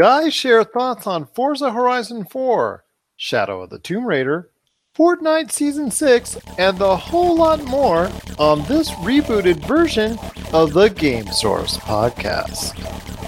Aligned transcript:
guys 0.00 0.32
share 0.32 0.64
thoughts 0.64 1.06
on 1.06 1.26
Forza 1.26 1.70
Horizon 1.72 2.24
4, 2.24 2.82
Shadow 3.16 3.60
of 3.60 3.68
the 3.68 3.78
Tomb 3.78 4.06
Raider, 4.06 4.48
Fortnite 4.96 5.52
Season 5.52 5.90
6, 5.90 6.38
and 6.56 6.80
a 6.80 6.96
whole 6.96 7.36
lot 7.36 7.62
more 7.64 8.10
on 8.38 8.64
this 8.64 8.90
rebooted 8.92 9.56
version 9.66 10.18
of 10.54 10.72
the 10.72 10.88
Game 10.88 11.26
Source 11.26 11.76
podcast. 11.76 13.19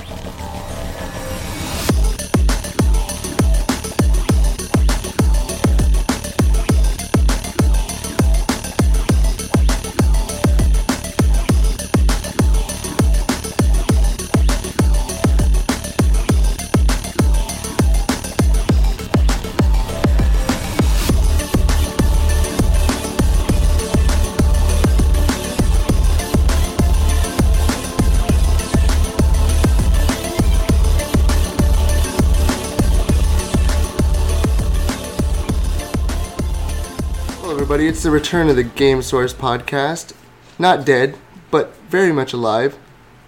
It's 37.93 38.05
the 38.05 38.11
return 38.11 38.49
of 38.49 38.57
the 38.57 38.63
Game 38.65 39.03
Source 39.03 39.35
podcast. 39.35 40.15
Not 40.59 40.87
dead, 40.87 41.15
but 41.51 41.77
very 41.91 42.11
much 42.11 42.33
alive. 42.33 42.79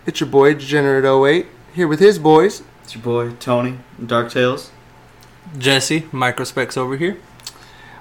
It's 0.07 0.21
your 0.21 0.29
boy, 0.31 0.55
Degenerate08, 0.55 1.49
here 1.75 1.87
with 1.87 2.01
his 2.01 2.19
boys. 2.19 2.63
It's 2.83 2.95
your 2.95 3.05
boy 3.05 3.33
Tony, 3.33 3.81
Dark 4.05 4.33
Tales. 4.33 4.71
Jesse, 5.59 6.09
Microspecs 6.13 6.79
over 6.79 6.97
here. 6.97 7.19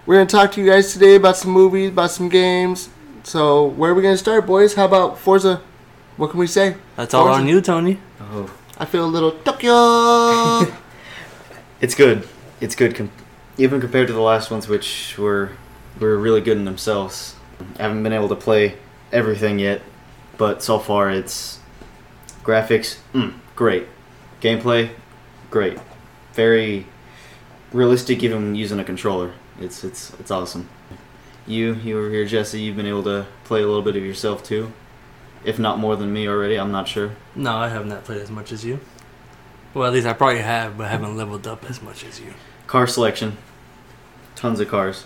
We're 0.05 0.15
going 0.15 0.27
to 0.27 0.31
talk 0.31 0.53
to 0.53 0.61
you 0.61 0.71
guys 0.71 0.93
today 0.93 1.15
about 1.15 1.35
some 1.35 1.51
movies, 1.51 1.89
about 1.89 2.11
some 2.11 2.29
games. 2.29 2.87
So, 3.23 3.65
where 3.65 3.91
are 3.91 3.93
we 3.93 4.01
going 4.01 4.13
to 4.13 4.17
start, 4.17 4.45
boys? 4.45 4.75
How 4.75 4.85
about 4.85 5.19
Forza? 5.19 5.61
What 6.15 6.29
can 6.31 6.39
we 6.39 6.47
say? 6.47 6.77
That's 6.95 7.13
all 7.13 7.25
Forza. 7.25 7.41
on 7.41 7.47
you, 7.49 7.59
Tony. 7.59 7.99
Oh, 8.21 8.49
I 8.77 8.85
feel 8.85 9.03
a 9.03 9.11
little 9.11 9.31
Tokyo. 9.31 10.73
it's 11.81 11.93
good. 11.93 12.25
It's 12.61 12.73
good, 12.73 12.95
com- 12.95 13.11
even 13.57 13.81
compared 13.81 14.07
to 14.07 14.13
the 14.13 14.21
last 14.21 14.49
ones, 14.49 14.69
which 14.69 15.17
were 15.17 15.51
were 15.99 16.17
really 16.17 16.41
good 16.41 16.57
in 16.57 16.65
themselves. 16.65 17.35
I 17.79 17.83
haven't 17.83 18.03
been 18.03 18.13
able 18.13 18.29
to 18.29 18.35
play 18.35 18.77
everything 19.11 19.59
yet, 19.59 19.81
but 20.37 20.63
so 20.63 20.79
far 20.79 21.09
it's 21.09 21.59
graphics, 22.43 22.97
mm, 23.13 23.33
great, 23.55 23.87
gameplay, 24.41 24.89
great, 25.49 25.77
very 26.33 26.85
realistic, 27.71 28.23
even 28.23 28.55
using 28.55 28.79
a 28.79 28.83
controller. 28.83 29.33
It's 29.59 29.83
it's 29.83 30.13
it's 30.19 30.31
awesome. 30.31 30.69
You 31.45 31.73
you 31.73 31.99
over 31.99 32.09
here, 32.09 32.25
Jesse. 32.25 32.59
You've 32.59 32.75
been 32.75 32.85
able 32.85 33.03
to 33.03 33.25
play 33.43 33.61
a 33.61 33.67
little 33.67 33.81
bit 33.81 33.95
of 33.95 34.03
yourself 34.03 34.43
too, 34.43 34.73
if 35.43 35.59
not 35.59 35.79
more 35.79 35.95
than 35.95 36.11
me 36.11 36.27
already. 36.27 36.55
I'm 36.55 36.71
not 36.71 36.87
sure. 36.87 37.11
No, 37.35 37.55
I 37.57 37.69
have 37.69 37.85
not 37.85 38.03
played 38.03 38.21
as 38.21 38.31
much 38.31 38.51
as 38.51 38.65
you. 38.65 38.79
Well, 39.73 39.87
at 39.87 39.93
least 39.93 40.07
I 40.07 40.13
probably 40.13 40.41
have, 40.41 40.77
but 40.77 40.89
haven't 40.89 41.17
leveled 41.17 41.47
up 41.47 41.67
as 41.69 41.81
much 41.81 42.03
as 42.05 42.19
you. 42.19 42.33
Car 42.67 42.85
selection. 42.85 43.37
Tons 44.35 44.59
of 44.59 44.67
cars. 44.67 45.05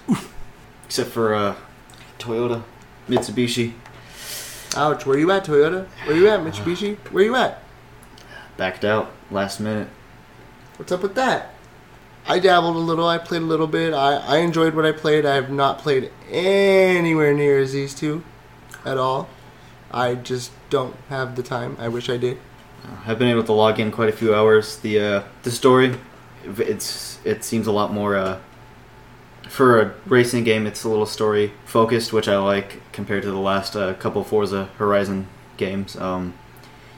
Except 0.88 1.10
for 1.10 1.36
uh, 1.36 1.56
Toyota, 2.18 2.64
Mitsubishi. 3.08 3.74
Ouch. 4.76 5.06
Where 5.06 5.18
you 5.18 5.30
at, 5.32 5.46
Toyota? 5.46 5.86
Where 6.06 6.16
you 6.16 6.30
at, 6.30 6.40
Mitsubishi? 6.40 6.98
Where 7.12 7.24
you 7.24 7.36
at? 7.36 7.62
Backed 8.56 8.86
out 8.86 9.12
last 9.30 9.60
minute. 9.60 9.90
What's 10.78 10.92
up 10.92 11.04
with 11.04 11.16
that? 11.16 11.54
I 12.26 12.40
dabbled 12.40 12.76
a 12.76 12.80
little. 12.80 13.08
I 13.08 13.18
played 13.18 13.42
a 13.42 13.46
little 13.46 13.68
bit. 13.68 13.94
I, 13.94 14.16
I 14.16 14.38
enjoyed 14.38 14.76
what 14.76 14.86
I 14.86 14.94
played. 14.94 15.26
I 15.26 15.36
have 15.36 15.50
not 15.50 15.80
played 15.80 16.12
anywhere 16.30 17.34
near 17.34 17.60
as 17.60 17.74
these 17.74 17.94
two 17.94 18.24
at 18.86 18.98
all. 18.98 19.28
I 19.92 20.16
just 20.16 20.52
don't 20.70 20.96
have 21.10 21.36
the 21.36 21.44
time. 21.44 21.76
I 21.80 21.90
wish 21.90 22.10
I 22.10 22.18
did. 22.18 22.38
Uh, 22.86 22.96
I've 23.06 23.20
been 23.20 23.30
able 23.30 23.44
to 23.44 23.54
log 23.54 23.80
in 23.80 23.92
quite 23.92 24.10
a 24.10 24.14
few 24.14 24.34
hours. 24.34 24.78
The 24.78 25.00
uh, 25.00 25.24
the 25.44 25.52
story, 25.52 25.98
it's 26.46 27.20
it 27.26 27.44
seems 27.44 27.68
a 27.68 27.72
lot 27.72 27.92
more 27.92 28.16
uh, 28.16 28.40
for 29.50 29.82
a 29.82 29.94
racing 30.06 30.44
game. 30.44 30.68
It's 30.68 30.84
a 30.84 30.90
little 30.90 31.06
story 31.06 31.54
focused, 31.66 32.14
which 32.14 32.28
I 32.28 32.38
like 32.38 32.82
compared 32.92 33.24
to 33.24 33.32
the 33.32 33.38
last 33.38 33.76
uh, 33.76 33.94
couple 33.96 34.24
Forza 34.24 34.66
Horizon 34.78 35.28
games. 35.58 35.96
Um, 35.96 36.34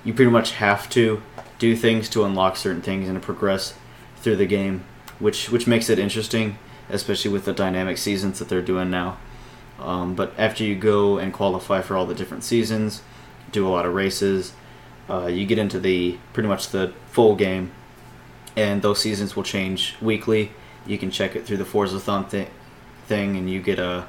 you 0.04 0.14
pretty 0.14 0.32
much 0.32 0.52
have 0.54 0.90
to 0.92 1.22
do 1.58 1.76
things 1.76 2.10
to 2.10 2.24
unlock 2.24 2.58
certain 2.58 2.82
things 2.82 3.08
and 3.10 3.20
to 3.20 3.26
progress 3.26 3.76
through 4.18 4.38
the 4.38 4.46
game, 4.46 4.84
which 5.20 5.50
which 5.50 5.68
makes 5.68 5.90
it 5.90 6.00
interesting, 6.00 6.58
especially 6.90 7.32
with 7.32 7.46
the 7.46 7.54
dynamic 7.54 7.98
seasons 7.98 8.40
that 8.40 8.50
they're 8.50 8.62
doing 8.62 8.90
now. 8.90 9.18
Um, 9.80 10.16
but 10.16 10.34
after 10.38 10.64
you 10.64 10.76
go 10.76 11.18
and 11.18 11.34
qualify 11.34 11.82
for 11.82 11.96
all 11.96 12.06
the 12.06 12.16
different 12.16 12.44
seasons, 12.44 13.02
do 13.52 13.66
a 13.68 13.70
lot 13.70 13.86
of 13.86 13.94
races, 13.94 14.54
uh, 15.10 15.28
you 15.28 15.46
get 15.46 15.58
into 15.58 15.80
the 15.80 16.18
pretty 16.34 16.50
much 16.50 16.70
the 16.70 16.94
full 17.08 17.36
game, 17.36 17.72
and 18.56 18.82
those 18.82 19.00
seasons 19.00 19.36
will 19.36 19.44
change 19.44 19.96
weekly. 20.02 20.52
You 20.86 20.98
can 20.98 21.12
check 21.12 21.36
it 21.36 21.46
through 21.46 21.58
the 21.58 21.64
Forzathon 21.66 22.28
thi- 22.30 22.48
thing, 23.08 23.36
and 23.38 23.50
you 23.50 23.62
get 23.62 23.80
a 23.80 24.06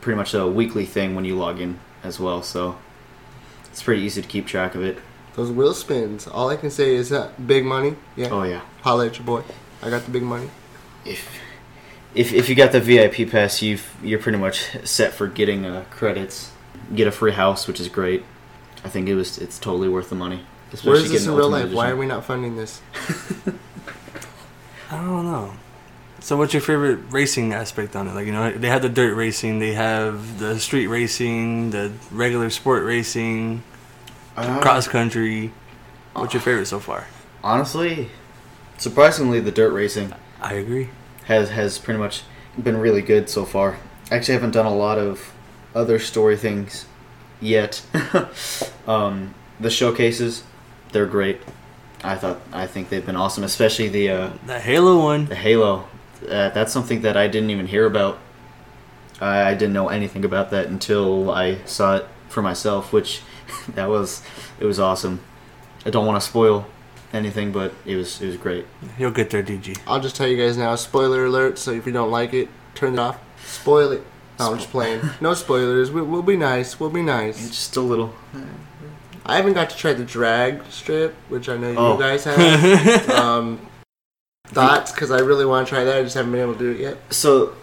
pretty 0.00 0.16
much 0.16 0.34
a 0.34 0.46
weekly 0.46 0.86
thing 0.86 1.14
when 1.14 1.24
you 1.24 1.36
log 1.36 1.60
in 1.60 1.78
as 2.02 2.18
well. 2.20 2.42
So 2.42 2.78
it's 3.66 3.82
pretty 3.82 4.02
easy 4.02 4.22
to 4.22 4.28
keep 4.28 4.46
track 4.46 4.74
of 4.74 4.82
it. 4.82 4.98
Those 5.34 5.50
wheel 5.50 5.74
spins. 5.74 6.26
All 6.26 6.48
I 6.48 6.56
can 6.56 6.70
say 6.70 6.94
is 6.94 7.08
that 7.10 7.46
big 7.46 7.64
money. 7.64 7.96
Yeah. 8.16 8.28
Oh 8.30 8.42
yeah, 8.42 8.62
Holla 8.82 9.06
at 9.06 9.16
your 9.18 9.26
boy. 9.26 9.42
I 9.82 9.90
got 9.90 10.04
the 10.04 10.10
big 10.10 10.22
money. 10.22 10.50
if 11.04 11.28
if 12.14 12.32
if 12.32 12.48
you 12.48 12.54
got 12.54 12.72
the 12.72 12.80
VIP 12.80 13.30
pass, 13.30 13.62
you've 13.62 13.94
you're 14.02 14.18
pretty 14.18 14.38
much 14.38 14.64
set 14.86 15.12
for 15.12 15.26
getting 15.28 15.64
uh, 15.64 15.84
credits. 15.90 16.52
Get 16.94 17.06
a 17.06 17.12
free 17.12 17.32
house, 17.32 17.68
which 17.68 17.78
is 17.80 17.88
great. 17.88 18.24
I 18.84 18.88
think 18.88 19.08
it 19.08 19.14
was 19.14 19.38
it's 19.38 19.58
totally 19.58 19.88
worth 19.88 20.08
the 20.08 20.16
money. 20.16 20.44
Where 20.82 20.96
is 20.96 21.10
this 21.10 21.26
in 21.26 21.34
real 21.34 21.46
Ultimate 21.46 21.66
life? 21.66 21.74
Why 21.74 21.90
are 21.90 21.96
we 21.96 22.06
not 22.06 22.24
funding 22.24 22.56
this? 22.56 22.80
I 24.90 24.96
don't 24.96 25.24
know. 25.24 25.52
So, 26.22 26.36
what's 26.36 26.52
your 26.52 26.60
favorite 26.60 26.98
racing 27.10 27.52
aspect 27.54 27.96
on 27.96 28.06
it? 28.06 28.14
Like, 28.14 28.26
you 28.26 28.32
know, 28.32 28.52
they 28.52 28.68
have 28.68 28.82
the 28.82 28.88
dirt 28.90 29.14
racing, 29.14 29.58
they 29.58 29.72
have 29.72 30.38
the 30.38 30.58
street 30.60 30.86
racing, 30.88 31.70
the 31.70 31.92
regular 32.10 32.50
sport 32.50 32.84
racing, 32.84 33.62
Uh, 34.36 34.60
cross 34.60 34.86
country. 34.86 35.52
What's 36.14 36.34
your 36.34 36.42
favorite 36.42 36.66
so 36.66 36.78
far? 36.78 37.06
Honestly, 37.42 38.10
surprisingly, 38.78 39.40
the 39.40 39.50
dirt 39.50 39.72
racing 39.72 40.12
I 40.40 40.54
agree. 40.54 40.90
has 41.24 41.50
has 41.50 41.78
pretty 41.78 41.98
much 41.98 42.22
been 42.62 42.76
really 42.76 43.02
good 43.02 43.28
so 43.30 43.44
far. 43.44 43.78
Actually, 44.10 44.34
I 44.34 44.36
haven't 44.38 44.52
done 44.52 44.66
a 44.66 44.74
lot 44.74 44.98
of 44.98 45.32
other 45.74 45.98
story 45.98 46.36
things 46.36 46.84
yet. 47.40 47.80
um, 48.86 49.34
the 49.58 49.70
showcases, 49.70 50.42
they're 50.92 51.06
great. 51.06 51.40
I 52.04 52.16
thought 52.16 52.40
I 52.52 52.66
think 52.66 52.88
they've 52.90 53.04
been 53.04 53.16
awesome, 53.16 53.44
especially 53.44 53.88
the 53.88 54.10
uh, 54.10 54.30
The 54.46 54.58
Halo 54.60 55.02
one. 55.02 55.26
the 55.26 55.34
Halo. 55.34 55.86
Uh, 56.28 56.50
that's 56.50 56.72
something 56.72 57.02
that 57.02 57.16
I 57.16 57.28
didn't 57.28 57.50
even 57.50 57.66
hear 57.66 57.86
about. 57.86 58.18
I, 59.20 59.50
I 59.50 59.54
didn't 59.54 59.72
know 59.72 59.88
anything 59.88 60.24
about 60.24 60.50
that 60.50 60.66
until 60.66 61.30
I 61.30 61.58
saw 61.64 61.96
it 61.96 62.06
for 62.28 62.42
myself, 62.42 62.92
which 62.92 63.22
that 63.74 63.88
was 63.88 64.22
it 64.58 64.64
was 64.66 64.78
awesome. 64.80 65.20
I 65.86 65.90
don't 65.90 66.06
want 66.06 66.20
to 66.20 66.26
spoil 66.26 66.66
anything, 67.12 67.52
but 67.52 67.72
it 67.84 67.96
was 67.96 68.20
it 68.20 68.26
was 68.26 68.36
great. 68.36 68.66
You'll 68.98 69.10
get 69.10 69.30
there, 69.30 69.42
DG. 69.42 69.78
I'll 69.86 70.00
just 70.00 70.16
tell 70.16 70.28
you 70.28 70.36
guys 70.36 70.56
now. 70.56 70.74
Spoiler 70.76 71.24
alert. 71.26 71.58
So 71.58 71.72
if 71.72 71.86
you 71.86 71.92
don't 71.92 72.10
like 72.10 72.32
it, 72.34 72.48
turn 72.74 72.94
it 72.94 72.98
off. 72.98 73.18
Spoil 73.44 73.92
it. 73.92 74.02
No, 74.38 74.52
I'm 74.52 74.58
just 74.58 74.70
playing. 74.70 75.00
No 75.20 75.34
spoilers. 75.34 75.90
We, 75.90 76.00
we'll 76.02 76.22
be 76.22 76.36
nice. 76.36 76.80
We'll 76.80 76.88
be 76.90 77.00
It's 77.00 77.06
nice. 77.06 77.48
just 77.48 77.76
a 77.76 77.80
little. 77.80 78.14
I 79.26 79.36
haven't 79.36 79.52
got 79.52 79.68
to 79.70 79.76
try 79.76 79.92
the 79.92 80.04
drag 80.04 80.64
strip, 80.70 81.14
which 81.28 81.48
I 81.48 81.56
know 81.58 81.74
Oh. 81.76 81.92
you 81.94 82.00
guys 82.00 82.24
have. 82.30 83.10
um, 83.10 83.60
thoughts? 84.50 84.92
Because 84.92 85.10
I 85.10 85.20
really 85.20 85.44
want 85.44 85.66
to 85.66 85.74
try 85.74 85.84
that. 85.84 85.96
I 85.96 86.02
just 86.02 86.14
haven't 86.14 86.32
been 86.32 86.40
able 86.40 86.54
to 86.54 86.58
do 86.58 86.70
it 86.70 86.80
yet. 86.80 86.98
So, 87.10 87.54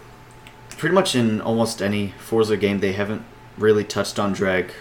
pretty 0.70 0.94
much 0.94 1.14
in 1.14 1.40
almost 1.40 1.82
any 1.82 2.14
Forza 2.18 2.56
game, 2.56 2.80
they 2.80 2.92
haven't 2.92 3.22
really 3.56 3.84
touched 3.84 4.18
on 4.18 4.32
drag 4.32 4.72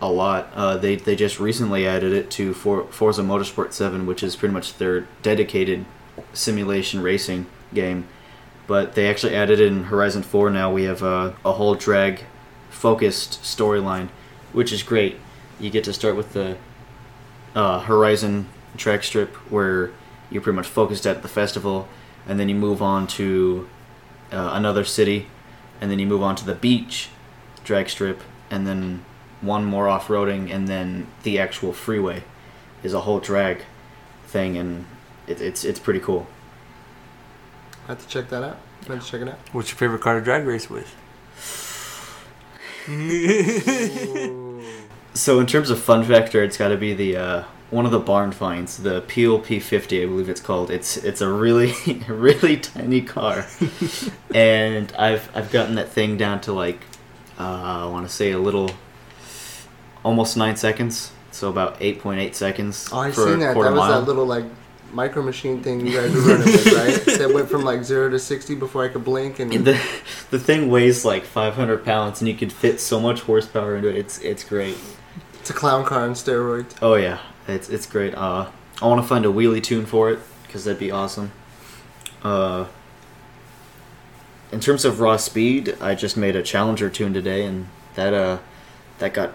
a 0.00 0.10
lot. 0.10 0.50
Uh, 0.54 0.76
they 0.76 0.96
they 0.96 1.16
just 1.16 1.40
recently 1.40 1.86
added 1.86 2.12
it 2.12 2.30
to 2.32 2.54
For, 2.54 2.84
Forza 2.86 3.22
Motorsport 3.22 3.72
7, 3.72 4.06
which 4.06 4.22
is 4.22 4.36
pretty 4.36 4.52
much 4.52 4.78
their 4.78 5.06
dedicated 5.22 5.84
simulation 6.32 7.02
racing 7.02 7.46
game. 7.72 8.06
But 8.66 8.94
they 8.94 9.08
actually 9.08 9.34
added 9.34 9.60
it 9.60 9.68
in 9.68 9.84
Horizon 9.84 10.22
4 10.22 10.50
now. 10.50 10.72
We 10.72 10.84
have 10.84 11.02
a 11.02 11.30
whole 11.44 11.74
drag 11.76 12.24
focused 12.68 13.42
storyline, 13.42 14.08
which 14.52 14.72
is 14.72 14.82
great. 14.82 15.16
You 15.60 15.70
get 15.70 15.84
to 15.84 15.92
start 15.92 16.16
with 16.16 16.32
the 16.32 16.56
uh, 17.54 17.80
Horizon 17.80 18.48
track 18.76 19.04
strip 19.04 19.34
where 19.50 19.92
you're 20.30 20.42
pretty 20.42 20.56
much 20.56 20.66
focused 20.66 21.06
at 21.06 21.22
the 21.22 21.28
festival, 21.28 21.88
and 22.26 22.38
then 22.38 22.48
you 22.48 22.54
move 22.54 22.82
on 22.82 23.06
to 23.06 23.68
uh, 24.32 24.50
another 24.52 24.84
city, 24.84 25.26
and 25.80 25.90
then 25.90 25.98
you 25.98 26.06
move 26.06 26.22
on 26.22 26.36
to 26.36 26.44
the 26.44 26.54
beach 26.54 27.10
drag 27.64 27.88
strip, 27.88 28.22
and 28.50 28.66
then 28.66 29.04
one 29.40 29.64
more 29.64 29.88
off 29.88 30.08
roading, 30.08 30.52
and 30.52 30.68
then 30.68 31.06
the 31.22 31.38
actual 31.38 31.72
freeway 31.72 32.22
is 32.82 32.94
a 32.94 33.00
whole 33.00 33.20
drag 33.20 33.62
thing, 34.26 34.56
and 34.56 34.86
it, 35.26 35.40
it's 35.40 35.64
it's 35.64 35.80
pretty 35.80 36.00
cool. 36.00 36.26
I 37.84 37.88
have 37.88 38.02
to 38.02 38.08
check 38.08 38.28
that 38.30 38.42
out. 38.42 38.58
I 38.88 38.94
have 38.94 39.04
to 39.04 39.10
check 39.10 39.20
it 39.20 39.28
out. 39.28 39.38
What's 39.52 39.70
your 39.70 39.78
favorite 39.78 40.00
car 40.00 40.14
to 40.14 40.24
drag 40.24 40.44
race 40.44 40.70
with? 40.70 40.94
So 45.16 45.40
in 45.40 45.46
terms 45.46 45.70
of 45.70 45.80
fun 45.80 46.04
factor, 46.04 46.44
it's 46.44 46.58
got 46.58 46.68
to 46.68 46.76
be 46.76 46.92
the 46.92 47.16
uh, 47.16 47.44
one 47.70 47.84
of 47.84 47.90
the 47.92 47.98
barn 47.98 48.32
finds, 48.32 48.78
the 48.78 49.00
Peel 49.02 49.40
P50, 49.40 50.02
I 50.02 50.06
believe 50.06 50.28
it's 50.28 50.40
called. 50.40 50.70
It's 50.70 50.96
it's 50.96 51.20
a 51.20 51.28
really 51.28 51.74
really 52.08 52.56
tiny 52.56 53.02
car, 53.02 53.46
and 54.34 54.92
I've 54.98 55.28
I've 55.36 55.50
gotten 55.50 55.74
that 55.74 55.88
thing 55.88 56.16
down 56.16 56.40
to 56.42 56.52
like 56.52 56.80
uh, 57.38 57.84
I 57.84 57.86
want 57.86 58.08
to 58.08 58.12
say 58.12 58.30
a 58.30 58.38
little, 58.38 58.70
almost 60.04 60.36
nine 60.36 60.56
seconds. 60.56 61.12
So 61.32 61.50
about 61.50 61.76
eight 61.80 62.00
point 62.00 62.20
eight 62.20 62.34
seconds. 62.34 62.88
Oh, 62.92 62.98
I 62.98 63.10
seen 63.10 63.40
that. 63.40 63.54
That 63.54 63.56
was 63.56 63.74
mile. 63.74 64.00
that 64.00 64.06
little 64.06 64.24
like 64.24 64.44
micro 64.92 65.22
machine 65.22 65.62
thing 65.62 65.86
you 65.86 65.92
guys 65.92 66.14
were 66.14 66.20
running 66.20 66.46
with, 66.46 66.66
right? 67.06 67.18
That 67.18 67.30
went 67.34 67.50
from 67.50 67.62
like 67.62 67.84
zero 67.84 68.08
to 68.08 68.18
sixty 68.18 68.54
before 68.54 68.84
I 68.84 68.88
could 68.88 69.04
blink, 69.04 69.38
and 69.38 69.52
the 69.52 69.78
the 70.30 70.38
thing 70.38 70.70
weighs 70.70 71.04
like 71.04 71.24
500 71.24 71.84
pounds, 71.84 72.22
and 72.22 72.28
you 72.28 72.34
could 72.34 72.52
fit 72.52 72.80
so 72.80 72.98
much 72.98 73.20
horsepower 73.20 73.76
into 73.76 73.88
it. 73.88 73.96
It's 73.96 74.18
it's 74.20 74.44
great. 74.44 74.78
it's 75.40 75.50
a 75.50 75.52
clown 75.52 75.84
car 75.84 76.04
on 76.04 76.12
steroids. 76.12 76.74
Oh 76.80 76.94
yeah, 76.94 77.18
it's 77.48 77.68
it's 77.68 77.86
great. 77.86 78.14
Uh, 78.14 78.50
I 78.80 78.86
want 78.86 79.00
to 79.00 79.06
find 79.06 79.24
a 79.24 79.28
wheelie 79.28 79.62
tune 79.62 79.86
for 79.86 80.10
it 80.10 80.18
because 80.46 80.64
that'd 80.64 80.78
be 80.78 80.90
awesome. 80.90 81.32
Uh, 82.22 82.66
in 84.52 84.60
terms 84.60 84.84
of 84.84 85.00
raw 85.00 85.16
speed, 85.16 85.76
I 85.80 85.94
just 85.94 86.16
made 86.16 86.36
a 86.36 86.42
Challenger 86.42 86.88
tune 86.88 87.12
today, 87.12 87.44
and 87.44 87.68
that 87.94 88.14
uh, 88.14 88.38
that 88.98 89.14
got 89.14 89.32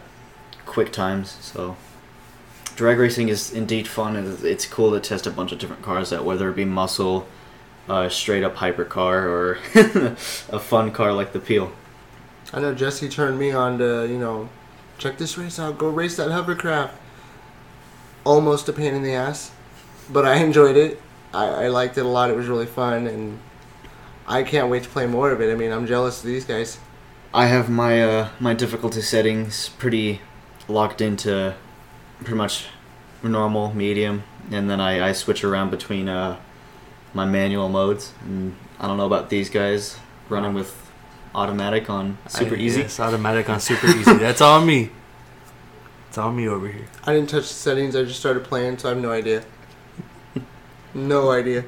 quick 0.65 0.91
times. 0.91 1.37
So 1.41 1.75
drag 2.75 2.97
racing 2.97 3.29
is 3.29 3.51
indeed 3.51 3.87
fun, 3.87 4.15
and 4.15 4.43
it's 4.43 4.65
cool 4.65 4.91
to 4.91 4.99
test 4.99 5.27
a 5.27 5.31
bunch 5.31 5.51
of 5.51 5.59
different 5.59 5.81
cars 5.81 6.13
out, 6.13 6.23
whether 6.23 6.49
it 6.49 6.55
be 6.55 6.65
muscle, 6.65 7.27
a 7.87 8.09
straight 8.09 8.43
up 8.43 8.55
hypercar, 8.55 9.23
or 9.23 9.57
a 10.55 10.59
fun 10.59 10.91
car 10.91 11.13
like 11.13 11.33
the 11.33 11.39
Peel. 11.39 11.71
I 12.53 12.59
know 12.59 12.73
Jesse 12.73 13.07
turned 13.07 13.39
me 13.39 13.51
on 13.51 13.77
to 13.77 14.07
you 14.07 14.17
know, 14.17 14.49
check 14.97 15.17
this 15.17 15.37
race 15.37 15.59
out. 15.59 15.77
Go 15.77 15.89
race 15.89 16.17
that 16.17 16.31
hovercraft. 16.31 16.95
Almost 18.23 18.69
a 18.69 18.73
pain 18.73 18.93
in 18.93 19.01
the 19.03 19.13
ass, 19.13 19.51
but 20.09 20.25
I 20.25 20.35
enjoyed 20.35 20.77
it. 20.77 21.01
I, 21.33 21.45
I 21.47 21.67
liked 21.69 21.97
it 21.97 22.05
a 22.05 22.09
lot. 22.09 22.29
It 22.29 22.35
was 22.35 22.47
really 22.47 22.65
fun, 22.65 23.07
and 23.07 23.39
I 24.27 24.43
can't 24.43 24.69
wait 24.69 24.83
to 24.83 24.89
play 24.89 25.07
more 25.07 25.31
of 25.31 25.41
it. 25.41 25.51
I 25.51 25.55
mean, 25.55 25.71
I'm 25.71 25.87
jealous 25.87 26.19
of 26.19 26.25
these 26.25 26.45
guys. 26.45 26.79
I 27.33 27.45
have 27.47 27.69
my 27.69 28.03
uh, 28.03 28.29
my 28.39 28.53
difficulty 28.53 29.01
settings 29.01 29.69
pretty 29.69 30.21
locked 30.67 31.01
into 31.01 31.55
pretty 32.19 32.35
much 32.35 32.65
normal, 33.23 33.73
medium, 33.73 34.23
and 34.51 34.69
then 34.69 34.79
I, 34.79 35.09
I 35.09 35.11
switch 35.13 35.43
around 35.43 35.71
between 35.71 36.07
uh, 36.09 36.37
my 37.13 37.25
manual 37.25 37.69
modes. 37.69 38.13
And 38.23 38.55
I 38.79 38.87
don't 38.87 38.97
know 38.97 39.05
about 39.05 39.29
these 39.29 39.49
guys 39.49 39.97
running 40.29 40.53
with 40.53 40.91
automatic 41.33 41.89
on 41.89 42.17
super 42.27 42.55
I- 42.55 42.59
easy. 42.59 42.81
It's 42.81 42.99
automatic 42.99 43.49
on 43.49 43.59
super 43.59 43.87
easy. 43.97 44.13
That's 44.13 44.41
all 44.41 44.63
me. 44.63 44.91
It's 46.11 46.17
all 46.17 46.33
me 46.33 46.45
over 46.45 46.67
here. 46.67 46.87
I 47.05 47.13
didn't 47.13 47.29
touch 47.29 47.43
the 47.43 47.53
settings. 47.53 47.95
I 47.95 48.03
just 48.03 48.19
started 48.19 48.43
playing, 48.43 48.79
so 48.79 48.89
I 48.89 48.91
have 48.91 49.01
no 49.01 49.13
idea. 49.13 49.45
no 50.93 51.31
idea. 51.31 51.63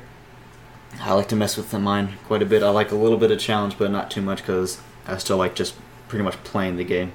I 1.00 1.14
like 1.14 1.30
to 1.30 1.38
mess 1.38 1.56
with 1.56 1.72
the 1.72 1.80
mine 1.80 2.18
quite 2.28 2.42
a 2.42 2.46
bit. 2.46 2.62
I 2.62 2.70
like 2.70 2.92
a 2.92 2.96
little 2.96 3.18
bit 3.18 3.32
of 3.32 3.40
challenge, 3.40 3.78
but 3.78 3.90
not 3.90 4.12
too 4.12 4.22
much 4.22 4.40
because 4.40 4.82
I 5.08 5.16
still 5.18 5.38
like 5.38 5.56
just 5.56 5.76
pretty 6.10 6.26
much 6.26 6.44
playing 6.44 6.76
the 6.76 6.84
game. 6.84 7.14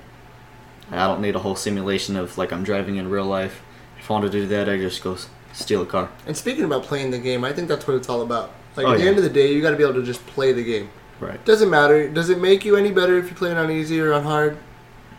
I 0.90 1.06
don't 1.06 1.20
need 1.20 1.36
a 1.36 1.40
whole 1.40 1.54
simulation 1.54 2.16
of 2.16 2.38
like 2.38 2.50
I'm 2.50 2.64
driving 2.64 2.96
in 2.96 3.10
real 3.10 3.26
life. 3.26 3.60
If 4.00 4.10
I 4.10 4.14
want 4.14 4.24
to 4.24 4.31
do 4.31 4.46
that, 4.46 4.66
I 4.66 4.78
just 4.78 5.04
go 5.04 5.19
steal 5.52 5.82
a 5.82 5.86
car. 5.86 6.08
And 6.26 6.34
speaking 6.34 6.64
about 6.64 6.84
playing 6.84 7.10
the 7.10 7.19
game, 7.19 7.44
I 7.44 7.52
think 7.52 7.69
that's 7.69 7.86
what 7.86 7.98
it's 7.98 8.08
all 8.08 8.22
about. 8.22 8.54
Like 8.74 8.86
Oh, 8.86 8.92
at 8.92 8.96
the 8.96 9.02
yeah. 9.04 9.10
end 9.10 9.19
of 9.19 9.24
the 9.24 9.28
day, 9.28 9.52
you 9.52 9.60
got 9.60 9.72
to 9.72 9.76
be 9.76 9.82
able 9.82 10.00
to 10.00 10.02
just 10.02 10.26
play 10.28 10.54
the 10.54 10.64
game. 10.64 10.88
Right. 11.20 11.44
Doesn't 11.44 11.69
matter. 11.69 12.08
Does 12.08 12.31
it 12.31 12.40
make 12.40 12.64
you 12.64 12.76
any 12.76 12.90
better 12.90 13.19
if 13.19 13.28
you 13.28 13.36
play 13.36 13.50
it 13.50 13.58
on 13.58 13.70
easy 13.70 14.00
or 14.00 14.14
on 14.14 14.22
hard? 14.22 14.56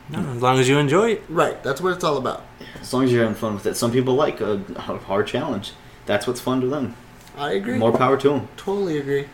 No, 0.09 0.19
as 0.31 0.41
long 0.41 0.59
as 0.59 0.67
you 0.67 0.77
enjoy 0.77 1.11
it. 1.11 1.23
Right. 1.29 1.61
That's 1.63 1.81
what 1.81 1.93
it's 1.93 2.03
all 2.03 2.17
about. 2.17 2.43
As 2.81 2.91
long 2.93 3.03
as 3.03 3.11
you're 3.11 3.21
having 3.21 3.35
fun 3.35 3.53
with 3.53 3.65
it. 3.65 3.75
Some 3.75 3.91
people 3.91 4.15
like 4.15 4.41
a, 4.41 4.61
a 4.75 4.79
hard 4.81 5.27
challenge. 5.27 5.73
That's 6.05 6.25
what's 6.25 6.41
fun 6.41 6.61
to 6.61 6.67
them. 6.67 6.95
I 7.37 7.51
agree. 7.53 7.77
More 7.77 7.95
power 7.95 8.17
to 8.17 8.29
them. 8.29 8.47
Totally 8.57 8.97
agree. 8.97 9.27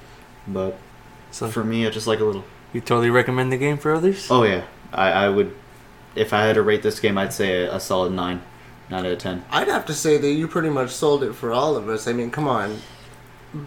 But 0.48 0.77
So 1.31 1.48
for 1.50 1.63
me, 1.63 1.88
I 1.88 1.89
just 1.89 2.07
like 2.07 2.19
a 2.19 2.25
little. 2.25 2.44
you 2.74 2.81
totally 2.81 3.10
recommend 3.10 3.51
the 3.51 3.57
game 3.57 3.77
for 3.77 3.94
others? 3.94 4.27
Oh 4.30 4.44
yeah, 4.44 4.66
I, 4.94 5.12
I 5.12 5.30
would. 5.30 5.56
If 6.16 6.33
I 6.33 6.44
had 6.45 6.56
to 6.56 6.62
rate 6.62 6.83
this 6.83 7.00
game, 7.00 7.18
I'd 7.18 7.33
say 7.33 7.63
a, 7.63 7.75
a 7.75 7.80
solid 7.80 8.12
nine, 8.13 8.42
nine 8.89 9.06
out 9.06 9.12
of 9.12 9.18
ten. 9.19 9.44
I'd 9.50 9.68
have 9.69 9.86
to 9.88 9.94
say 9.94 10.18
that 10.18 10.31
you 10.31 10.48
pretty 10.48 10.69
much 10.69 10.92
sold 10.92 11.24
it 11.24 11.33
for 11.33 11.51
all 11.51 11.75
of 11.78 11.89
us. 11.89 12.07
I 12.07 12.13
mean, 12.13 12.31
come 12.31 12.48
on. 12.48 12.80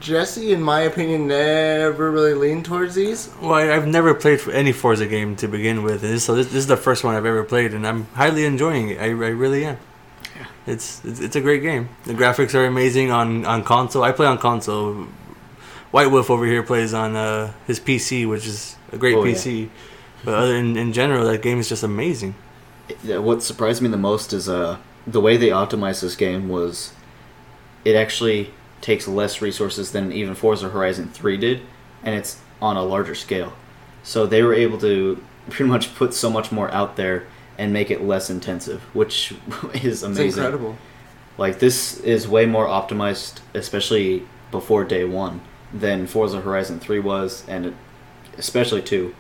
Jesse, 0.00 0.52
in 0.52 0.62
my 0.62 0.81
opinion, 0.81 1.29
never 1.29 2.11
really 2.11 2.35
leaned 2.35 2.64
towards 2.64 2.94
these. 2.94 3.31
Well, 3.40 3.55
I- 3.55 3.75
I've 3.75 3.87
never 3.87 4.14
played 4.14 4.40
for 4.40 4.50
any 4.50 4.73
Forza 4.73 5.06
game 5.06 5.35
to 5.37 5.49
begin 5.49 5.82
with, 5.82 6.02
and 6.02 6.12
this, 6.14 6.25
so 6.25 6.35
this, 6.35 6.46
this 6.46 6.56
is 6.56 6.67
the 6.67 6.76
first 6.76 7.05
one 7.05 7.14
I've 7.14 7.25
ever 7.26 7.44
played, 7.44 7.73
and 7.75 7.87
I'm 7.87 8.05
highly 8.14 8.44
enjoying 8.44 8.90
it. 8.90 8.99
I, 9.00 9.05
I 9.06 9.08
really 9.11 9.64
am. 9.64 9.79
It's, 10.67 11.02
it's 11.05 11.20
it's 11.20 11.35
a 11.37 11.40
great 11.40 11.62
game. 11.62 11.88
The 12.05 12.12
graphics 12.12 12.55
are 12.55 12.67
amazing 12.67 13.11
on, 13.11 13.46
on 13.46 13.64
console. 13.64 14.02
I 14.02 14.12
play 14.12 14.26
on 14.26 14.37
console. 14.37 15.06
White 15.90 16.11
Wolf 16.11 16.29
over 16.29 16.44
here 16.44 16.62
plays 16.62 16.93
on 16.93 17.17
uh, 17.17 17.52
his 17.67 17.81
PC, 17.81 18.29
which 18.29 18.46
is 18.46 18.76
a 18.93 18.99
great 18.99 19.14
Oh, 19.17 19.25
yeah. 19.25 19.35
PC. 19.35 19.70
But 20.25 20.35
other 20.35 20.55
in, 20.56 20.76
in 20.76 20.93
general, 20.93 21.25
that 21.26 21.40
game 21.40 21.58
is 21.58 21.69
just 21.70 21.82
amazing. 21.82 22.35
Yeah, 23.02 23.19
What 23.19 23.43
surprised 23.43 23.81
me 23.81 23.88
the 23.88 23.96
most 23.96 24.35
is 24.35 24.46
uh, 24.49 24.76
the 25.06 25.20
way 25.23 25.38
they 25.38 25.49
optimized 25.49 26.02
this 26.02 26.17
game 26.17 26.49
was 26.50 26.93
it 27.87 27.94
actually 27.96 28.52
takes 28.80 29.08
less 29.08 29.40
resources 29.42 29.92
than 29.92 30.12
even 30.12 30.34
Forza 30.34 30.69
Horizon 30.69 31.08
3 31.08 31.36
did, 31.36 31.62
and 32.02 32.14
it's 32.14 32.38
on 32.60 32.76
a 32.76 32.82
larger 32.82 33.14
scale. 33.14 33.52
So 34.02 34.26
they 34.26 34.42
were 34.42 34.54
able 34.54 34.78
to 34.78 35.22
pretty 35.50 35.69
much 35.70 35.94
put 35.94 36.14
so 36.14 36.30
much 36.30 36.52
more 36.52 36.70
out 36.72 36.96
there 36.96 37.25
and 37.56 37.72
make 37.72 37.90
it 37.90 38.02
less 38.02 38.30
intensive, 38.30 38.82
which 38.94 39.32
is 39.75 39.84
It's 39.84 40.02
amazing. 40.02 40.26
incredible. 40.44 40.78
Like 41.36 41.58
this 41.58 41.98
is 42.00 42.26
way 42.28 42.46
more 42.46 42.66
optimized, 42.66 43.40
especially 43.54 44.26
before 44.50 44.84
day 44.84 45.04
one, 45.04 45.40
than 45.72 46.06
Forza 46.06 46.40
Horizon 46.40 46.80
3 46.80 47.00
was, 47.00 47.44
and 47.48 47.66
it, 47.66 47.75
especially 48.36 48.82
two. 48.82 49.14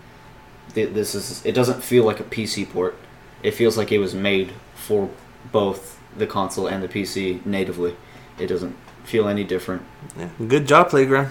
This 0.74 1.14
is 1.14 1.44
it 1.46 1.52
doesn't 1.52 1.82
feel 1.82 2.04
like 2.04 2.20
a 2.20 2.24
PC 2.24 2.70
port. 2.70 2.96
It 3.42 3.52
feels 3.52 3.76
like 3.76 3.90
it 3.90 3.98
was 3.98 4.14
made 4.14 4.52
for 4.74 5.10
both 5.50 5.98
the 6.16 6.26
console 6.26 6.66
and 6.66 6.82
the 6.82 6.88
PC 6.88 7.44
natively. 7.46 7.96
It 8.38 8.46
doesn't 8.48 8.76
feel 9.08 9.28
any 9.28 9.44
different. 9.44 9.82
Yeah, 10.18 10.28
good 10.46 10.66
job, 10.68 10.90
Playground. 10.90 11.30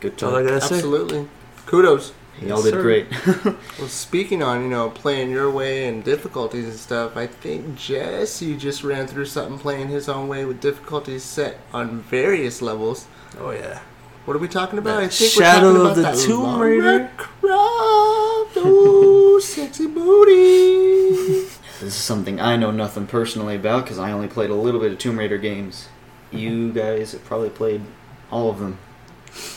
Good 0.00 0.12
That's 0.12 0.22
all 0.22 0.36
I 0.36 0.42
job. 0.42 0.48
gotta 0.50 0.60
say. 0.60 0.74
Absolutely. 0.76 1.28
Kudos. 1.66 2.12
Y'all 2.40 2.62
Yes, 2.64 2.70
did 2.70 2.74
great. 2.80 3.06
Well, 3.80 3.88
speaking 3.88 4.44
on, 4.44 4.62
you 4.62 4.68
know, 4.68 4.90
playing 4.90 5.30
your 5.32 5.50
way 5.50 5.88
and 5.88 6.04
difficulties 6.04 6.66
and 6.66 6.76
stuff, 6.76 7.16
I 7.16 7.26
think 7.26 7.74
Jesse 7.76 8.56
just 8.56 8.84
ran 8.84 9.08
through 9.08 9.24
something 9.26 9.58
playing 9.58 9.88
his 9.88 10.08
own 10.08 10.28
way 10.28 10.44
with 10.44 10.60
difficulties 10.60 11.24
set 11.24 11.58
on 11.72 12.00
various 12.02 12.62
levels. 12.62 13.06
Oh 13.40 13.50
yeah. 13.50 13.80
What 14.24 14.36
are 14.36 14.40
we 14.40 14.46
talking 14.46 14.78
about? 14.78 14.96
That 15.00 15.04
I 15.04 15.08
think 15.08 15.32
Shadow 15.32 15.72
we're 15.72 15.80
of 15.90 15.96
talking 15.96 16.02
the 16.02 16.08
about 16.08 16.16
that 16.16 16.24
Tomb 16.24 16.60
Raider. 16.60 17.10
Croft. 17.16 18.56
Ooh, 18.58 19.40
sexy 19.42 19.86
booty. 19.88 21.42
this 21.80 21.82
is 21.82 21.94
something 21.94 22.40
I 22.40 22.54
know 22.56 22.70
nothing 22.70 23.06
personally 23.08 23.56
about 23.56 23.82
because 23.84 23.98
I 23.98 24.12
only 24.12 24.28
played 24.28 24.50
a 24.50 24.54
little 24.54 24.80
bit 24.80 24.92
of 24.92 24.98
Tomb 24.98 25.18
Raider 25.18 25.38
games. 25.38 25.88
You 26.30 26.72
guys 26.72 27.12
have 27.12 27.24
probably 27.24 27.50
played 27.50 27.82
all 28.30 28.50
of 28.50 28.58
them. 28.58 28.78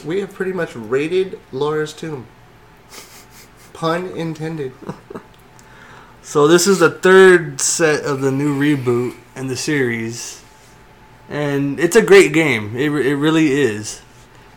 We 0.06 0.20
have 0.20 0.34
pretty 0.34 0.54
much 0.54 0.76
raided 0.76 1.40
Laura's 1.52 1.94
tomb. 1.94 2.28
Pun 3.74 4.08
intended. 4.18 4.74
So 6.22 6.48
this 6.48 6.68
is 6.68 6.80
the 6.80 6.90
third 6.90 7.60
set 7.60 8.06
of 8.06 8.22
the 8.22 8.32
new 8.32 8.58
reboot 8.58 9.16
in 9.36 9.48
the 9.48 9.56
series, 9.56 10.44
and 11.28 11.80
it's 11.80 11.96
a 11.96 12.02
great 12.02 12.32
game. 12.32 12.76
It, 12.78 12.92
it 12.92 13.16
really 13.16 13.52
is. 13.52 14.02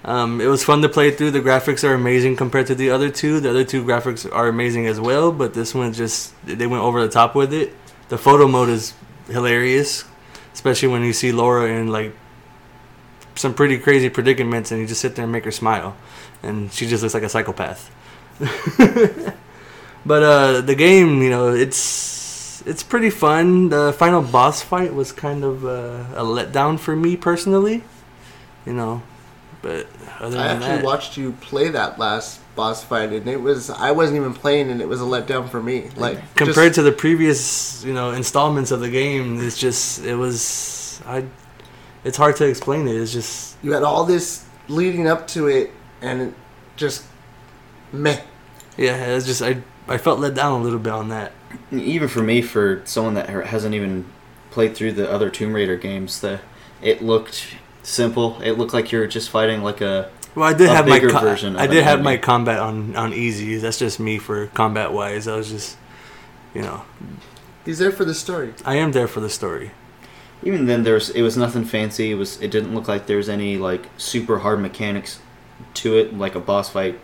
Um, 0.04 0.40
it 0.40 0.46
was 0.46 0.62
fun 0.62 0.82
to 0.82 0.88
play 0.88 1.10
through. 1.10 1.30
The 1.30 1.40
graphics 1.40 1.82
are 1.82 1.94
amazing 1.94 2.36
compared 2.36 2.66
to 2.66 2.74
the 2.74 2.90
other 2.90 3.08
two. 3.08 3.40
The 3.40 3.48
other 3.50 3.64
two 3.64 3.82
graphics 3.82 4.30
are 4.30 4.46
amazing 4.48 4.86
as 4.86 5.00
well, 5.00 5.32
but 5.32 5.54
this 5.54 5.74
one 5.74 5.94
just 5.94 6.34
they 6.46 6.66
went 6.66 6.82
over 6.82 7.00
the 7.00 7.10
top 7.10 7.34
with 7.34 7.52
it. 7.52 7.74
The 8.10 8.18
photo 8.18 8.46
mode 8.46 8.68
is 8.68 8.92
hilarious, 9.28 10.04
especially 10.54 10.88
when 10.88 11.02
you 11.02 11.12
see 11.12 11.32
Laura 11.32 11.68
in 11.68 11.88
like 11.88 12.16
some 13.34 13.52
pretty 13.52 13.78
crazy 13.78 14.08
predicaments, 14.08 14.72
and 14.72 14.80
you 14.80 14.86
just 14.86 15.02
sit 15.02 15.16
there 15.16 15.24
and 15.24 15.32
make 15.32 15.44
her 15.44 15.52
smile, 15.52 15.94
and 16.42 16.72
she 16.72 16.86
just 16.86 17.02
looks 17.02 17.12
like 17.14 17.24
a 17.24 17.28
psychopath. 17.28 17.90
But 20.06 20.22
uh, 20.22 20.60
the 20.60 20.74
game, 20.74 21.22
you 21.22 21.30
know, 21.30 21.54
it's 21.54 22.62
it's 22.66 22.82
pretty 22.82 23.10
fun. 23.10 23.70
The 23.70 23.92
final 23.92 24.22
boss 24.22 24.62
fight 24.62 24.94
was 24.94 25.12
kind 25.12 25.44
of 25.44 25.64
uh, 25.64 26.04
a 26.14 26.24
letdown 26.24 26.78
for 26.78 26.94
me 26.94 27.16
personally, 27.16 27.82
you 28.66 28.74
know. 28.74 29.02
But 29.62 29.86
other 30.20 30.38
I 30.38 30.48
actually 30.48 30.76
that, 30.76 30.84
watched 30.84 31.16
you 31.16 31.32
play 31.32 31.68
that 31.70 31.98
last 31.98 32.40
boss 32.54 32.84
fight, 32.84 33.12
and 33.12 33.28
it 33.28 33.40
was 33.40 33.70
I 33.70 33.90
wasn't 33.92 34.16
even 34.18 34.34
playing, 34.34 34.70
and 34.70 34.80
it 34.80 34.88
was 34.88 35.00
a 35.00 35.04
letdown 35.04 35.48
for 35.48 35.62
me. 35.62 35.90
Like 35.96 36.18
compared 36.34 36.68
just- 36.68 36.74
to 36.76 36.82
the 36.82 36.92
previous, 36.92 37.84
you 37.84 37.92
know, 37.92 38.10
installments 38.12 38.70
of 38.70 38.80
the 38.80 38.90
game, 38.90 39.40
it's 39.40 39.58
just 39.58 40.04
it 40.04 40.14
was 40.16 41.00
I. 41.06 41.24
it's 42.04 42.16
hard 42.16 42.36
to 42.36 42.46
explain 42.48 42.86
it. 42.88 42.94
It's 42.96 43.12
just 43.12 43.56
You 43.62 43.72
had 43.72 43.82
all 43.82 44.04
this 44.04 44.44
leading 44.68 45.06
up 45.08 45.26
to 45.28 45.48
it, 45.48 45.70
and 46.00 46.20
it 46.22 46.34
just 46.76 47.04
meh. 47.92 48.20
yeah, 48.76 48.96
it's 49.16 49.26
just 49.26 49.42
I 49.42 49.58
I 49.88 49.98
felt 49.98 50.20
let 50.20 50.34
down 50.34 50.60
a 50.60 50.62
little 50.64 50.78
bit 50.78 50.92
on 50.92 51.08
that. 51.08 51.32
Even 51.70 52.08
for 52.08 52.22
me, 52.22 52.42
for 52.42 52.82
someone 52.84 53.14
that 53.14 53.28
hasn't 53.28 53.74
even 53.74 54.06
played 54.50 54.74
through 54.76 54.92
the 54.92 55.10
other 55.10 55.30
Tomb 55.30 55.52
Raider 55.54 55.76
games, 55.76 56.20
the 56.20 56.40
it 56.82 57.02
looked 57.02 57.46
simple. 57.82 58.40
It 58.42 58.52
looked 58.52 58.72
like 58.72 58.90
you're 58.92 59.06
just 59.06 59.28
fighting 59.30 59.62
like 59.62 59.80
a 59.80 60.10
Well, 60.34 60.48
I 60.48 60.52
did 60.54 60.68
A 60.68 60.74
have 60.74 60.88
my 60.88 60.98
co- 61.00 61.18
version 61.20 61.54
of 61.54 61.60
I 61.60 61.66
did 61.66 61.84
have 61.84 61.94
enemy. 62.00 62.04
my 62.04 62.16
combat 62.16 62.58
on 62.58 62.96
on 62.96 63.12
easy. 63.12 63.56
That's 63.56 63.78
just 63.78 64.00
me 64.00 64.18
for 64.18 64.46
combat 64.48 64.92
wise. 64.92 65.28
I 65.28 65.36
was 65.36 65.48
just 65.50 65.76
you 66.54 66.62
know 66.62 66.82
He's 67.64 67.78
there 67.78 67.92
for 67.92 68.04
the 68.04 68.14
story. 68.14 68.52
I 68.64 68.74
am 68.76 68.92
there 68.92 69.08
for 69.08 69.20
the 69.20 69.30
story. 69.30 69.70
even 70.42 70.66
then 70.66 70.82
there's 70.82 71.10
it 71.10 71.22
was 71.22 71.36
nothing 71.36 71.64
fancy. 71.64 72.10
It 72.10 72.16
was 72.16 72.40
it 72.42 72.50
didn't 72.50 72.74
look 72.74 72.88
like 72.88 73.06
there 73.06 73.16
was 73.16 73.28
any 73.28 73.56
like 73.58 73.88
super 73.96 74.38
hard 74.40 74.60
mechanics 74.60 75.20
to 75.74 75.96
it, 75.96 76.16
like 76.18 76.34
a 76.34 76.40
boss 76.40 76.68
fight. 76.70 76.98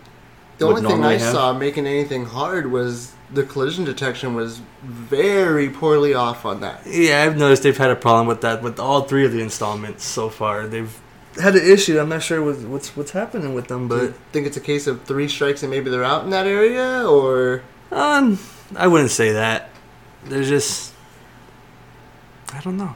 The 0.57 0.67
would 0.67 0.77
only 0.77 0.89
thing 0.89 1.03
I 1.03 1.13
have. 1.13 1.31
saw 1.31 1.53
making 1.53 1.87
anything 1.87 2.25
hard 2.25 2.69
was 2.71 3.13
the 3.33 3.43
collision 3.43 3.85
detection 3.85 4.35
was 4.35 4.61
very 4.83 5.69
poorly 5.69 6.13
off 6.13 6.45
on 6.45 6.59
that. 6.61 6.81
Yeah, 6.85 7.23
I've 7.23 7.37
noticed 7.37 7.63
they've 7.63 7.77
had 7.77 7.89
a 7.89 7.95
problem 7.95 8.27
with 8.27 8.41
that 8.41 8.61
with 8.61 8.77
all 8.79 9.01
three 9.03 9.25
of 9.25 9.31
the 9.31 9.39
installments 9.41 10.03
so 10.05 10.29
far. 10.29 10.67
They've 10.67 10.93
had 11.39 11.55
an 11.55 11.65
issue. 11.65 11.99
I'm 11.99 12.09
not 12.09 12.23
sure 12.23 12.43
what, 12.43 12.57
what's 12.61 12.95
what's 12.95 13.11
happening 13.11 13.53
with 13.53 13.67
them, 13.67 13.87
Do 13.87 13.95
but 13.97 14.03
you 14.03 14.13
think 14.31 14.47
it's 14.47 14.57
a 14.57 14.61
case 14.61 14.87
of 14.87 15.03
three 15.03 15.27
strikes 15.27 15.63
and 15.63 15.69
maybe 15.71 15.89
they're 15.89 16.03
out 16.03 16.23
in 16.23 16.29
that 16.31 16.47
area, 16.47 17.07
or 17.07 17.63
um, 17.91 18.39
I 18.75 18.87
wouldn't 18.87 19.11
say 19.11 19.31
that. 19.31 19.69
There's 20.25 20.49
just 20.49 20.93
I 22.53 22.59
don't 22.61 22.77
know. 22.77 22.95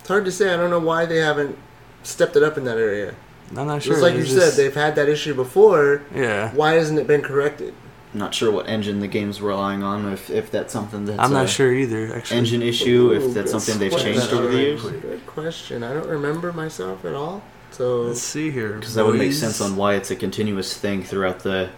it's 0.00 0.08
hard 0.08 0.24
to 0.24 0.32
say. 0.32 0.52
I 0.52 0.56
don't 0.56 0.70
know 0.70 0.78
why 0.78 1.04
they 1.06 1.18
haven't 1.18 1.58
stepped 2.02 2.36
it 2.36 2.42
up 2.42 2.56
in 2.56 2.64
that 2.64 2.78
area. 2.78 3.14
I'm 3.56 3.66
not 3.66 3.82
sure. 3.82 3.94
Just 3.94 4.02
like 4.02 4.14
you 4.14 4.20
It's 4.20 4.32
said, 4.32 4.52
they've 4.54 4.74
had 4.74 4.94
that 4.96 5.08
issue 5.08 5.34
before. 5.34 6.02
yeah. 6.14 6.52
Why 6.54 6.74
hasn't 6.74 6.98
it 6.98 7.06
been 7.06 7.22
corrected? 7.22 7.74
Not 8.14 8.34
sure 8.34 8.50
what 8.50 8.68
engine 8.68 9.00
the 9.00 9.06
game's 9.06 9.40
relying 9.42 9.82
on. 9.82 10.10
If 10.12 10.30
if 10.30 10.50
that's 10.50 10.72
something 10.72 11.04
that's 11.04 11.18
I'm 11.18 11.30
a 11.30 11.34
not 11.34 11.48
sure 11.50 11.72
either. 11.72 12.14
Actually, 12.16 12.38
engine 12.38 12.62
issue. 12.62 13.10
Ooh, 13.10 13.12
if 13.12 13.34
that's 13.34 13.52
good 13.52 13.60
something 13.60 13.78
they've 13.78 13.90
question. 13.90 14.14
changed 14.14 14.32
over 14.32 14.48
the 14.48 14.56
years. 14.58 14.82
Good 14.82 15.26
question. 15.26 15.82
I 15.82 15.92
don't 15.92 16.08
remember 16.08 16.52
myself 16.52 17.04
at 17.04 17.14
all. 17.14 17.42
So 17.70 18.02
Let's 18.02 18.22
see 18.22 18.50
here. 18.50 18.74
Because 18.78 18.94
that 18.94 19.04
would 19.04 19.18
make 19.18 19.34
sense 19.34 19.60
on 19.60 19.76
why 19.76 19.94
it's 19.94 20.10
a 20.10 20.16
continuous 20.16 20.74
thing 20.74 21.02
throughout 21.02 21.40
the 21.40 21.68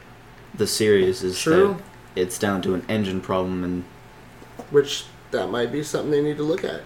the 0.55 0.67
series. 0.69 1.25
Is 1.25 1.41
True. 1.41 1.75
that 2.15 2.21
it's 2.23 2.39
down 2.39 2.63
to 2.63 2.75
an 2.75 2.85
engine 2.89 3.21
problem 3.21 3.65
and 3.65 3.85
which 4.71 5.07
that 5.33 5.49
might 5.49 5.73
be 5.73 5.83
something 5.83 6.11
they 6.13 6.23
need 6.23 6.37
to 6.37 6.43
look 6.45 6.63
at. 6.65 6.83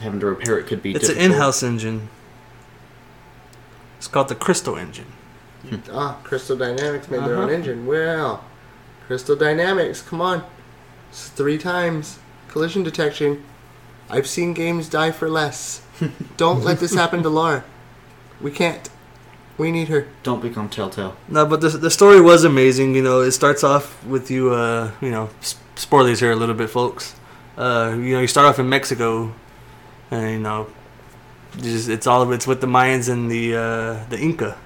having 0.00 0.20
to 0.20 0.26
repair 0.26 0.58
it 0.58 0.66
could 0.68 0.80
be. 0.82 0.92
It's 0.94 1.08
an 1.08 1.18
in-house 1.18 1.62
engine. 1.64 2.08
It's 3.98 4.06
called 4.06 4.28
the 4.28 4.34
Crystal 4.36 4.76
engine. 4.76 5.12
Ah, 5.92 6.16
Crystal 6.24 6.56
Dynamics 6.56 7.08
made 7.08 7.22
their 7.24 7.36
own 7.36 7.44
Uh-huh. 7.44 7.52
engine. 7.52 7.86
Well, 7.86 8.44
Crystal 9.06 9.36
Dynamics, 9.36 10.02
come 10.02 10.20
on. 10.20 10.42
It's 11.10 11.28
three 11.28 11.58
times 11.58 12.18
collision 12.48 12.82
detection. 12.82 13.42
I've 14.10 14.26
seen 14.26 14.54
games 14.54 14.88
die 14.88 15.10
for 15.10 15.28
less. 15.28 15.82
Don't 16.36 16.62
let 16.64 16.78
this 16.80 16.94
happen 16.94 17.22
to 17.22 17.28
Lar. 17.28 17.64
We 18.40 18.50
can't. 18.50 18.88
We 19.58 19.72
need 19.72 19.88
her. 19.88 20.06
Don't 20.22 20.40
become 20.40 20.68
Telltale. 20.68 21.16
No, 21.28 21.44
but 21.44 21.60
the 21.60 21.68
the 21.70 21.90
story 21.90 22.20
was 22.20 22.44
amazing. 22.44 22.94
You 22.94 23.02
know, 23.02 23.20
it 23.22 23.32
starts 23.32 23.64
off 23.64 24.02
with 24.06 24.30
you. 24.30 24.52
Uh, 24.54 24.92
you 25.00 25.10
know, 25.10 25.28
s- 25.40 25.56
spoilers 25.74 26.20
here 26.20 26.30
a 26.30 26.36
little 26.36 26.54
bit, 26.54 26.70
folks. 26.70 27.14
Uh, 27.56 27.90
you 27.96 28.12
know, 28.14 28.20
you 28.20 28.28
start 28.28 28.46
off 28.46 28.58
in 28.60 28.68
Mexico, 28.68 29.32
and 30.12 30.30
you 30.30 30.38
know, 30.38 30.68
just 31.60 31.88
it's 31.88 32.06
all 32.06 32.22
of 32.22 32.30
it's 32.30 32.46
with 32.46 32.60
the 32.60 32.68
Mayans 32.68 33.08
and 33.08 33.28
the 33.28 33.56
uh, 33.56 34.04
the 34.10 34.18
Inca. 34.20 34.56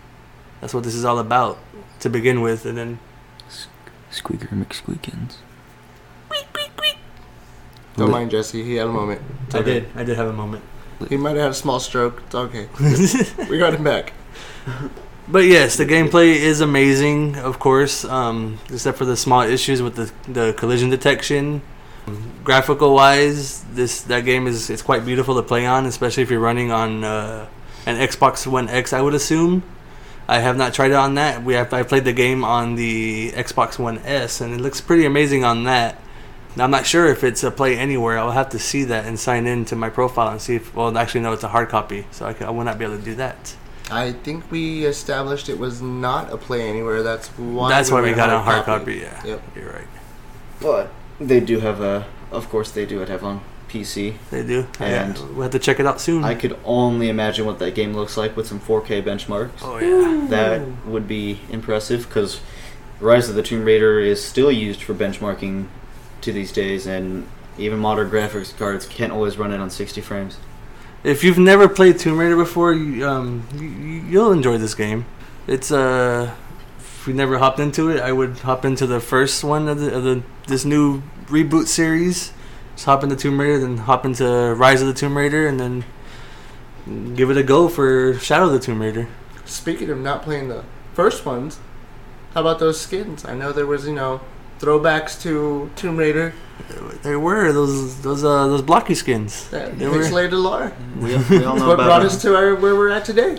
That's 0.63 0.73
what 0.73 0.85
this 0.85 0.95
is 0.95 1.05
all 1.05 1.19
about 1.19 1.59
to 2.01 2.09
begin 2.09 2.41
with, 2.41 2.65
and 2.65 2.79
then 2.79 3.01
Squeaker 4.13 4.47
McSqueakins. 4.47 5.39
Don't 7.97 8.13
mind 8.13 8.31
Jesse. 8.31 8.63
He 8.63 8.77
had 8.77 8.87
a 8.87 8.93
moment. 8.93 9.21
It's 9.47 9.57
I 9.57 9.59
okay. 9.59 9.81
did 9.81 9.89
I 9.97 10.05
did 10.05 10.17
have 10.17 10.29
a 10.29 10.33
moment. 10.33 10.63
He 11.09 11.17
might 11.17 11.31
have 11.31 11.41
had 11.41 11.51
a 11.51 11.55
small 11.55 11.81
stroke. 11.81 12.23
It's 12.27 12.35
okay. 12.35 12.69
we 13.51 13.59
got 13.59 13.75
him 13.75 13.83
back. 13.83 14.13
But 15.27 15.47
yes, 15.47 15.77
the 15.77 15.85
gameplay 15.85 16.37
is 16.37 16.61
amazing, 16.61 17.37
of 17.39 17.59
course, 17.59 18.05
um, 18.05 18.61
except 18.71 18.99
for 18.99 19.05
the 19.05 19.17
small 19.17 19.43
issues 19.43 19.83
with 19.83 19.97
the, 19.97 20.13
the 20.31 20.53
collision 20.53 20.91
detection. 20.91 21.61
Graphical 22.45 22.95
wise, 22.95 23.65
this 23.65 24.03
that 24.03 24.25
game 24.25 24.47
is 24.47 24.71
it's 24.71 24.83
quite 24.83 25.05
beautiful 25.05 25.35
to 25.35 25.43
play 25.43 25.67
on, 25.67 25.87
especially 25.87 26.23
if 26.23 26.31
you're 26.31 26.41
running 26.41 26.71
on 26.71 27.03
uh, 27.03 27.49
an 27.85 27.97
Xbox 27.97 28.47
One 28.47 28.69
X. 28.69 28.93
I 28.93 29.01
would 29.01 29.15
assume. 29.15 29.65
I 30.33 30.39
have 30.39 30.57
not 30.57 30.73
tried 30.73 30.93
it 30.93 30.95
on 30.95 31.17
that. 31.17 31.43
We 31.45 31.53
have 31.53 31.75
I 31.75 31.83
played 31.83 32.07
the 32.07 32.15
game 32.15 32.43
on 32.43 32.75
the 32.75 33.33
Xbox 33.33 33.79
One 33.79 33.99
S, 33.99 34.41
and 34.41 34.55
it 34.55 34.63
looks 34.63 34.81
pretty 34.81 35.05
amazing 35.05 35.45
on 35.45 35.65
that. 35.65 36.01
Now, 36.57 36.65
I'm 36.65 36.71
not 36.71 36.87
sure 36.87 37.07
if 37.09 37.23
it's 37.23 37.45
a 37.45 37.51
play 37.51 37.77
anywhere. 37.77 38.19
I'll 38.19 38.31
have 38.31 38.49
to 38.49 38.59
see 38.59 38.85
that 38.85 39.05
and 39.05 39.21
sign 39.21 39.47
in 39.47 39.67
to 39.67 39.77
my 39.77 39.91
profile 39.91 40.29
and 40.31 40.41
see 40.41 40.55
if. 40.55 40.75
Well, 40.75 40.97
actually, 40.97 41.21
no, 41.21 41.35
it's 41.35 41.45
a 41.45 41.49
hard 41.49 41.69
copy, 41.69 42.07
so 42.13 42.25
I, 42.25 42.33
can, 42.33 42.47
I 42.47 42.51
will 42.51 42.65
not 42.65 42.79
be 42.79 42.87
able 42.87 42.97
to 42.97 43.05
do 43.05 43.15
that. 43.17 43.55
I 43.91 44.13
think 44.13 44.51
we 44.51 44.87
established 44.87 45.51
it 45.51 45.59
was 45.59 45.83
not 45.83 46.33
a 46.33 46.39
play 46.39 46.67
anywhere. 46.67 47.03
That's 47.03 47.29
why. 47.37 47.69
That's 47.69 47.91
why 47.91 48.01
we 48.01 48.15
got 48.15 48.31
a 48.31 48.39
hard 48.39 48.65
copy. 48.65 49.01
Yeah, 49.01 49.23
Yep. 49.27 49.43
you're 49.55 49.71
right. 49.71 49.89
But 50.63 50.91
they 51.21 51.41
do 51.41 51.61
have 51.61 51.83
a. 51.83 52.07
Of 52.31 52.49
course, 52.49 52.71
they 52.71 52.87
do 52.87 53.01
have 53.01 53.23
on 53.23 53.43
PC. 53.73 54.15
They 54.31 54.43
do. 54.45 54.67
And- 54.79 55.17
yeah, 55.17 55.25
we'll 55.33 55.43
have 55.43 55.53
to 55.53 55.59
check 55.59 55.81
it 55.81 55.87
out 55.87 56.01
soon. 56.01 56.25
I 56.25 56.35
could 56.35 56.59
only 56.65 57.09
imagine 57.09 57.47
what 57.47 57.59
that 57.61 57.75
game 57.75 57.95
looks 57.95 58.17
like 58.17 58.37
with 58.37 58.47
some 58.47 58.61
4K 58.61 59.03
benchmarks. 59.03 59.51
oh 59.63 59.79
yeah. 59.79 60.27
That 60.29 60.63
would 60.87 61.09
be 61.09 61.41
impressive 61.51 62.07
because 62.09 62.41
Rise 63.01 63.29
of 63.29 63.35
the 63.35 63.43
Tomb 63.43 63.65
Raider 63.65 63.99
is 63.99 64.23
still 64.25 64.53
used 64.53 64.83
for 64.83 64.95
benchmarking 64.95 65.67
to 66.21 66.33
these 66.33 66.53
days, 66.53 66.87
and 66.87 67.27
even 67.59 67.79
modern 67.79 68.11
graphics 68.11 68.57
cards 68.57 68.87
can't 68.87 69.13
always 69.13 69.37
run 69.39 69.53
it 69.53 69.59
on 69.61 69.71
60 69.71 70.01
frames. 70.01 70.37
If 71.03 71.25
you've 71.25 71.39
never 71.39 71.69
played 71.69 71.99
Tomb 71.99 72.17
Raider 72.19 72.37
before, 72.37 72.73
you, 72.73 73.07
um, 73.09 73.43
you, 73.57 73.67
you- 73.69 74.03
you'll 74.09 74.33
enjoy 74.33 74.57
this 74.59 74.75
game. 74.75 75.05
It's 75.49 75.73
uh, 75.73 76.33
if 76.79 77.09
you 77.09 77.15
never 77.15 77.39
hopped 77.39 77.59
into 77.59 77.89
it, 77.91 78.01
I 78.01 78.13
would 78.13 78.39
hop 78.39 78.65
into 78.65 78.87
the 78.87 79.01
first 79.01 79.43
one 79.43 79.67
of 79.67 79.81
the, 79.81 79.93
of 79.97 80.05
the 80.05 80.23
this 80.47 80.65
new 80.65 81.03
reboot 81.27 81.67
series. 81.67 82.33
Just 82.75 82.87
hop 82.87 83.03
into 83.05 83.17
Tomb 83.17 83.39
Raider, 83.41 83.59
then 83.61 83.77
hop 83.79 84.05
into 84.05 84.55
Rise 84.57 84.81
of 84.81 84.89
the 84.89 84.95
Tomb 84.95 85.17
Raider, 85.17 85.47
and 85.47 85.61
then 85.61 85.85
give 87.15 87.31
it 87.31 87.37
a 87.37 87.43
go 87.43 87.69
for 87.69 88.15
Shadow 88.19 88.47
of 88.47 88.53
the 88.53 88.59
Tomb 88.59 88.81
Raider. 88.81 89.09
Speaking 89.45 89.91
of 89.91 89.99
not 89.99 90.23
playing 90.23 90.49
the 90.49 90.65
first 90.95 91.27
ones, 91.27 91.59
how 92.35 92.41
about 92.41 92.59
those 92.59 92.81
skins? 92.81 93.25
I 93.25 93.35
know 93.35 93.53
there 93.53 93.67
was, 93.67 93.87
you 93.87 93.95
know, 93.95 94.21
throwbacks 94.59 95.21
to 95.23 95.71
Tomb 95.77 95.97
Raider 95.97 96.33
There 97.03 97.19
were 97.19 97.53
those 97.53 98.01
those 98.03 98.23
uh 98.25 98.47
those 98.47 98.63
blocky 98.63 98.95
skins. 98.95 99.49
that 99.51 99.79
They 99.79 99.87
were- 99.89 99.99
pixelated 99.99 100.41
Lar. 100.43 100.73
We, 100.99 101.17
we 101.39 101.45
all 101.45 101.57
know 101.57 101.69
what 101.69 101.77
brought 101.79 102.03
us 102.07 102.23
to 102.23 102.37
our, 102.37 102.55
where 102.55 102.75
we're 102.77 102.91
at 102.91 103.05
today. 103.05 103.39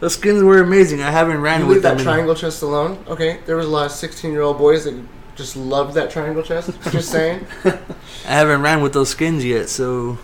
Those 0.00 0.14
skins 0.14 0.42
were 0.42 0.60
amazing. 0.60 1.00
I 1.02 1.10
haven't 1.12 1.40
ran 1.40 1.60
You 1.60 1.66
with 1.68 1.76
leave 1.76 1.82
that 1.84 1.90
them. 1.90 1.98
in- 2.00 2.04
triangle 2.04 2.34
chest 2.34 2.62
alone. 2.62 3.02
Okay, 3.06 3.38
there 3.46 3.56
was 3.56 3.66
a 3.66 3.70
lot 3.70 3.86
of 3.86 3.92
16 3.92 4.32
year 4.32 4.42
old 4.42 4.58
boys 4.58 4.84
that 4.84 5.00
just 5.34 5.56
loved 5.56 5.94
that 5.94 6.10
triangle 6.10 6.42
chest. 6.42 6.70
Just 6.90 7.10
saying. 7.10 7.46
I 7.64 7.78
haven't 8.26 8.62
ran 8.62 8.82
with 8.82 8.92
those 8.92 9.10
skins 9.10 9.44
yet, 9.44 9.68
so 9.68 10.18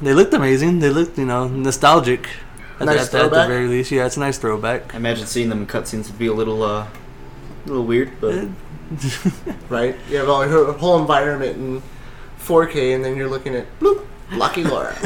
they 0.00 0.14
looked 0.14 0.34
amazing. 0.34 0.78
They 0.80 0.90
looked, 0.90 1.18
you 1.18 1.26
know, 1.26 1.48
nostalgic. 1.48 2.28
At, 2.80 2.86
Nice 2.86 3.08
the, 3.08 3.18
at, 3.18 3.30
the, 3.30 3.36
at 3.36 3.42
the 3.42 3.48
very 3.48 3.68
least, 3.68 3.92
yeah, 3.92 4.06
it's 4.06 4.16
a 4.16 4.20
nice 4.20 4.38
throwback. 4.38 4.92
I 4.94 4.96
imagine 4.96 5.26
seeing 5.26 5.48
them 5.48 5.60
in 5.60 5.66
cutscenes 5.66 6.08
would 6.08 6.18
be 6.18 6.26
a 6.26 6.32
little, 6.32 6.62
uh, 6.62 6.86
a 6.86 7.68
little 7.68 7.84
weird, 7.84 8.10
but 8.20 8.48
right? 9.68 9.94
You 10.10 10.16
have 10.16 10.28
all 10.28 10.44
your 10.44 10.72
whole 10.72 10.98
environment 10.98 11.56
in 11.56 11.82
4K, 12.40 12.94
and 12.94 13.04
then 13.04 13.16
you're 13.16 13.28
looking 13.28 13.54
at 13.54 13.66
bloop, 13.78 14.04
Lucky 14.32 14.64
Laura. 14.64 14.96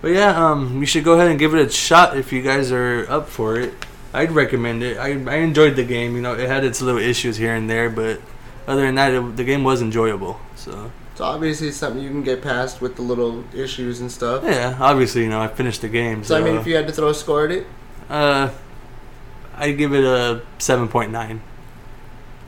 But 0.00 0.12
yeah, 0.12 0.50
um, 0.50 0.80
you 0.80 0.86
should 0.86 1.04
go 1.04 1.14
ahead 1.14 1.28
and 1.28 1.38
give 1.38 1.54
it 1.54 1.66
a 1.66 1.70
shot 1.70 2.16
if 2.16 2.32
you 2.32 2.40
guys 2.42 2.72
are 2.72 3.06
up 3.10 3.28
for 3.28 3.56
it. 3.58 3.74
I'd 4.12 4.32
recommend 4.32 4.82
it. 4.82 4.98
I, 4.98 5.10
I 5.30 5.36
enjoyed 5.36 5.76
the 5.76 5.84
game. 5.84 6.16
You 6.16 6.22
know, 6.22 6.34
it 6.34 6.48
had 6.48 6.64
its 6.64 6.80
little 6.82 7.00
issues 7.00 7.36
here 7.36 7.54
and 7.54 7.68
there, 7.70 7.88
but 7.90 8.20
other 8.66 8.82
than 8.82 8.96
that, 8.96 9.12
it, 9.14 9.36
the 9.36 9.44
game 9.44 9.62
was 9.64 9.80
enjoyable. 9.82 10.40
So 10.56 10.90
So 11.14 11.24
obviously, 11.24 11.68
it's 11.68 11.76
something 11.76 12.02
you 12.02 12.10
can 12.10 12.22
get 12.22 12.42
past 12.42 12.80
with 12.80 12.96
the 12.96 13.02
little 13.02 13.44
issues 13.54 14.00
and 14.00 14.10
stuff. 14.10 14.42
yeah, 14.44 14.76
obviously, 14.80 15.22
you 15.22 15.28
know, 15.30 15.40
I 15.40 15.48
finished 15.48 15.80
the 15.82 15.88
game. 15.88 16.24
So 16.24 16.34
So, 16.34 16.36
I 16.36 16.40
mean, 16.42 16.56
if 16.56 16.66
you 16.66 16.74
had 16.76 16.86
to 16.88 16.92
throw 16.92 17.08
a 17.08 17.14
score 17.14 17.44
at 17.44 17.52
it, 17.52 17.66
uh, 18.08 18.50
I'd 19.56 19.78
give 19.78 19.94
it 19.94 20.04
a 20.04 20.42
seven 20.58 20.88
point 20.88 21.12
nine 21.12 21.42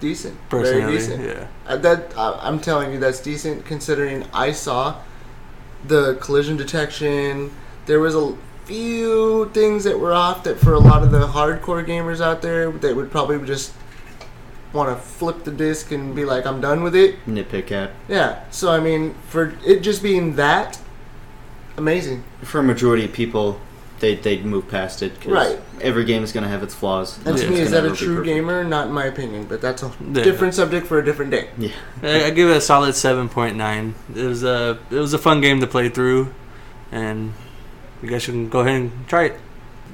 decent, 0.01 0.37
personally. 0.49 0.81
very 0.83 0.93
decent. 0.97 1.25
Yeah. 1.25 1.47
Uh, 1.67 1.77
that 1.77 2.17
uh, 2.17 2.39
I'm 2.41 2.59
telling 2.61 2.93
you, 2.93 2.99
that's 2.99 3.21
decent 3.21 3.65
considering 3.65 4.25
I 4.33 4.53
saw 4.53 4.97
the 5.87 6.17
collision 6.21 6.57
detection. 6.57 7.53
There 7.87 8.01
was 8.01 8.15
a 8.15 8.37
few 8.65 9.51
things 9.53 9.85
that 9.85 9.99
were 9.99 10.13
off 10.13 10.45
that 10.45 10.59
for 10.59 10.75
a 10.75 10.79
lot 10.79 11.03
of 11.03 11.11
the 11.11 11.27
hardcore 11.27 11.85
gamers 11.87 12.21
out 12.21 12.43
there, 12.43 12.71
they 12.71 12.93
would 12.93 13.11
probably 13.11 13.39
just 13.47 13.73
want 14.73 14.89
to 14.89 14.97
flip 15.03 15.45
the 15.45 15.51
disc 15.51 15.91
and 15.93 16.15
be 16.15 16.25
like, 16.25 16.47
"I'm 16.47 16.61
done 16.61 16.83
with 16.83 16.95
it." 16.95 17.17
nitpick 17.27 17.71
at. 17.73 17.91
Yeah. 18.09 18.41
So 18.51 18.71
I 18.73 18.81
mean, 18.81 19.15
for 19.29 19.55
it 19.67 19.81
just 19.81 20.03
being 20.03 20.37
that, 20.37 20.79
amazing. 21.77 22.25
For 22.43 22.61
a 22.61 22.63
majority 22.63 23.05
of 23.05 23.13
people, 23.13 23.61
they 24.01 24.15
they'd 24.15 24.45
move 24.45 24.69
past 24.69 25.03
it. 25.03 25.21
'cause 25.21 25.33
Right. 25.33 25.61
Every 25.81 26.05
game 26.05 26.23
is 26.23 26.33
gonna 26.33 26.49
have 26.49 26.63
its 26.63 26.75
flaws. 26.75 27.19
And 27.25 27.37
to 27.37 27.51
me, 27.51 27.61
is 27.61 27.73
that 27.73 27.85
a 27.85 27.91
true 27.95 28.25
gamer? 28.25 28.63
Not 28.65 28.87
in 28.87 28.93
my 28.93 29.05
opinion, 29.07 29.47
but 29.49 29.61
that's 29.61 29.83
a 29.83 29.91
Yeah. 30.13 30.23
different 30.23 30.55
subject 30.55 30.87
for 30.87 30.99
a 30.99 31.05
different 31.05 31.33
day. 31.33 31.49
Yeah. 31.59 31.71
I, 32.03 32.25
I 32.27 32.31
give 32.31 32.49
it 32.49 32.57
a 32.57 32.61
solid 32.61 32.95
seven 32.95 33.29
point 33.29 33.57
nine. 33.57 33.95
It 34.15 34.25
was 34.25 34.43
a 34.45 34.79
it 34.91 34.97
was 34.97 35.13
a 35.13 35.19
fun 35.19 35.41
game 35.41 35.61
to 35.61 35.67
play 35.67 35.89
through, 35.89 36.29
and 36.91 37.33
you 38.03 38.09
guys 38.09 38.23
should 38.23 38.51
go 38.51 38.61
ahead 38.61 38.81
and 38.81 39.09
try 39.09 39.25
it. 39.25 39.41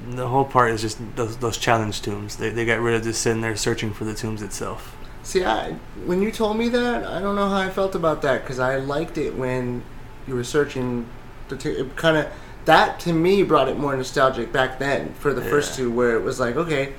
The 0.09 0.27
whole 0.27 0.45
part 0.45 0.71
is 0.71 0.81
just 0.81 0.99
those, 1.15 1.37
those 1.37 1.57
challenge 1.57 2.01
tombs. 2.01 2.37
They, 2.37 2.49
they 2.49 2.65
got 2.65 2.79
rid 2.79 2.95
of 2.95 3.03
just 3.03 3.21
sitting 3.21 3.41
there 3.41 3.55
searching 3.55 3.93
for 3.93 4.05
the 4.05 4.13
tombs 4.13 4.41
itself. 4.41 4.95
See, 5.23 5.43
I, 5.43 5.73
when 6.05 6.21
you 6.21 6.31
told 6.31 6.57
me 6.57 6.69
that, 6.69 7.05
I 7.05 7.19
don't 7.19 7.35
know 7.35 7.49
how 7.49 7.57
I 7.57 7.69
felt 7.69 7.93
about 7.95 8.21
that 8.23 8.41
because 8.41 8.59
I 8.59 8.77
liked 8.77 9.17
it 9.17 9.35
when 9.35 9.83
you 10.27 10.35
were 10.35 10.43
searching. 10.43 11.07
The 11.49 11.57
two, 11.57 11.71
it 11.71 11.95
kind 11.95 12.17
of 12.17 12.31
that 12.65 12.99
to 13.01 13.13
me 13.13 13.43
brought 13.43 13.67
it 13.67 13.77
more 13.77 13.95
nostalgic 13.95 14.51
back 14.51 14.79
then 14.79 15.13
for 15.15 15.33
the 15.33 15.41
first 15.41 15.75
two, 15.75 15.91
where 15.91 16.15
it 16.15 16.23
was 16.23 16.39
like, 16.39 16.55
okay, 16.55 16.93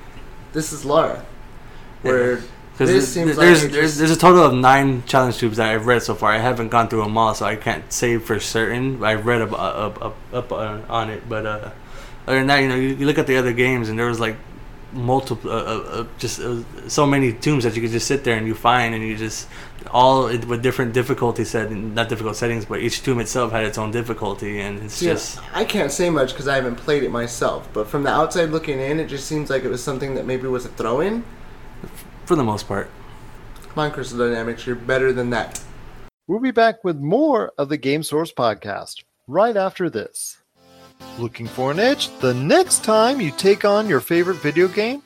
this 0.52 0.72
is 0.72 0.84
Lara. 0.84 1.24
Where 2.02 2.42
Because 2.80 3.12
seems 3.12 3.36
like 3.36 3.46
there's 3.46 3.68
there's, 3.68 3.98
there's 3.98 4.10
a 4.10 4.16
total 4.16 4.42
of 4.42 4.54
nine 4.54 5.02
challenge 5.04 5.38
tombs 5.38 5.58
that 5.58 5.70
I've 5.70 5.84
read 5.84 6.02
so 6.02 6.14
far. 6.14 6.32
I 6.32 6.38
haven't 6.38 6.70
gone 6.70 6.88
through 6.88 7.02
them 7.02 7.18
all, 7.18 7.34
so 7.34 7.44
I 7.44 7.56
can't 7.56 7.92
say 7.92 8.16
for 8.16 8.40
certain. 8.40 9.04
I've 9.04 9.26
read 9.26 9.42
up 9.42 9.52
up 9.52 10.02
up, 10.02 10.16
up 10.32 10.52
on, 10.52 10.84
on 10.86 11.10
it, 11.10 11.28
but 11.28 11.44
uh, 11.44 11.70
other 12.26 12.38
than 12.38 12.46
that, 12.46 12.62
you 12.62 12.68
know, 12.68 12.76
you, 12.76 12.88
you 12.88 13.04
look 13.04 13.18
at 13.18 13.26
the 13.26 13.36
other 13.36 13.52
games, 13.52 13.90
and 13.90 13.98
there 13.98 14.06
was 14.06 14.18
like 14.18 14.36
multiple, 14.94 15.50
uh, 15.50 15.54
uh, 15.54 15.78
uh, 16.00 16.06
just 16.18 16.40
uh, 16.40 16.62
so 16.88 17.04
many 17.04 17.34
tombs 17.34 17.64
that 17.64 17.76
you 17.76 17.82
could 17.82 17.90
just 17.90 18.06
sit 18.06 18.24
there 18.24 18.38
and 18.38 18.46
you 18.46 18.54
find, 18.54 18.94
and 18.94 19.04
you 19.04 19.14
just 19.14 19.46
all 19.90 20.24
with 20.24 20.62
different 20.62 20.94
difficulty 20.94 21.44
setting, 21.44 21.92
not 21.92 22.08
difficult 22.08 22.36
settings, 22.36 22.64
but 22.64 22.80
each 22.80 23.02
tomb 23.02 23.20
itself 23.20 23.52
had 23.52 23.66
its 23.66 23.76
own 23.76 23.90
difficulty, 23.90 24.58
and 24.58 24.82
it's 24.82 24.94
See, 24.94 25.04
just 25.04 25.38
I 25.54 25.66
can't 25.66 25.92
say 25.92 26.08
much 26.08 26.30
because 26.30 26.48
I 26.48 26.54
haven't 26.54 26.76
played 26.76 27.02
it 27.02 27.10
myself, 27.10 27.68
but 27.74 27.88
from 27.88 28.04
the 28.04 28.10
outside 28.10 28.48
looking 28.48 28.80
in, 28.80 28.98
it 29.00 29.08
just 29.08 29.26
seems 29.26 29.50
like 29.50 29.64
it 29.64 29.68
was 29.68 29.84
something 29.84 30.14
that 30.14 30.24
maybe 30.24 30.46
was 30.46 30.64
a 30.64 30.70
throw-in. 30.70 31.24
For 32.30 32.36
the 32.36 32.44
most 32.44 32.68
part. 32.68 32.88
Come 33.60 33.78
on, 33.78 33.90
Crystal 33.90 34.16
Dynamics, 34.16 34.64
you're 34.64 34.76
better 34.76 35.12
than 35.12 35.30
that. 35.30 35.60
We'll 36.28 36.38
be 36.38 36.52
back 36.52 36.84
with 36.84 36.96
more 36.96 37.50
of 37.58 37.68
the 37.68 37.76
Game 37.76 38.04
Source 38.04 38.32
podcast 38.32 39.02
right 39.26 39.56
after 39.56 39.90
this. 39.90 40.38
Looking 41.18 41.48
for 41.48 41.72
an 41.72 41.80
edge 41.80 42.08
the 42.20 42.32
next 42.32 42.84
time 42.84 43.20
you 43.20 43.32
take 43.32 43.64
on 43.64 43.88
your 43.88 43.98
favorite 43.98 44.36
video 44.36 44.68
game? 44.68 45.02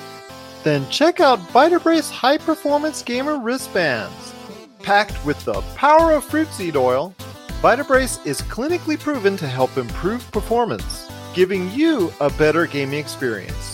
Then 0.65 0.87
check 0.91 1.19
out 1.19 1.39
Vitabrace 1.49 2.11
High 2.11 2.37
Performance 2.37 3.03
Gamer 3.03 3.39
Wristbands. 3.39 4.35
Packed 4.83 5.25
with 5.25 5.43
the 5.47 5.63
power 5.77 6.13
of 6.13 6.25
fruit 6.25 6.49
seed 6.49 6.77
oil, 6.77 7.15
Vitabrace 7.63 8.25
is 8.27 8.43
clinically 8.43 9.01
proven 9.01 9.39
to 9.39 9.49
help 9.49 9.79
improve 9.79 10.31
performance, 10.31 11.11
giving 11.33 11.71
you 11.71 12.13
a 12.21 12.29
better 12.29 12.67
gaming 12.67 12.99
experience. 12.99 13.74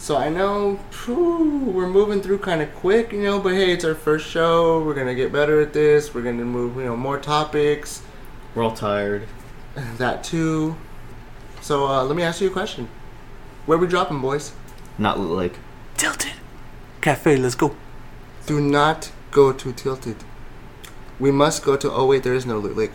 So 0.00 0.16
I 0.16 0.30
know 0.30 0.80
phew, 0.90 1.58
we're 1.74 1.86
moving 1.86 2.22
through 2.22 2.38
kind 2.38 2.62
of 2.62 2.74
quick, 2.74 3.12
you 3.12 3.22
know, 3.22 3.38
but 3.38 3.52
hey, 3.52 3.70
it's 3.70 3.84
our 3.84 3.94
first 3.94 4.26
show. 4.26 4.82
We're 4.82 4.94
gonna 4.94 5.14
get 5.14 5.30
better 5.30 5.60
at 5.60 5.74
this. 5.74 6.14
We're 6.14 6.22
gonna 6.22 6.42
move, 6.42 6.76
you 6.76 6.84
know, 6.84 6.96
more 6.96 7.18
topics. 7.18 8.00
We're 8.54 8.64
all 8.64 8.74
tired. 8.74 9.28
That 9.98 10.24
too. 10.24 10.74
So 11.60 11.86
uh, 11.86 12.04
let 12.04 12.16
me 12.16 12.22
ask 12.22 12.40
you 12.40 12.48
a 12.48 12.50
question. 12.50 12.88
Where 13.66 13.76
we 13.76 13.86
dropping, 13.86 14.22
boys? 14.22 14.52
Not 14.96 15.20
like 15.20 15.56
Tilted 15.98 16.32
cafe. 17.02 17.36
Let's 17.36 17.54
go. 17.54 17.76
Do 18.46 18.58
not 18.58 19.12
go 19.30 19.52
to 19.52 19.72
Tilted. 19.72 20.16
We 21.20 21.30
must 21.30 21.62
go 21.62 21.76
to. 21.76 21.92
Oh 21.92 22.06
wait, 22.06 22.22
there 22.22 22.34
is 22.34 22.46
no 22.46 22.58
Loot 22.58 22.74
Lake. 22.74 22.92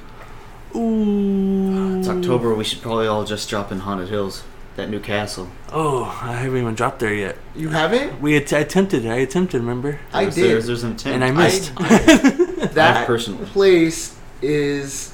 Ooh. 0.76 2.00
it's 2.00 2.10
October. 2.10 2.56
We 2.56 2.64
should 2.64 2.82
probably 2.82 3.06
all 3.06 3.24
just 3.26 3.48
drop 3.48 3.72
in 3.72 3.82
Haunted 3.82 4.10
Hills, 4.10 4.44
that 4.76 4.90
new 4.90 5.00
castle. 5.00 5.50
Oh, 5.72 6.04
I 6.22 6.34
haven't 6.34 6.58
even 6.60 6.76
dropped 6.76 7.00
there 7.00 7.14
yet. 7.14 7.38
You 7.56 7.70
haven't? 7.70 8.20
We 8.22 8.36
att- 8.38 8.52
attempted. 8.52 9.06
I 9.06 9.16
attempted. 9.16 9.60
Remember? 9.62 10.00
I 10.14 10.22
There's- 10.24 10.36
did. 10.36 10.44
There's, 10.52 10.68
there's 10.68 10.84
an 10.84 10.92
attempt. 10.94 11.16
And 11.16 11.24
I 11.24 11.32
missed. 11.32 11.72
That 12.76 13.08
personally. 13.08 13.46
place 13.46 14.18
is 14.42 15.14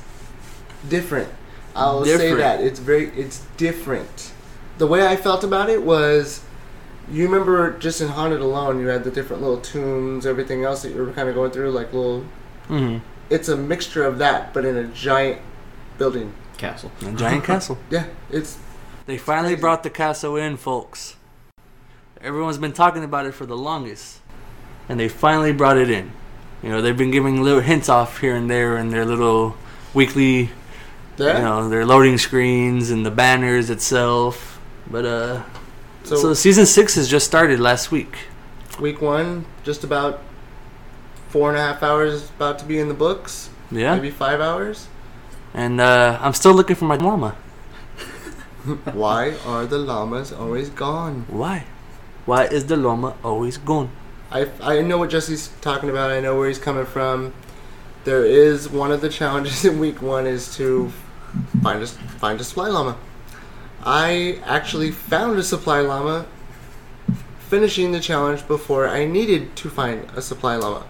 different. 0.89 1.29
I'll 1.75 2.03
say 2.05 2.33
that 2.35 2.61
it's 2.61 2.79
very 2.79 3.09
it's 3.09 3.45
different. 3.57 4.33
The 4.77 4.87
way 4.87 5.05
I 5.05 5.15
felt 5.15 5.43
about 5.43 5.69
it 5.69 5.83
was, 5.83 6.41
you 7.11 7.25
remember 7.25 7.77
just 7.77 8.01
in 8.01 8.07
Haunted 8.07 8.41
alone, 8.41 8.79
you 8.79 8.87
had 8.87 9.03
the 9.03 9.11
different 9.11 9.41
little 9.43 9.61
tombs, 9.61 10.25
everything 10.25 10.63
else 10.63 10.81
that 10.81 10.89
you 10.93 11.03
were 11.05 11.11
kind 11.13 11.29
of 11.29 11.35
going 11.35 11.51
through, 11.51 11.71
like 11.71 11.93
little. 11.93 12.21
hmm 12.67 12.97
It's 13.29 13.47
a 13.47 13.55
mixture 13.55 14.03
of 14.05 14.17
that, 14.17 14.53
but 14.53 14.65
in 14.65 14.75
a 14.75 14.85
giant 14.85 15.39
building. 15.99 16.33
castle. 16.57 16.91
A 17.05 17.11
giant 17.11 17.43
castle. 17.51 17.77
Yeah, 17.91 18.05
it's 18.31 18.57
They 19.05 19.17
finally 19.17 19.55
brought 19.55 19.83
the 19.83 19.89
castle 19.89 20.35
in, 20.35 20.57
folks. 20.57 21.15
Everyone's 22.21 22.57
been 22.57 22.73
talking 22.73 23.03
about 23.03 23.25
it 23.25 23.33
for 23.33 23.45
the 23.45 23.57
longest, 23.57 24.19
and 24.87 24.99
they 24.99 25.09
finally 25.09 25.51
brought 25.51 25.77
it 25.77 25.89
in. 25.89 26.11
You 26.61 26.69
know, 26.69 26.81
they've 26.81 26.95
been 26.97 27.09
giving 27.11 27.41
little 27.41 27.61
hints 27.61 27.89
off 27.89 28.19
here 28.19 28.35
and 28.35 28.49
there 28.49 28.77
in 28.77 28.89
their 28.89 29.05
little 29.05 29.55
weekly, 29.95 30.51
there. 31.17 31.37
you 31.37 31.41
know, 31.43 31.67
their 31.67 31.85
loading 31.85 32.19
screens 32.19 32.91
and 32.91 33.03
the 33.03 33.09
banners 33.09 33.71
itself. 33.71 34.59
But 34.89 35.05
uh, 35.05 35.43
so, 36.03 36.15
so 36.15 36.33
season 36.35 36.67
six 36.67 36.93
has 36.95 37.09
just 37.09 37.25
started 37.25 37.59
last 37.59 37.91
week. 37.91 38.15
week 38.79 39.01
one, 39.01 39.45
just 39.63 39.83
about 39.83 40.21
four 41.29 41.49
and 41.49 41.57
a 41.57 41.61
half 41.61 41.81
hours 41.81 42.29
about 42.29 42.59
to 42.59 42.65
be 42.65 42.77
in 42.77 42.87
the 42.87 42.93
books. 42.93 43.49
Yeah, 43.71 43.95
Maybe 43.95 44.11
five 44.11 44.41
hours. 44.41 44.87
and 45.55 45.79
uh, 45.81 46.19
I'm 46.21 46.33
still 46.33 46.53
looking 46.53 46.75
for 46.75 46.85
my 46.85 46.97
llama. 46.97 47.35
Why 48.93 49.35
are 49.45 49.65
the 49.65 49.79
llamas 49.79 50.31
always 50.31 50.69
gone? 50.69 51.25
Why? 51.29 51.65
Why 52.25 52.45
is 52.45 52.67
the 52.67 52.77
llama 52.77 53.15
always 53.23 53.57
gone? 53.57 53.89
I, 54.29 54.49
I 54.61 54.81
know 54.81 54.99
what 54.99 55.09
Jesse's 55.09 55.49
talking 55.61 55.89
about. 55.89 56.11
I 56.11 56.19
know 56.19 56.37
where 56.37 56.47
he's 56.47 56.59
coming 56.59 56.85
from. 56.85 57.33
There 58.03 58.23
is 58.23 58.69
one 58.69 58.91
of 58.91 59.01
the 59.01 59.09
challenges 59.09 59.65
in 59.65 59.79
week 59.79 60.01
one 60.01 60.27
is 60.27 60.55
to 60.57 60.91
find 61.63 61.81
a 61.81 61.87
find 61.87 62.39
a 62.39 62.43
supply 62.43 62.67
llama. 62.67 62.97
I 63.83 64.39
actually 64.45 64.91
found 64.91 65.39
a 65.39 65.43
supply 65.43 65.79
llama, 65.81 66.27
finishing 67.39 67.91
the 67.91 67.99
challenge 67.99 68.47
before 68.47 68.87
I 68.87 69.05
needed 69.05 69.55
to 69.55 69.69
find 69.71 70.07
a 70.15 70.21
supply 70.21 70.55
llama. 70.55 70.85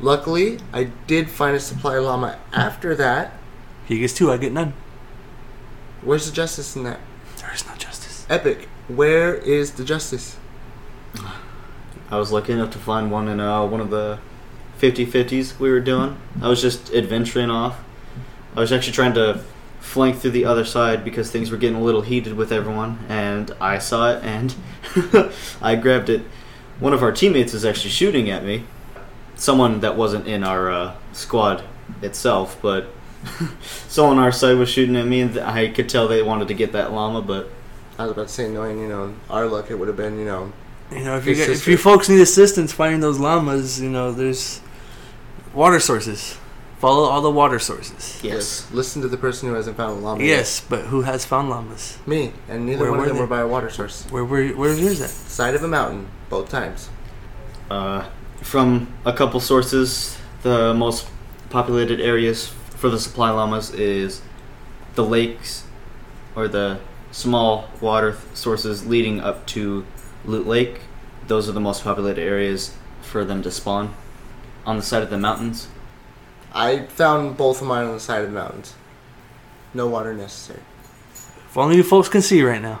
Luckily, 0.00 0.58
I 0.72 0.84
did 1.06 1.28
find 1.28 1.54
a 1.54 1.60
supply 1.60 1.98
llama 1.98 2.38
after 2.52 2.94
that. 2.94 3.34
He 3.86 3.98
gets 3.98 4.14
two, 4.14 4.32
I 4.32 4.38
get 4.38 4.52
none. 4.52 4.72
Where's 6.02 6.26
the 6.26 6.32
justice 6.32 6.76
in 6.76 6.84
that? 6.84 7.00
There 7.38 7.52
is 7.52 7.66
no 7.66 7.74
justice. 7.74 8.26
Epic. 8.30 8.68
Where 8.88 9.34
is 9.34 9.72
the 9.72 9.84
justice? 9.84 10.36
I 12.10 12.16
was 12.16 12.32
lucky 12.32 12.52
enough 12.52 12.70
to 12.72 12.78
find 12.78 13.10
one 13.10 13.28
in 13.28 13.40
uh, 13.40 13.66
one 13.66 13.80
of 13.80 13.90
the 13.90 14.18
50-50s 14.78 15.58
we 15.58 15.70
were 15.70 15.80
doing. 15.80 16.16
I 16.40 16.48
was 16.48 16.62
just 16.62 16.92
adventuring 16.92 17.50
off. 17.50 17.78
I 18.56 18.60
was 18.60 18.72
actually 18.72 18.92
trying 18.92 19.14
to 19.14 19.44
flank 19.80 20.16
through 20.16 20.32
the 20.32 20.44
other 20.44 20.64
side 20.64 21.04
because 21.04 21.30
things 21.30 21.50
were 21.50 21.56
getting 21.56 21.76
a 21.76 21.82
little 21.82 22.02
heated 22.02 22.34
with 22.34 22.52
everyone, 22.52 22.98
and 23.08 23.50
I 23.60 23.78
saw 23.78 24.12
it 24.12 24.24
and 24.24 24.54
I 25.62 25.76
grabbed 25.76 26.08
it. 26.08 26.22
One 26.78 26.92
of 26.92 27.02
our 27.02 27.12
teammates 27.12 27.52
was 27.52 27.64
actually 27.64 27.90
shooting 27.90 28.30
at 28.30 28.44
me. 28.44 28.64
Someone 29.34 29.80
that 29.80 29.96
wasn't 29.96 30.26
in 30.26 30.44
our 30.44 30.70
uh, 30.70 30.94
squad 31.12 31.64
itself, 32.02 32.58
but 32.60 32.92
someone 33.88 34.18
on 34.18 34.24
our 34.24 34.32
side 34.32 34.56
was 34.56 34.68
shooting 34.68 34.96
at 34.96 35.06
me, 35.06 35.20
and 35.20 35.38
I 35.38 35.68
could 35.68 35.88
tell 35.88 36.08
they 36.08 36.22
wanted 36.22 36.48
to 36.48 36.54
get 36.54 36.72
that 36.72 36.92
llama, 36.92 37.22
but 37.22 37.50
I 37.98 38.02
was 38.04 38.12
about 38.12 38.28
to 38.28 38.32
say, 38.32 38.48
knowing 38.48 38.78
you 38.80 38.88
know 38.88 39.14
our 39.28 39.46
luck, 39.46 39.70
it 39.70 39.78
would 39.78 39.88
have 39.88 39.96
been 39.96 40.18
you 40.18 40.24
know 40.24 40.52
You 40.90 41.04
know, 41.04 41.16
if 41.16 41.26
you 41.26 41.34
get, 41.34 41.48
if 41.50 41.66
you 41.66 41.76
folks 41.76 42.08
need 42.08 42.20
assistance 42.20 42.72
finding 42.72 43.00
those 43.00 43.18
llamas, 43.18 43.80
you 43.80 43.90
know, 43.90 44.12
there's 44.12 44.60
water 45.52 45.80
sources. 45.80 46.36
Follow 46.78 47.08
all 47.08 47.20
the 47.20 47.30
water 47.30 47.58
sources. 47.58 48.20
yes. 48.22 48.70
Listen 48.70 49.02
to 49.02 49.08
the 49.08 49.16
person 49.16 49.48
who 49.48 49.54
hasn't 49.56 49.76
found 49.76 49.98
a 49.98 50.00
llama. 50.00 50.22
yet. 50.22 50.28
Yes, 50.28 50.60
but 50.60 50.82
who 50.82 51.02
has 51.02 51.24
found 51.24 51.50
llamas? 51.50 51.98
Me, 52.06 52.32
and 52.48 52.66
neither 52.66 52.82
Where 52.82 52.92
one 52.92 53.00
of 53.00 53.06
them 53.06 53.16
they? 53.16 53.20
were 53.20 53.26
by 53.26 53.40
a 53.40 53.48
water 53.48 53.68
source. 53.68 54.04
Where 54.10 54.24
where 54.24 54.48
where's 54.54 54.80
yours 54.80 55.00
at? 55.00 55.10
Side 55.10 55.56
of 55.56 55.64
a 55.64 55.68
mountain, 55.68 56.06
both 56.30 56.48
times. 56.48 56.88
Uh, 57.68 58.08
from 58.42 58.86
a 59.04 59.12
couple 59.12 59.40
sources, 59.40 60.16
the 60.44 60.72
most 60.72 61.08
populated 61.50 62.00
areas 62.00 62.52
for 62.78 62.88
the 62.88 62.98
supply 62.98 63.30
llamas 63.30 63.70
is 63.74 64.22
the 64.94 65.04
lakes 65.04 65.64
or 66.36 66.46
the 66.46 66.78
small 67.10 67.68
water 67.80 68.12
th- 68.12 68.22
sources 68.34 68.86
leading 68.86 69.20
up 69.20 69.44
to 69.46 69.84
Loot 70.24 70.46
Lake, 70.46 70.82
those 71.26 71.48
are 71.48 71.52
the 71.52 71.60
most 71.60 71.82
populated 71.82 72.22
areas 72.22 72.76
for 73.02 73.24
them 73.24 73.42
to 73.42 73.50
spawn 73.50 73.94
on 74.64 74.76
the 74.76 74.82
side 74.82 75.02
of 75.02 75.10
the 75.10 75.18
mountains. 75.18 75.66
I 76.52 76.82
found 76.86 77.36
both 77.36 77.60
of 77.60 77.66
mine 77.66 77.86
on 77.86 77.94
the 77.94 78.00
side 78.00 78.22
of 78.22 78.28
the 78.28 78.34
mountains. 78.34 78.74
No 79.74 79.88
water 79.88 80.14
necessary. 80.14 80.60
If 81.12 81.56
only 81.56 81.76
you 81.76 81.82
folks 81.82 82.08
can 82.08 82.22
see 82.22 82.42
right 82.42 82.62
now. 82.62 82.80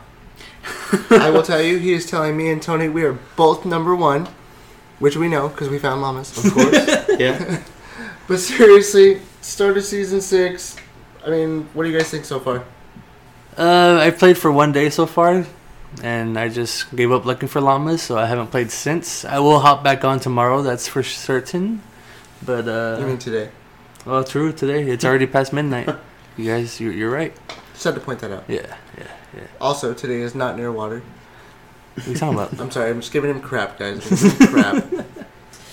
I 1.10 1.30
will 1.30 1.42
tell 1.42 1.60
you, 1.60 1.78
he 1.78 1.92
is 1.92 2.06
telling 2.06 2.36
me 2.36 2.50
and 2.50 2.62
Tony 2.62 2.88
we 2.88 3.02
are 3.02 3.18
both 3.36 3.64
number 3.64 3.96
one, 3.96 4.28
which 5.00 5.16
we 5.16 5.28
know 5.28 5.48
because 5.48 5.68
we 5.68 5.78
found 5.78 6.02
llamas. 6.02 6.44
Of 6.44 6.52
course. 6.52 7.08
yeah. 7.18 7.62
But 8.28 8.38
seriously, 8.38 9.22
start 9.40 9.76
of 9.76 9.84
season 9.84 10.20
six. 10.20 10.76
I 11.24 11.30
mean, 11.30 11.68
what 11.74 11.84
do 11.84 11.90
you 11.90 11.96
guys 11.96 12.10
think 12.10 12.24
so 12.24 12.40
far? 12.40 12.64
Uh, 13.56 13.98
I 14.00 14.10
played 14.10 14.38
for 14.38 14.52
one 14.52 14.72
day 14.72 14.88
so 14.90 15.06
far, 15.06 15.44
and 16.02 16.38
I 16.38 16.48
just 16.48 16.94
gave 16.94 17.10
up 17.10 17.24
looking 17.24 17.48
for 17.48 17.60
llamas, 17.60 18.02
so 18.02 18.16
I 18.16 18.26
haven't 18.26 18.48
played 18.48 18.70
since. 18.70 19.24
I 19.24 19.38
will 19.40 19.58
hop 19.60 19.82
back 19.82 20.04
on 20.04 20.20
tomorrow, 20.20 20.62
that's 20.62 20.86
for 20.86 21.02
certain. 21.02 21.82
But 22.44 22.68
uh, 22.68 22.98
you 23.00 23.06
mean 23.06 23.18
today? 23.18 23.50
well, 24.06 24.22
true. 24.22 24.52
Today 24.52 24.88
it's 24.88 25.04
already 25.04 25.26
past 25.26 25.52
midnight. 25.52 25.88
You 26.38 26.44
guys, 26.44 26.78
you're, 26.80 26.92
you're 26.92 27.10
right. 27.10 27.34
Just 27.72 27.82
had 27.82 27.94
to 27.96 28.00
point 28.00 28.20
that 28.20 28.30
out. 28.30 28.44
Yeah, 28.46 28.76
yeah, 28.96 29.08
yeah. 29.36 29.46
Also, 29.60 29.92
today 29.92 30.20
is 30.20 30.36
not 30.36 30.56
near 30.56 30.70
water. 30.70 31.02
What 31.96 32.06
are 32.06 32.10
you 32.10 32.16
talking 32.16 32.38
about? 32.38 32.60
I'm 32.60 32.70
sorry, 32.70 32.90
I'm 32.90 33.00
just 33.00 33.12
giving 33.12 33.28
him 33.28 33.40
crap, 33.40 33.76
guys. 33.76 34.08
I'm 34.08 34.16
giving 34.38 34.46
him 34.46 34.52
crap. 34.52 35.06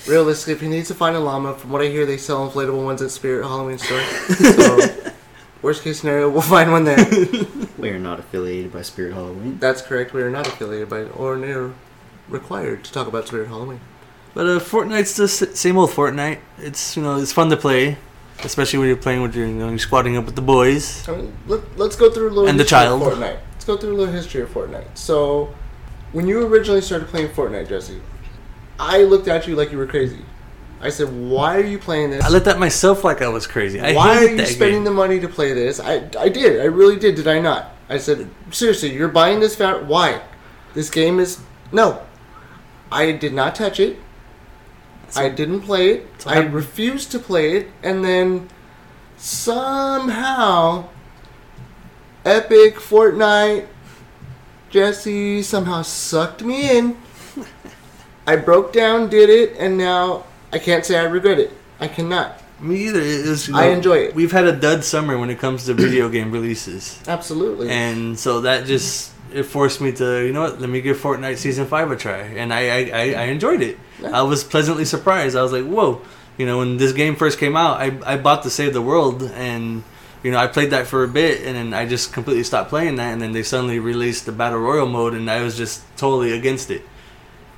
Realistically, 0.07 0.53
if 0.53 0.61
he 0.61 0.67
needs 0.67 0.87
to 0.89 0.93
find 0.93 1.15
a 1.15 1.19
llama, 1.19 1.55
from 1.55 1.71
what 1.71 1.81
I 1.81 1.87
hear, 1.87 2.05
they 2.05 2.17
sell 2.17 2.47
inflatable 2.49 2.83
ones 2.83 3.01
at 3.01 3.11
Spirit 3.11 3.43
Halloween 3.43 3.77
store. 3.79 4.01
So, 4.01 5.11
worst 5.61 5.83
case 5.83 5.99
scenario, 5.99 6.29
we'll 6.29 6.41
find 6.41 6.71
one 6.71 6.83
there. 6.85 6.97
We 7.77 7.89
are 7.89 7.99
not 7.99 8.19
affiliated 8.19 8.71
by 8.71 8.81
Spirit 8.81 9.13
Halloween. 9.13 9.59
That's 9.59 9.81
correct. 9.81 10.13
We 10.13 10.21
are 10.23 10.29
not 10.31 10.47
affiliated 10.47 10.89
by 10.89 11.03
or 11.03 11.35
near 11.37 11.73
required 12.29 12.83
to 12.85 12.91
talk 12.91 13.05
about 13.07 13.27
Spirit 13.27 13.47
Halloween. 13.49 13.79
But 14.33 14.47
uh, 14.47 14.59
Fortnite's 14.59 15.15
the 15.17 15.27
same 15.27 15.77
old 15.77 15.91
Fortnite. 15.91 16.39
It's 16.57 16.95
you 16.97 17.03
know 17.03 17.17
it's 17.17 17.31
fun 17.31 17.49
to 17.51 17.57
play, 17.57 17.97
especially 18.43 18.79
when 18.79 18.87
you're 18.87 18.97
playing 18.97 19.21
with 19.21 19.35
your 19.35 19.45
you 19.45 19.53
know 19.53 19.69
you're 19.69 19.77
squatting 19.77 20.17
up 20.17 20.25
with 20.25 20.35
the 20.35 20.41
boys. 20.41 21.07
I 21.07 21.15
mean, 21.17 21.33
let, 21.47 21.77
let's 21.77 21.95
go 21.95 22.09
through 22.09 22.29
a 22.29 22.31
little 22.31 22.47
And 22.47 22.59
the 22.59 22.63
child. 22.63 23.01
of 23.03 23.13
Fortnite. 23.13 23.39
Let's 23.51 23.65
go 23.65 23.77
through 23.77 23.93
a 23.93 23.97
little 23.97 24.13
history 24.13 24.41
of 24.41 24.49
Fortnite. 24.49 24.97
So, 24.97 25.53
when 26.11 26.27
you 26.27 26.45
originally 26.47 26.81
started 26.81 27.07
playing 27.09 27.29
Fortnite, 27.29 27.69
Jesse, 27.69 28.01
I 28.79 29.03
looked 29.03 29.27
at 29.27 29.47
you 29.47 29.55
like 29.55 29.71
you 29.71 29.77
were 29.77 29.87
crazy. 29.87 30.19
I 30.81 30.89
said, 30.89 31.07
"Why 31.09 31.55
are 31.57 31.65
you 31.65 31.79
playing 31.79 32.11
this? 32.11 32.23
I 32.23 32.29
looked 32.29 32.47
at 32.47 32.59
myself 32.59 33.03
like 33.03 33.21
I 33.21 33.29
was 33.29 33.47
crazy. 33.47 33.79
I 33.79 33.93
Why 33.93 34.17
are 34.17 34.29
you 34.29 34.45
spending 34.45 34.77
game. 34.77 34.83
the 34.83 34.91
money 34.91 35.19
to 35.19 35.27
play 35.27 35.53
this?" 35.53 35.79
I, 35.79 36.07
I 36.19 36.29
did. 36.29 36.61
I 36.61 36.65
really 36.65 36.97
did. 36.97 37.15
Did 37.15 37.27
I 37.27 37.39
not? 37.39 37.71
I 37.89 37.97
said, 37.97 38.29
"Seriously, 38.51 38.93
you're 38.93 39.07
buying 39.07 39.39
this? 39.39 39.55
Fa- 39.55 39.83
why? 39.85 40.21
This 40.73 40.89
game 40.89 41.19
is 41.19 41.39
no. 41.71 42.01
I 42.91 43.13
did 43.13 43.33
not 43.33 43.55
touch 43.55 43.79
it. 43.79 43.97
I 45.15 45.29
didn't 45.29 45.61
play 45.61 45.89
it. 45.91 46.07
So 46.17 46.29
I 46.29 46.39
refused 46.39 47.11
to 47.11 47.19
play 47.19 47.57
it, 47.57 47.67
and 47.81 48.03
then 48.03 48.49
somehow, 49.17 50.89
Epic 52.25 52.75
Fortnite 52.75 53.67
Jesse 54.69 55.41
somehow 55.41 55.83
sucked 55.83 56.43
me 56.43 56.77
in. 56.77 56.97
I 58.27 58.35
broke 58.35 58.73
down, 58.73 59.09
did 59.09 59.29
it, 59.29 59.55
and 59.57 59.77
now 59.77 60.25
I 60.51 60.59
can't 60.59 60.85
say 60.85 60.97
I 60.97 61.03
regret 61.03 61.39
it. 61.39 61.51
I 61.79 61.87
cannot. 61.87 62.41
Me 62.59 62.87
either. 62.87 63.01
It 63.01 63.27
was, 63.27 63.47
you 63.47 63.55
I 63.55 63.67
enjoy 63.67 63.97
it. 63.97 64.15
We've 64.15 64.31
had 64.31 64.45
a 64.45 64.55
dud 64.55 64.83
summer 64.83 65.17
when 65.17 65.29
it 65.29 65.39
comes 65.39 65.65
to 65.65 65.73
video 65.73 66.09
game 66.09 66.31
releases, 66.31 67.01
Absolutely. 67.07 67.69
and 67.69 68.17
so 68.17 68.41
that 68.41 68.65
just 68.65 69.11
it 69.33 69.43
forced 69.43 69.81
me 69.81 69.91
to 69.93 70.25
you 70.25 70.31
know 70.31 70.41
what? 70.41 70.61
Let 70.61 70.69
me 70.69 70.79
give 70.81 70.97
Fortnite 70.97 71.37
season 71.37 71.67
five 71.67 71.91
a 71.91 71.97
try, 71.97 72.19
and 72.19 72.53
I 72.53 72.61
I, 72.69 72.91
I, 72.93 73.13
I 73.13 73.23
enjoyed 73.25 73.61
it. 73.61 73.77
Yeah. 74.01 74.19
I 74.19 74.21
was 74.21 74.43
pleasantly 74.43 74.85
surprised. 74.85 75.35
I 75.35 75.41
was 75.41 75.51
like, 75.51 75.65
whoa. 75.65 76.01
You 76.37 76.45
know, 76.45 76.57
when 76.57 76.75
this 76.75 76.91
game 76.91 77.15
first 77.15 77.39
came 77.39 77.55
out, 77.55 77.79
I, 77.79 77.97
I 78.05 78.17
bought 78.17 78.43
to 78.43 78.49
Save 78.49 78.73
the 78.73 78.81
World, 78.81 79.23
and 79.23 79.83
you 80.21 80.31
know 80.31 80.37
I 80.37 80.47
played 80.47 80.71
that 80.71 80.87
for 80.87 81.03
a 81.03 81.07
bit, 81.07 81.45
and 81.45 81.55
then 81.55 81.73
I 81.73 81.85
just 81.85 82.11
completely 82.13 82.43
stopped 82.43 82.69
playing 82.69 82.95
that, 82.95 83.13
and 83.13 83.21
then 83.21 83.31
they 83.31 83.43
suddenly 83.43 83.79
released 83.79 84.25
the 84.25 84.31
battle 84.33 84.59
royal 84.59 84.85
mode, 84.85 85.13
and 85.13 85.29
I 85.29 85.41
was 85.43 85.55
just 85.57 85.83
totally 85.97 86.31
against 86.33 86.71
it, 86.71 86.83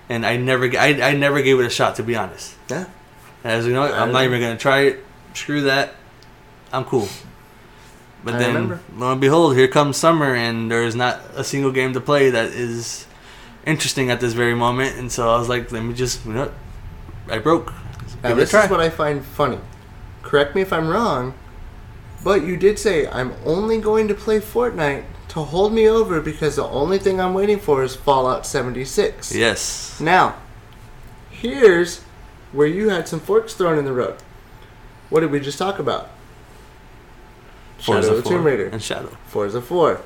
and 0.10 0.26
I 0.26 0.38
never 0.38 0.66
I, 0.78 1.02
I 1.02 1.14
never 1.14 1.42
gave 1.42 1.60
it 1.60 1.66
a 1.66 1.70
shot 1.70 1.96
to 1.98 2.04
be 2.04 2.16
honest. 2.16 2.56
yeah. 2.70 2.86
As 3.44 3.66
you 3.66 3.74
know, 3.74 3.82
what, 3.82 3.94
I'm 3.94 4.12
not 4.12 4.24
even 4.24 4.42
gonna 4.42 4.58
try 4.58 4.82
it. 4.82 5.06
Screw 5.34 5.62
that. 5.62 5.94
I'm 6.74 6.84
cool. 6.86 7.08
But 8.24 8.36
I 8.36 8.40
then, 8.40 8.54
remember. 8.54 8.82
lo 8.96 9.12
and 9.12 9.22
behold, 9.22 9.56
here 9.56 9.68
comes 9.68 9.96
summer, 9.96 10.36
and 10.36 10.70
there 10.70 10.84
is 10.84 10.96
not 10.96 11.22
a 11.36 11.44
single 11.44 11.72
game 11.72 11.94
to 11.94 12.02
play 12.02 12.30
that 12.32 12.48
is 12.48 13.06
interesting 13.66 14.10
at 14.10 14.20
this 14.20 14.34
very 14.34 14.56
moment. 14.56 14.98
And 14.98 15.12
so 15.12 15.30
I 15.30 15.38
was 15.38 15.48
like, 15.48 15.72
let 15.72 15.84
me 15.84 15.94
just, 15.94 16.26
you 16.26 16.34
know. 16.34 16.52
I 17.30 17.38
broke. 17.40 17.74
Now, 18.24 18.30
Give 18.30 18.38
this 18.38 18.54
is 18.54 18.70
what 18.70 18.80
I 18.80 18.90
find 18.90 19.24
funny. 19.24 19.60
Correct 20.24 20.56
me 20.56 20.62
if 20.62 20.74
I'm 20.74 20.88
wrong, 20.88 21.36
but 22.24 22.44
you 22.44 22.58
did 22.58 22.80
say 22.80 23.08
I'm 23.08 23.34
only 23.46 23.80
going 23.80 24.08
to 24.08 24.14
play 24.14 24.40
Fortnite 24.40 25.06
to 25.38 25.44
hold 25.44 25.74
me 25.74 25.88
over 25.88 26.20
because 26.22 26.56
the 26.56 26.66
only 26.68 26.98
thing 27.00 27.20
I'm 27.20 27.34
waiting 27.34 27.60
for 27.60 27.84
is 27.84 27.96
Fallout 27.96 28.46
76. 28.46 29.34
Yes. 29.36 30.00
Now, 30.00 30.36
here's 31.30 32.02
where 32.52 32.68
you 32.68 32.90
had 32.90 33.08
some 33.08 33.20
forks 33.20 33.54
thrown 33.54 33.78
in 33.78 33.86
the 33.86 33.94
road. 33.94 34.18
What 35.10 35.22
did 35.22 35.32
we 35.32 35.40
just 35.40 35.58
talk 35.58 35.80
about? 35.80 36.10
Shadow 37.80 38.02
Forza 38.02 38.10
of 38.12 38.18
the 38.18 38.24
4 38.24 38.32
Tomb 38.32 38.44
Raider. 38.44 38.68
and 38.68 38.82
Shadow. 38.82 39.16
Forza 39.28 39.62
4. 39.62 40.02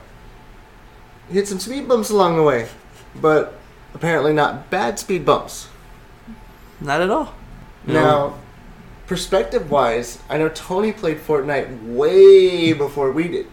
Hit 1.32 1.48
some 1.48 1.60
speed 1.60 1.88
bumps 1.88 2.10
along 2.10 2.36
the 2.36 2.44
way, 2.44 2.68
but 3.16 3.58
apparently 3.94 4.34
not 4.34 4.70
bad 4.70 5.00
speed 5.00 5.26
bumps. 5.26 5.70
Not 6.82 7.02
at 7.02 7.10
all. 7.10 7.34
You 7.88 7.94
know, 7.94 8.02
Now, 8.02 8.40
perspective 9.08 9.72
wise, 9.72 10.20
I 10.30 10.38
know 10.38 10.50
Tony 10.50 10.92
played 10.92 11.20
Fortnite 11.20 11.94
way 11.94 12.74
before 12.74 13.12
we 13.12 13.28
did. 13.30 13.48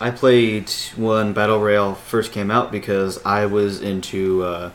I 0.00 0.10
played 0.10 0.70
when 0.96 1.32
Battle 1.32 1.60
Royale 1.60 1.94
first 1.94 2.32
came 2.32 2.50
out 2.50 2.72
because 2.72 3.24
I 3.24 3.46
was 3.46 3.80
into 3.80 4.42
uh, 4.42 4.70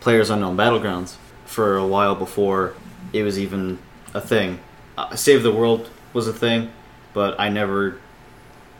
Players 0.00 0.30
Unknown 0.30 0.56
Battlegrounds 0.56 1.16
for 1.44 1.76
a 1.76 1.86
while 1.86 2.14
before 2.14 2.74
it 3.12 3.22
was 3.22 3.38
even 3.38 3.78
a 4.14 4.20
thing. 4.20 4.58
Uh, 4.96 5.14
Save 5.14 5.42
the 5.42 5.52
World 5.52 5.90
was 6.12 6.26
a 6.28 6.32
thing, 6.32 6.72
but 7.12 7.38
I 7.38 7.50
never 7.50 7.98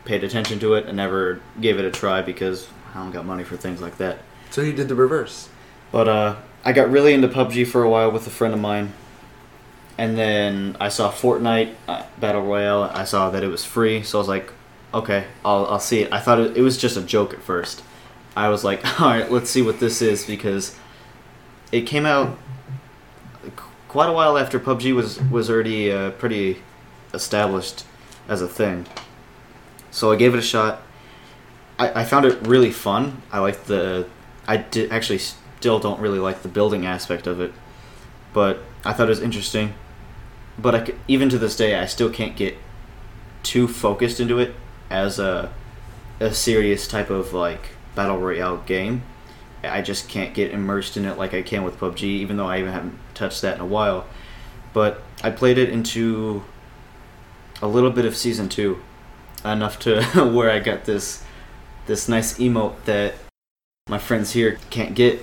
paid 0.04 0.24
attention 0.24 0.58
to 0.60 0.74
it 0.74 0.86
and 0.86 0.96
never 0.96 1.40
gave 1.60 1.78
it 1.78 1.84
a 1.84 1.90
try 1.90 2.22
because 2.22 2.66
I 2.94 2.98
don't 2.98 3.12
got 3.12 3.26
money 3.26 3.44
for 3.44 3.56
things 3.56 3.80
like 3.80 3.98
that. 3.98 4.18
So 4.50 4.62
he 4.62 4.72
did 4.72 4.88
the 4.88 4.94
reverse. 4.94 5.48
But 5.90 6.08
uh, 6.08 6.36
I 6.64 6.72
got 6.72 6.90
really 6.90 7.12
into 7.12 7.28
PUBG 7.28 7.66
for 7.66 7.82
a 7.82 7.90
while 7.90 8.10
with 8.10 8.26
a 8.26 8.30
friend 8.30 8.54
of 8.54 8.60
mine, 8.60 8.94
and 9.98 10.16
then 10.16 10.76
I 10.80 10.88
saw 10.88 11.12
Fortnite 11.12 11.74
uh, 11.86 12.04
Battle 12.18 12.42
Royale. 12.42 12.84
I 12.84 13.04
saw 13.04 13.30
that 13.30 13.44
it 13.44 13.48
was 13.48 13.64
free, 13.64 14.02
so 14.02 14.18
I 14.18 14.20
was 14.20 14.28
like, 14.28 14.52
okay, 14.94 15.26
I'll 15.44 15.66
I'll 15.66 15.80
see 15.80 16.00
it. 16.00 16.12
I 16.12 16.20
thought 16.20 16.38
it, 16.38 16.56
it 16.56 16.62
was 16.62 16.78
just 16.78 16.96
a 16.96 17.02
joke 17.02 17.32
at 17.32 17.42
first. 17.42 17.82
I 18.36 18.48
was 18.48 18.64
like, 18.64 18.84
all 19.00 19.08
right, 19.08 19.30
let's 19.30 19.50
see 19.50 19.62
what 19.62 19.80
this 19.80 20.02
is 20.02 20.26
because 20.26 20.76
it 21.70 21.82
came 21.82 22.06
out 22.06 22.38
quite 23.88 24.08
a 24.08 24.12
while 24.12 24.38
after 24.38 24.58
PUBG 24.58 24.94
was 24.94 25.20
was 25.22 25.50
already 25.50 25.92
uh, 25.92 26.10
pretty 26.12 26.62
established 27.14 27.84
as 28.28 28.40
a 28.42 28.48
thing. 28.48 28.86
So 29.90 30.12
I 30.12 30.16
gave 30.16 30.34
it 30.34 30.38
a 30.38 30.42
shot. 30.42 30.82
I, 31.78 32.00
I 32.00 32.04
found 32.04 32.24
it 32.24 32.46
really 32.46 32.70
fun. 32.70 33.22
I 33.30 33.38
liked 33.40 33.66
the. 33.66 34.08
I 34.46 34.56
did 34.56 34.90
actually 34.90 35.18
still 35.18 35.78
don't 35.78 36.00
really 36.00 36.18
like 36.18 36.42
the 36.42 36.48
building 36.48 36.86
aspect 36.86 37.26
of 37.26 37.40
it, 37.40 37.52
but 38.32 38.60
I 38.84 38.92
thought 38.92 39.06
it 39.06 39.10
was 39.10 39.20
interesting. 39.20 39.74
But 40.58 40.74
I 40.74 40.94
even 41.08 41.28
to 41.30 41.38
this 41.38 41.56
day, 41.56 41.78
I 41.78 41.86
still 41.86 42.10
can't 42.10 42.36
get 42.36 42.56
too 43.42 43.66
focused 43.66 44.20
into 44.20 44.38
it 44.38 44.54
as 44.92 45.18
a 45.18 45.52
a 46.20 46.32
serious 46.32 46.86
type 46.86 47.10
of 47.10 47.32
like 47.32 47.70
battle 47.94 48.18
royale 48.18 48.58
game. 48.58 49.02
I 49.64 49.80
just 49.82 50.08
can't 50.08 50.34
get 50.34 50.50
immersed 50.50 50.96
in 50.96 51.04
it 51.04 51.18
like 51.18 51.34
I 51.34 51.42
can 51.42 51.62
with 51.62 51.78
PUBG, 51.78 52.02
even 52.02 52.36
though 52.36 52.46
I 52.46 52.58
even 52.58 52.72
haven't 52.72 52.98
touched 53.14 53.42
that 53.42 53.56
in 53.56 53.60
a 53.60 53.66
while. 53.66 54.06
But 54.72 55.02
I 55.22 55.30
played 55.30 55.56
it 55.58 55.68
into 55.68 56.42
a 57.60 57.68
little 57.68 57.90
bit 57.90 58.04
of 58.04 58.16
season 58.16 58.48
two, 58.48 58.82
enough 59.44 59.78
to 59.80 60.02
where 60.34 60.50
I 60.50 60.58
got 60.58 60.84
this 60.84 61.24
this 61.86 62.08
nice 62.08 62.38
emote 62.38 62.84
that 62.84 63.14
my 63.88 63.98
friends 63.98 64.32
here 64.32 64.58
can't 64.70 64.94
get 64.94 65.20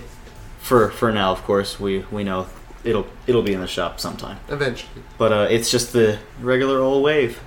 for 0.59 0.89
for 0.89 1.11
now. 1.11 1.31
Of 1.31 1.43
course, 1.43 1.79
we 1.79 1.99
we 2.11 2.23
know 2.23 2.47
it'll 2.83 3.07
it'll 3.27 3.43
be 3.43 3.53
in 3.53 3.61
the 3.61 3.67
shop 3.67 3.99
sometime. 3.99 4.39
Eventually. 4.47 5.03
But 5.17 5.33
uh, 5.33 5.47
it's 5.49 5.69
just 5.69 5.93
the 5.93 6.19
regular 6.41 6.79
old 6.79 7.03
wave. 7.03 7.41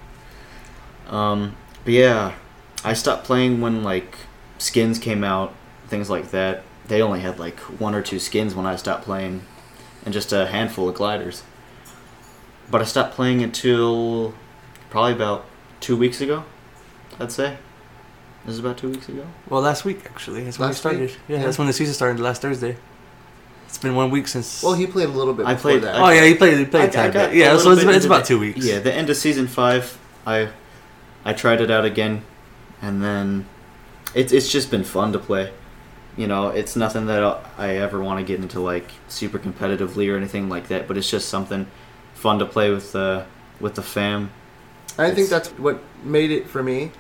Um, 1.09 1.57
but 1.85 1.93
yeah, 1.93 2.35
I 2.85 2.93
stopped 2.95 3.25
playing 3.25 3.61
when 3.61 3.83
like 3.83 4.17
skins 4.59 4.99
came 4.99 5.25
out, 5.25 5.55
things 5.89 6.09
like 6.11 6.31
that. 6.31 6.63
They 6.89 7.01
only 7.01 7.21
had 7.21 7.39
like 7.39 7.59
one 7.81 7.95
or 7.95 8.03
two 8.03 8.19
skins 8.19 8.55
when 8.55 8.67
I 8.67 8.77
stopped 8.77 9.05
playing, 9.05 9.43
and 10.05 10.13
just 10.13 10.33
a 10.33 10.47
handful 10.47 10.89
of 10.89 10.95
gliders. 10.97 11.43
But 12.71 12.81
I 12.81 12.85
stopped 12.85 13.15
playing 13.15 13.43
until 13.43 14.35
probably 14.91 15.13
about 15.13 15.45
two 15.81 15.97
weeks 15.97 16.21
ago, 16.21 16.45
I'd 17.19 17.33
say. 17.33 17.57
This 18.45 18.55
is 18.55 18.59
about 18.59 18.77
two 18.79 18.91
weeks 18.91 19.09
ago. 19.09 19.25
Well, 19.49 19.63
last 19.63 19.85
week 19.85 20.01
actually. 20.07 20.43
That's 20.45 20.59
when 20.59 20.69
Last 20.69 20.77
it 20.77 20.81
started. 20.81 21.01
week? 21.03 21.19
Yeah, 21.29 21.37
Yeah. 21.37 21.45
that's 21.45 21.59
when 21.59 21.67
the 21.69 21.73
season 21.73 21.95
started 21.95 22.21
last 22.21 22.43
Thursday. 22.43 22.77
It's 23.69 23.79
been 23.79 23.95
one 23.95 24.11
week 24.11 24.27
since. 24.29 24.63
Well, 24.63 24.75
he 24.75 24.87
played 24.87 25.09
a 25.09 25.13
little 25.13 25.33
bit 25.33 25.47
I 25.47 25.55
before 25.55 25.71
played- 25.73 25.83
that. 25.85 25.95
oh 25.97 26.11
yeah, 26.11 26.25
he 26.27 26.35
played. 26.35 26.59
He 26.59 26.65
played 26.65 26.83
I- 26.83 26.85
a 26.85 26.89
I 26.89 26.91
tad 26.91 27.13
bit. 27.13 27.35
Yeah, 27.35 27.57
so 27.57 27.71
it's, 27.71 27.85
bit 27.85 27.95
it's 27.95 28.05
about 28.05 28.25
two 28.25 28.39
weeks. 28.41 28.65
Yeah, 28.67 28.81
the 28.81 28.93
end 28.93 29.09
of 29.11 29.17
season 29.17 29.47
five, 29.47 29.97
I 30.27 30.49
I 31.25 31.33
tried 31.33 31.61
it 31.61 31.71
out 31.71 31.85
again, 31.85 32.25
and 32.81 33.03
then 33.03 33.47
it's 34.15 34.33
it's 34.33 34.51
just 34.51 34.71
been 34.71 34.85
fun 34.85 35.13
to 35.13 35.19
play. 35.19 35.53
You 36.17 36.27
know, 36.27 36.49
it's 36.49 36.77
nothing 36.77 37.07
that 37.07 37.23
I 37.57 37.77
ever 37.77 38.03
want 38.03 38.19
to 38.21 38.25
get 38.25 38.41
into 38.41 38.61
like 38.61 38.91
super 39.09 39.39
competitively 39.39 40.13
or 40.13 40.17
anything 40.17 40.49
like 40.49 40.69
that, 40.69 40.87
but 40.87 40.97
it's 40.99 41.11
just 41.11 41.29
something 41.29 41.67
fun 42.15 42.39
to 42.39 42.47
play 42.47 42.71
with 42.71 42.93
the 42.93 43.25
with 43.61 43.75
the 43.77 43.83
fam. 43.83 44.31
I 44.99 45.11
think 45.11 45.29
that's 45.31 45.49
what 45.51 45.81
made 46.05 46.31
it 46.31 46.49
for 46.49 46.63
me. 46.63 46.93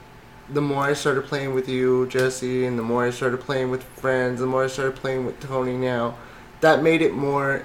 The 0.48 0.62
more 0.62 0.82
I 0.84 0.92
started 0.94 1.24
playing 1.24 1.54
with 1.54 1.68
you, 1.68 2.06
Jesse, 2.08 2.64
and 2.64 2.78
the 2.78 2.82
more 2.82 3.04
I 3.06 3.10
started 3.10 3.40
playing 3.40 3.70
with 3.70 3.82
friends, 3.84 4.40
the 4.40 4.46
more 4.46 4.64
I 4.64 4.66
started 4.66 4.96
playing 4.96 5.26
with 5.26 5.40
Tony 5.40 5.76
now, 5.76 6.16
that 6.60 6.82
made 6.82 7.00
it 7.02 7.12
more, 7.14 7.64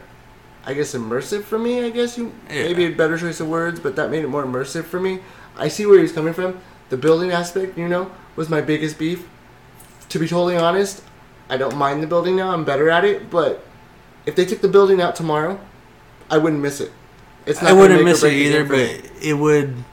I 0.66 0.74
guess, 0.74 0.94
immersive 0.94 1.44
for 1.44 1.58
me. 1.58 1.84
I 1.86 1.90
guess 1.90 2.18
you 2.18 2.34
Yeah. 2.50 2.64
maybe 2.64 2.86
a 2.86 2.90
better 2.90 3.18
choice 3.18 3.40
of 3.40 3.48
words, 3.48 3.80
but 3.80 3.96
that 3.96 4.12
made 4.12 4.24
it 4.24 4.28
more 4.30 4.44
immersive 4.44 4.84
for 4.86 5.00
me. 5.00 5.20
I 5.58 5.68
see 5.68 5.86
where 5.86 6.00
he's 6.00 6.12
coming 6.12 6.34
from. 6.34 6.60
The 6.90 6.98
building 6.98 7.32
aspect, 7.32 7.78
you 7.78 7.88
know, 7.88 8.12
was 8.36 8.50
my 8.50 8.62
biggest 8.62 8.98
beef. 8.98 9.28
To 10.10 10.20
be 10.20 10.28
totally 10.28 10.56
honest, 10.58 11.04
I 11.50 11.58
don't 11.58 11.76
mind 11.76 12.02
the 12.02 12.08
building 12.08 12.36
now. 12.36 12.52
I'm 12.52 12.64
better 12.64 12.90
at 12.90 13.04
it, 13.04 13.30
but 13.30 13.66
if 14.26 14.36
they 14.36 14.46
took 14.46 14.62
the 14.62 14.68
building 14.68 15.02
out 15.02 15.16
tomorrow, 15.16 15.60
I 16.30 16.38
wouldn't 16.38 16.62
miss 16.62 16.80
it. 16.80 16.92
It's 17.46 17.62
not 17.62 17.72
I 17.72 17.74
wouldn't 17.74 18.04
miss 18.04 18.24
it 18.24 18.34
either, 18.34 18.60
game 18.60 18.68
for 18.68 18.74
me. 18.78 19.02
but 19.02 19.24
it 19.24 19.34
would. 19.34 19.84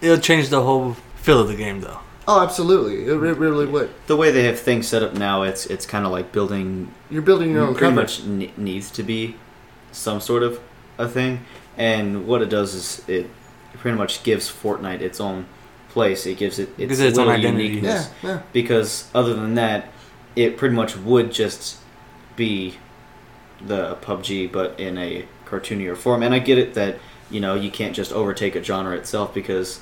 It 0.00 0.10
would 0.10 0.22
change 0.22 0.48
the 0.48 0.62
whole 0.62 0.94
feel 1.16 1.40
of 1.40 1.48
the 1.48 1.56
game, 1.56 1.80
though. 1.80 1.98
Oh, 2.28 2.40
absolutely. 2.42 3.06
It, 3.06 3.14
re- 3.14 3.32
really 3.32 3.66
would. 3.66 3.90
The 4.06 4.16
way 4.16 4.30
they 4.30 4.44
have 4.44 4.58
things 4.60 4.86
set 4.86 5.02
up 5.02 5.14
now, 5.14 5.42
it's 5.42 5.66
it's 5.66 5.86
kind 5.86 6.04
of 6.06 6.12
like 6.12 6.30
building 6.30 6.92
You're 7.10 7.22
building 7.22 7.52
your 7.52 7.62
own 7.62 7.74
pretty 7.74 7.90
cover. 7.94 7.94
much 8.02 8.22
ne- 8.24 8.52
needs 8.56 8.90
to 8.92 9.02
be 9.02 9.36
some 9.92 10.20
sort 10.20 10.42
of 10.42 10.60
a 10.98 11.08
thing. 11.08 11.44
And 11.76 12.26
what 12.26 12.42
it 12.42 12.48
does 12.50 12.74
is 12.74 13.08
it 13.08 13.30
pretty 13.78 13.96
much 13.96 14.22
gives 14.22 14.50
Fortnite 14.50 15.00
its 15.00 15.20
own 15.20 15.46
place. 15.88 16.26
It 16.26 16.38
gives 16.38 16.58
it 16.58 16.70
its, 16.78 16.98
its 17.00 17.18
own 17.18 17.26
little 17.26 17.40
identity. 17.40 17.64
uniqueness. 17.64 18.10
Yeah, 18.22 18.30
yeah. 18.30 18.42
Because 18.52 19.08
other 19.14 19.34
than 19.34 19.54
that, 19.54 19.88
it 20.36 20.56
pretty 20.56 20.74
much 20.74 20.96
would 20.96 21.32
just 21.32 21.78
be 22.36 22.76
the 23.60 23.96
PUBG, 23.96 24.52
but 24.52 24.78
in 24.78 24.98
a 24.98 25.26
cartoonier 25.46 25.96
form. 25.96 26.22
And 26.22 26.34
I 26.34 26.38
get 26.38 26.58
it 26.58 26.74
that 26.74 26.98
you 27.30 27.40
know 27.40 27.54
you 27.54 27.70
can't 27.70 27.94
just 27.94 28.12
overtake 28.12 28.54
a 28.54 28.62
genre 28.62 28.96
itself 28.96 29.34
because 29.34 29.80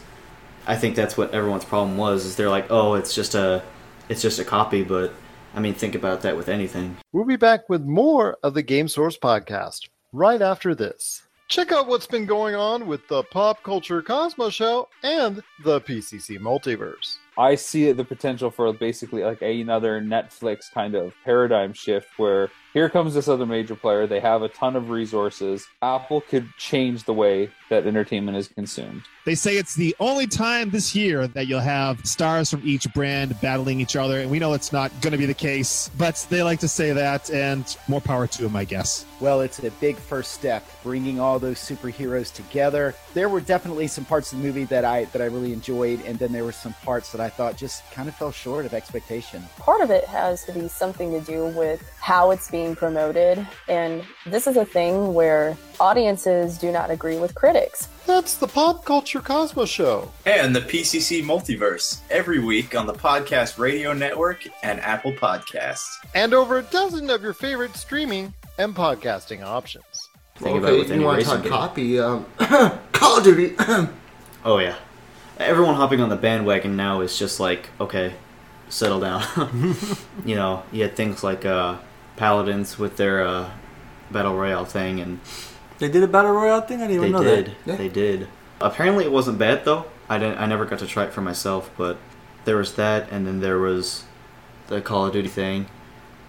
I 0.66 0.76
think 0.76 0.96
that's 0.96 1.16
what 1.16 1.32
everyone's 1.32 1.64
problem 1.64 1.96
was. 1.96 2.24
Is 2.24 2.36
they're 2.36 2.50
like, 2.50 2.66
oh, 2.70 2.94
it's 2.94 3.14
just 3.14 3.34
a, 3.34 3.62
it's 4.08 4.22
just 4.22 4.38
a 4.38 4.44
copy. 4.44 4.82
But 4.82 5.12
I 5.54 5.60
mean, 5.60 5.74
think 5.74 5.94
about 5.94 6.22
that 6.22 6.36
with 6.36 6.48
anything. 6.48 6.96
We'll 7.12 7.24
be 7.24 7.36
back 7.36 7.68
with 7.68 7.82
more 7.82 8.36
of 8.42 8.54
the 8.54 8.62
Game 8.62 8.88
Source 8.88 9.18
podcast 9.18 9.88
right 10.12 10.40
after 10.40 10.74
this. 10.74 11.25
Check 11.48 11.70
out 11.70 11.86
what's 11.86 12.08
been 12.08 12.26
going 12.26 12.56
on 12.56 12.88
with 12.88 13.06
the 13.06 13.22
Pop 13.22 13.62
Culture 13.62 14.02
Cosmos 14.02 14.52
Show 14.52 14.88
and 15.04 15.40
the 15.62 15.80
PCC 15.80 16.40
Multiverse. 16.40 17.18
I 17.38 17.54
see 17.54 17.92
the 17.92 18.04
potential 18.04 18.50
for 18.50 18.72
basically 18.72 19.22
like 19.22 19.42
another 19.42 20.00
Netflix 20.00 20.72
kind 20.72 20.96
of 20.96 21.14
paradigm 21.24 21.72
shift 21.72 22.08
where 22.16 22.50
here 22.72 22.90
comes 22.90 23.14
this 23.14 23.28
other 23.28 23.46
major 23.46 23.76
player. 23.76 24.08
They 24.08 24.18
have 24.18 24.42
a 24.42 24.48
ton 24.48 24.74
of 24.74 24.90
resources. 24.90 25.68
Apple 25.82 26.20
could 26.20 26.48
change 26.58 27.04
the 27.04 27.14
way 27.14 27.48
that 27.70 27.86
entertainment 27.86 28.36
is 28.36 28.48
consumed. 28.48 29.02
They 29.24 29.34
say 29.34 29.56
it's 29.56 29.74
the 29.74 29.94
only 29.98 30.26
time 30.26 30.70
this 30.70 30.94
year 30.94 31.26
that 31.28 31.48
you'll 31.48 31.60
have 31.60 32.04
stars 32.06 32.50
from 32.50 32.62
each 32.64 32.92
brand 32.94 33.38
battling 33.40 33.80
each 33.80 33.96
other, 33.96 34.20
and 34.20 34.30
we 34.30 34.38
know 34.38 34.52
it's 34.52 34.72
not 34.72 34.92
going 35.00 35.12
to 35.12 35.18
be 35.18 35.26
the 35.26 35.34
case, 35.34 35.90
but 35.98 36.24
they 36.30 36.42
like 36.42 36.60
to 36.60 36.68
say 36.68 36.92
that, 36.92 37.30
and 37.30 37.76
more 37.88 38.00
power 38.00 38.26
to 38.28 38.42
them, 38.42 38.54
I 38.54 38.64
guess. 38.64 39.04
Well, 39.20 39.40
it's 39.40 39.58
a 39.58 39.70
big 39.72 39.96
first 39.96 40.32
step, 40.32 40.64
bringing 40.82 41.18
all 41.18 41.38
those 41.38 41.58
superheroes 41.58 42.32
together. 42.32 42.94
There 43.14 43.28
were 43.28 43.40
definitely 43.40 43.88
some 43.88 44.04
parts 44.04 44.32
of 44.32 44.38
the 44.38 44.44
movie 44.44 44.64
that 44.64 44.84
I 44.84 45.06
that 45.06 45.22
I 45.22 45.26
really 45.26 45.52
enjoyed, 45.52 46.04
and 46.04 46.18
then 46.18 46.32
there 46.32 46.44
were 46.44 46.52
some 46.52 46.74
parts 46.84 47.10
that 47.12 47.20
I 47.20 47.28
thought 47.28 47.56
just 47.56 47.90
kind 47.90 48.08
of 48.08 48.14
fell 48.14 48.30
short 48.30 48.66
of 48.66 48.74
expectation. 48.74 49.42
part 49.58 49.80
of 49.80 49.90
it 49.90 50.04
has 50.04 50.44
to 50.44 50.52
be 50.52 50.68
something 50.68 51.10
to 51.12 51.20
do 51.20 51.46
with 51.46 51.82
how 51.98 52.30
it's 52.30 52.50
being 52.50 52.76
promoted. 52.76 53.44
And 53.68 54.04
this 54.26 54.46
is 54.46 54.56
a 54.56 54.64
thing 54.64 55.14
where 55.14 55.56
audiences 55.80 56.58
do 56.58 56.70
not 56.70 56.90
agree 56.90 57.18
with 57.18 57.34
critics. 57.34 57.55
That's 58.06 58.36
the 58.36 58.46
Pop 58.46 58.84
Culture 58.84 59.20
Cosmos 59.20 59.70
Show. 59.70 60.12
and 60.26 60.54
the 60.54 60.60
PCC 60.60 61.22
Multiverse 61.24 62.00
every 62.10 62.38
week 62.38 62.76
on 62.76 62.86
the 62.86 62.92
Podcast 62.92 63.58
Radio 63.58 63.92
Network 63.94 64.46
and 64.62 64.78
Apple 64.80 65.12
Podcasts. 65.12 65.86
And 66.14 66.34
over 66.34 66.58
a 66.58 66.62
dozen 66.62 67.08
of 67.08 67.22
your 67.22 67.32
favorite 67.32 67.74
streaming 67.74 68.34
and 68.58 68.74
podcasting 68.76 69.42
options. 69.42 69.84
Think 70.36 70.58
about 70.58 70.74
it 70.74 70.88
you 70.88 71.00
want 71.00 71.20
to 71.20 71.26
talk 71.26 71.42
game. 71.42 71.50
copy? 71.50 71.98
Um, 71.98 72.26
Call 72.92 73.18
of 73.18 73.24
Duty. 73.24 73.56
Oh 74.44 74.58
yeah, 74.58 74.76
everyone 75.38 75.74
hopping 75.74 76.00
on 76.00 76.08
the 76.08 76.14
bandwagon 76.14 76.76
now 76.76 77.00
is 77.00 77.18
just 77.18 77.40
like, 77.40 77.70
okay, 77.80 78.12
settle 78.68 79.00
down. 79.00 79.24
you 80.24 80.36
know, 80.36 80.62
you 80.70 80.82
had 80.82 80.94
things 80.94 81.24
like 81.24 81.44
uh, 81.44 81.78
Paladins 82.16 82.78
with 82.78 82.96
their 82.96 83.26
uh, 83.26 83.50
battle 84.12 84.36
royale 84.36 84.64
thing, 84.64 85.00
and 85.00 85.18
They 85.78 85.88
did 85.88 86.02
a 86.02 86.08
battle 86.08 86.32
royale 86.32 86.62
thing. 86.62 86.82
I 86.82 86.86
didn't 86.86 87.02
they 87.02 87.08
even 87.08 87.12
know 87.12 87.22
did, 87.24 87.46
that. 87.46 87.54
Yeah. 87.66 87.76
they 87.76 87.88
did. 87.88 88.28
Apparently, 88.60 89.04
it 89.04 89.12
wasn't 89.12 89.38
bad 89.38 89.64
though. 89.64 89.86
I 90.08 90.18
didn't. 90.18 90.38
I 90.38 90.46
never 90.46 90.64
got 90.64 90.78
to 90.80 90.86
try 90.86 91.04
it 91.04 91.12
for 91.12 91.20
myself, 91.20 91.70
but 91.76 91.98
there 92.44 92.56
was 92.56 92.74
that, 92.76 93.10
and 93.10 93.26
then 93.26 93.40
there 93.40 93.58
was 93.58 94.04
the 94.68 94.80
Call 94.80 95.06
of 95.06 95.12
Duty 95.12 95.28
thing. 95.28 95.66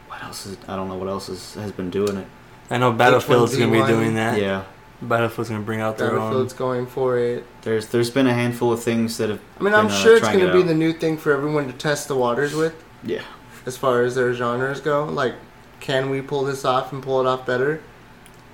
What 0.08 0.24
else 0.24 0.46
is? 0.46 0.58
I 0.68 0.76
don't 0.76 0.88
know 0.90 0.96
what 0.96 1.08
else 1.08 1.30
is, 1.30 1.54
has 1.56 1.72
been 1.72 1.90
doing 1.90 2.18
it. 2.18 2.28
I 2.70 2.78
know 2.78 2.92
Battlefield's 2.92 3.56
gonna 3.58 3.72
be 3.72 3.88
doing 3.88 4.16
that. 4.16 4.42
Yeah, 4.42 4.64
Battlefield's 5.02 5.50
gonna 5.50 5.64
bring 5.64 5.80
out 5.80 5.98
their 5.98 6.12
own. 6.12 6.18
Battlefield's 6.18 6.54
going 6.54 6.88
for 6.88 7.18
it. 7.18 7.46
there's 7.62 7.88
there's 7.88 8.10
been 8.10 8.28
a 8.28 8.34
handful 8.34 8.74
of 8.74 8.84
things 8.84 9.18
that 9.18 9.30
have. 9.30 9.40
I 9.60 9.64
mean, 9.64 9.74
I'm 9.74 9.86
been, 9.88 9.96
uh, 9.96 9.98
sure 10.00 10.14
it's 10.18 10.22
trying 10.26 10.40
going 10.40 10.50
it 10.50 10.54
to 10.54 10.58
be 10.58 10.64
out. 10.64 10.68
the 10.68 10.76
new 10.76 10.92
thing 10.92 11.18
for 11.18 11.32
everyone 11.32 11.68
to 11.68 11.74
test 11.74 12.08
the 12.10 12.16
waters 12.16 12.54
with, 12.54 12.84
Yeah. 13.04 13.22
as 13.66 13.78
far 13.78 14.02
as 14.02 14.16
their 14.16 14.34
genres 14.34 14.82
go. 14.82 15.06
Like, 15.06 15.36
can 15.80 16.10
we 16.10 16.22
pull 16.22 16.44
this 16.44 16.66
off 16.66 16.92
and 16.92 17.02
pull 17.02 17.22
it 17.22 17.28
off 17.28 17.46
better? 17.46 17.82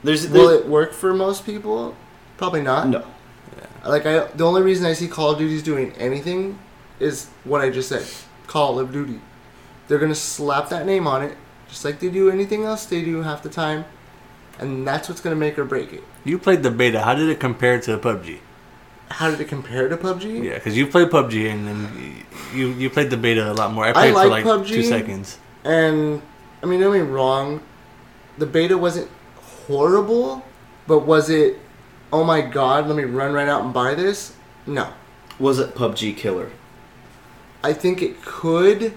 There's, 0.03 0.27
Will 0.27 0.49
it 0.49 0.67
work 0.67 0.93
for 0.93 1.13
most 1.13 1.45
people? 1.45 1.95
Probably 2.37 2.61
not. 2.61 2.87
no. 2.87 3.05
Yeah. 3.57 3.89
Like, 3.89 4.05
I 4.05 4.25
the 4.27 4.45
only 4.45 4.61
reason 4.61 4.85
I 4.85 4.93
see 4.93 5.07
Call 5.07 5.31
of 5.31 5.37
Duty's 5.37 5.63
doing 5.63 5.93
anything 5.93 6.59
is 6.99 7.27
what 7.43 7.61
I 7.61 7.69
just 7.69 7.89
said. 7.89 8.05
Call 8.47 8.79
of 8.79 8.91
Duty. 8.91 9.19
They're 9.87 9.99
gonna 9.99 10.15
slap 10.15 10.69
that 10.69 10.85
name 10.85 11.07
on 11.07 11.23
it, 11.23 11.37
just 11.69 11.83
like 11.85 11.99
they 11.99 12.09
do 12.09 12.29
anything 12.29 12.63
else 12.63 12.85
they 12.85 13.03
do 13.03 13.21
half 13.21 13.43
the 13.43 13.49
time, 13.49 13.85
and 14.59 14.87
that's 14.87 15.09
what's 15.09 15.21
gonna 15.21 15.35
make 15.35 15.57
or 15.59 15.65
break 15.65 15.93
it. 15.93 16.03
You 16.23 16.37
played 16.37 16.63
the 16.63 16.71
beta. 16.71 17.01
How 17.01 17.15
did 17.15 17.29
it 17.29 17.39
compare 17.39 17.79
to 17.81 17.97
PUBG? 17.97 18.39
How 19.09 19.29
did 19.29 19.39
it 19.41 19.47
compare 19.47 19.89
to 19.89 19.97
PUBG? 19.97 20.43
Yeah, 20.43 20.53
because 20.55 20.77
you 20.77 20.87
played 20.87 21.09
PUBG 21.09 21.51
and 21.51 21.67
then 21.67 22.25
you 22.53 22.69
you 22.69 22.89
played 22.89 23.09
the 23.09 23.17
beta 23.17 23.51
a 23.51 23.53
lot 23.53 23.71
more. 23.73 23.85
I 23.85 23.89
I 23.89 23.93
played 23.93 24.13
for 24.13 24.27
like 24.27 24.45
like 24.45 24.67
two 24.67 24.83
seconds. 24.83 25.37
And 25.63 26.21
I 26.61 26.65
mean, 26.65 26.79
don't 26.79 26.93
get 26.93 27.05
me 27.05 27.09
wrong, 27.09 27.61
the 28.37 28.45
beta 28.45 28.77
wasn't 28.77 29.09
horrible, 29.67 30.45
but 30.87 30.99
was 30.99 31.29
it? 31.29 31.59
Oh 32.11 32.23
my 32.23 32.41
god, 32.41 32.87
let 32.87 32.95
me 32.95 33.03
run 33.03 33.33
right 33.33 33.47
out 33.47 33.63
and 33.63 33.73
buy 33.73 33.95
this. 33.95 34.35
No, 34.65 34.93
Was 35.39 35.59
it 35.59 35.75
PUBG 35.75 36.15
Killer? 36.15 36.51
I 37.63 37.73
think 37.73 38.01
it 38.01 38.21
could. 38.21 38.93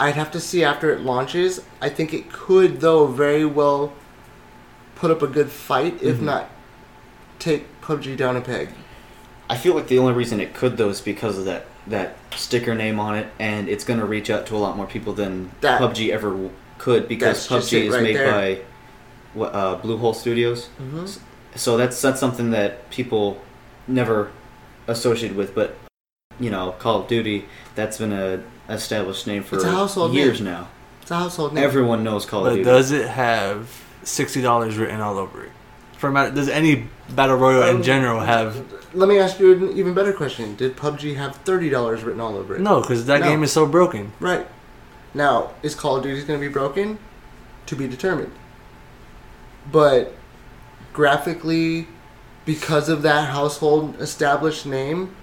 I'd 0.00 0.14
have 0.14 0.30
to 0.32 0.40
see 0.40 0.62
after 0.62 0.92
it 0.92 1.00
launches. 1.00 1.60
I 1.80 1.88
think 1.88 2.12
it 2.12 2.30
could, 2.30 2.80
though, 2.80 3.06
very 3.06 3.44
well 3.44 3.92
put 4.94 5.10
up 5.10 5.22
a 5.22 5.26
good 5.26 5.50
fight, 5.50 6.02
if 6.02 6.16
mm-hmm. 6.16 6.26
not 6.26 6.50
take 7.38 7.80
PUBG 7.80 8.16
down 8.16 8.36
a 8.36 8.40
peg. 8.40 8.70
I 9.48 9.56
feel 9.56 9.74
like 9.74 9.88
the 9.88 9.98
only 9.98 10.12
reason 10.12 10.40
it 10.40 10.52
could 10.54 10.76
though 10.76 10.90
is 10.90 11.00
because 11.00 11.38
of 11.38 11.44
that 11.46 11.66
that 11.86 12.16
sticker 12.36 12.74
name 12.74 13.00
on 13.00 13.16
it, 13.16 13.28
and 13.38 13.68
it's 13.68 13.84
going 13.84 13.98
to 13.98 14.04
reach 14.04 14.28
out 14.28 14.46
to 14.46 14.56
a 14.56 14.58
lot 14.58 14.76
more 14.76 14.86
people 14.86 15.14
than 15.14 15.50
That- 15.62 15.80
PUBG 15.80 16.10
ever 16.10 16.50
could 16.76 17.08
because 17.08 17.48
PUBG 17.48 17.84
is 17.84 17.94
right 17.94 18.02
made 18.02 18.16
there. 18.16 18.30
by 18.30 18.62
uh, 19.36 19.78
Bluehole 19.80 20.14
Studios. 20.14 20.68
Mm-hmm. 20.80 21.06
So 21.56 21.76
that's 21.76 22.00
that's 22.00 22.20
something 22.20 22.50
that 22.50 22.90
people 22.90 23.40
never 23.86 24.30
associated 24.86 25.36
with, 25.36 25.54
but 25.54 25.76
you 26.40 26.50
know, 26.50 26.72
Call 26.78 27.02
of 27.02 27.08
Duty 27.08 27.46
that's 27.74 27.98
been 27.98 28.12
a 28.12 28.42
established 28.68 29.26
name 29.26 29.42
for 29.42 29.56
It's 29.56 29.64
a 29.64 29.70
household 29.70 30.12
years 30.14 30.40
name. 30.40 30.52
now. 30.52 30.68
It's 31.02 31.10
a 31.10 31.16
household 31.16 31.54
name. 31.54 31.64
Everyone 31.64 32.04
knows 32.04 32.26
Call 32.26 32.46
of 32.46 32.52
Duty. 32.52 32.64
does 32.64 32.90
it 32.92 33.08
have 33.08 33.82
sixty 34.02 34.40
dollars 34.42 34.76
written 34.76 35.00
all 35.00 35.18
over 35.18 35.44
it? 35.44 35.52
For 35.96 36.10
ma- 36.12 36.30
does 36.30 36.48
any 36.48 36.86
battle 37.10 37.36
royale 37.36 37.68
in 37.70 37.76
Um, 37.76 37.82
general 37.82 38.20
have 38.20 38.62
Let 38.94 39.08
me 39.08 39.18
ask 39.18 39.40
you 39.40 39.52
an 39.52 39.72
even 39.76 39.94
better 39.94 40.12
question. 40.12 40.54
Did 40.54 40.76
PUBG 40.76 41.16
have 41.16 41.34
thirty 41.36 41.68
dollars 41.70 42.04
written 42.04 42.20
all 42.20 42.36
over 42.36 42.54
it? 42.54 42.60
no? 42.60 42.80
Because 42.82 43.06
that 43.06 43.20
No. 43.20 43.26
game 43.26 43.42
is 43.42 43.50
so 43.52 43.66
broken. 43.66 44.12
Right. 44.20 44.46
Now, 45.14 45.50
is 45.62 45.74
Call 45.74 45.96
of 45.96 46.02
Duty 46.04 46.22
going 46.24 46.38
to 46.38 46.46
be 46.46 46.52
broken? 46.52 46.98
To 47.66 47.74
be 47.74 47.88
determined. 47.88 48.32
But 49.70 50.14
graphically, 50.92 51.86
because 52.44 52.88
of 52.88 53.02
that 53.02 53.28
household 53.30 54.00
established 54.00 54.66
name, 54.66 55.14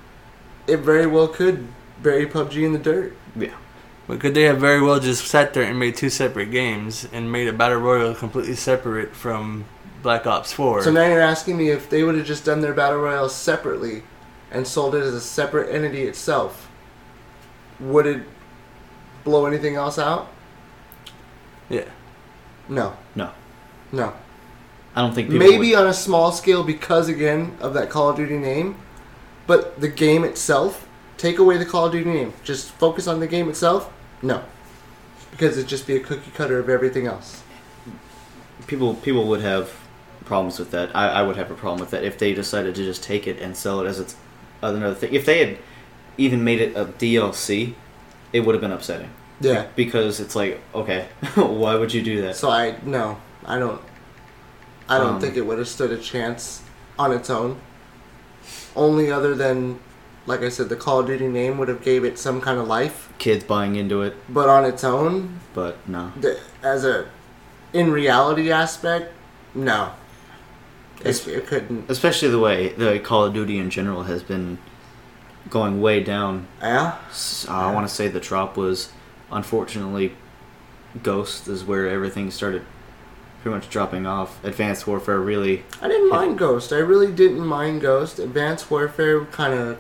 it 0.68 0.78
very 0.78 1.08
well 1.08 1.28
could 1.28 1.68
bury 2.02 2.26
PUBG 2.26 2.64
in 2.64 2.74
the 2.74 2.80
dirt. 2.80 3.16
Yeah. 3.36 3.56
But 4.08 4.20
could 4.20 4.36
they 4.36 4.44
have 4.44 4.60
very 4.60 4.82
well 4.82 5.00
just 5.00 5.26
sat 5.26 5.54
there 5.54 5.64
and 5.64 5.80
made 5.80 5.96
two 5.96 6.10
separate 6.10 6.52
games 6.52 7.08
and 7.12 7.32
made 7.32 7.48
a 7.48 7.54
battle 7.54 7.80
royale 7.80 8.14
completely 8.14 8.56
separate 8.56 9.16
from 9.16 9.66
Black 10.04 10.28
Ops 10.28 10.54
Four? 10.54 10.84
So 10.84 10.92
now 10.92 11.08
you're 11.08 11.22
asking 11.22 11.58
me 11.58 11.70
if 11.70 11.90
they 11.90 12.04
would 12.04 12.16
have 12.16 12.28
just 12.28 12.46
done 12.46 12.62
their 12.62 12.74
battle 12.74 13.00
royale 13.00 13.30
separately 13.30 14.04
and 14.52 14.68
sold 14.68 14.94
it 14.94 15.02
as 15.02 15.14
a 15.14 15.22
separate 15.22 15.74
entity 15.74 16.04
itself, 16.04 16.70
would 17.80 18.06
it 18.06 18.22
blow 19.24 19.46
anything 19.48 19.76
else 19.76 19.98
out? 19.98 20.30
yeah. 21.70 21.86
No. 22.70 22.96
No. 23.16 23.32
No. 23.92 24.14
I 24.96 25.02
don't 25.02 25.14
think 25.14 25.30
people 25.30 25.46
Maybe 25.48 25.72
would- 25.72 25.80
on 25.80 25.88
a 25.88 25.94
small 25.94 26.32
scale 26.32 26.64
because 26.64 27.10
again 27.10 27.58
of 27.60 27.74
that 27.74 27.90
Call 27.90 28.10
of 28.10 28.16
Duty 28.16 28.38
name, 28.38 28.76
but 29.48 29.80
the 29.82 29.88
game 29.90 30.24
itself, 30.24 30.88
take 31.18 31.38
away 31.38 31.58
the 31.58 31.66
Call 31.66 31.86
of 31.88 31.92
Duty 31.92 32.10
name, 32.10 32.34
just 32.44 32.72
focus 32.72 33.08
on 33.08 33.20
the 33.20 33.28
game 33.28 33.50
itself. 33.50 33.92
No, 34.22 34.44
because 35.32 35.58
it'd 35.58 35.70
just 35.70 35.86
be 35.86 35.96
a 35.98 36.00
cookie 36.00 36.32
cutter 36.34 36.60
of 36.60 36.70
everything 36.70 37.08
else. 37.08 37.42
people 38.68 38.96
people 38.96 39.28
would 39.28 39.42
have 39.42 39.72
problems 40.24 40.58
with 40.58 40.72
that. 40.72 40.96
I, 40.96 41.08
I 41.10 41.22
would 41.22 41.36
have 41.36 41.52
a 41.52 41.56
problem 41.56 41.80
with 41.80 41.92
that 41.92 42.04
if 42.04 42.18
they 42.18 42.34
decided 42.34 42.74
to 42.76 42.84
just 42.84 43.04
take 43.04 43.28
it 43.28 43.40
and 43.40 43.56
sell 43.56 43.80
it 43.82 43.88
as 43.88 44.00
its 44.00 44.16
another 44.62 44.96
thing. 44.96 45.14
If 45.14 45.26
they 45.26 45.46
had 45.46 45.58
even 46.18 46.44
made 46.44 46.62
it 46.62 46.76
a 46.76 46.86
DLC, 46.86 47.74
it 48.34 48.40
would 48.40 48.56
have 48.56 48.62
been 48.62 48.72
upsetting 48.72 49.10
Yeah. 49.42 49.68
because 49.76 50.20
it's 50.20 50.36
like, 50.36 50.62
okay, 50.74 51.08
why 51.36 51.76
would 51.76 51.94
you 51.94 52.02
do 52.02 52.22
that? 52.22 52.36
So 52.38 52.50
I 52.50 52.76
no, 52.84 53.20
I 53.46 53.60
don't. 53.60 53.82
I 54.88 54.98
don't 55.00 55.16
Um, 55.16 55.22
think 55.22 55.36
it 55.36 55.46
would 55.46 55.58
have 55.58 55.68
stood 55.68 55.92
a 55.92 55.98
chance 55.98 56.62
on 57.00 57.12
its 57.12 57.30
own. 57.30 57.60
Only 58.76 59.12
other 59.12 59.34
than, 59.36 59.80
like 60.26 60.42
I 60.42 60.50
said, 60.50 60.70
the 60.70 60.76
Call 60.76 61.00
of 61.00 61.08
Duty 61.08 61.28
name 61.28 61.58
would 61.58 61.68
have 61.68 61.82
gave 61.84 62.04
it 62.04 62.20
some 62.20 62.42
kind 62.42 62.60
of 62.60 62.68
life, 62.68 63.10
Kids 63.18 63.44
buying 63.44 63.76
into 63.76 64.02
it, 64.02 64.16
but 64.30 64.50
on 64.50 64.66
its 64.66 64.84
own, 64.84 65.40
but 65.54 65.78
no. 65.88 66.12
the, 66.20 66.40
as 66.62 66.84
a 66.86 67.06
in 67.74 67.92
reality 67.92 68.52
aspect, 68.52 69.12
no. 69.54 69.92
It's- 71.00 71.28
It, 71.28 71.34
it 71.36 71.48
couldn't. 71.48 71.90
Especially 71.90 72.30
the 72.30 72.40
way 72.40 72.70
the 72.70 73.00
Call 73.00 73.26
of 73.26 73.34
Duty 73.34 73.58
in 73.58 73.70
general 73.70 74.04
has 74.04 74.24
been 74.24 74.58
going 75.50 75.82
way 75.82 76.02
down. 76.04 76.48
Yeah. 76.62 76.96
I 77.50 77.72
want 77.74 77.88
to 77.88 77.94
say 77.94 78.08
the 78.08 78.20
drop 78.20 78.56
was, 78.58 78.90
unfortunately, 79.32 80.16
Ghost 81.04 81.48
is 81.48 81.64
where 81.64 81.88
everything 81.90 82.32
started 82.32 82.64
pretty 83.46 83.58
much 83.60 83.70
dropping 83.70 84.08
off. 84.08 84.44
Advanced 84.44 84.88
Warfare 84.88 85.20
really 85.20 85.64
I 85.80 85.88
didn't 85.88 86.10
mind 86.10 86.40
Ghost. 86.40 86.74
I 86.74 86.78
really 86.80 87.12
didn't 87.12 87.46
mind 87.46 87.80
Ghost. 87.82 88.18
Advanced 88.18 88.72
Warfare 88.72 89.26
kind 89.26 89.54
of. 89.54 89.78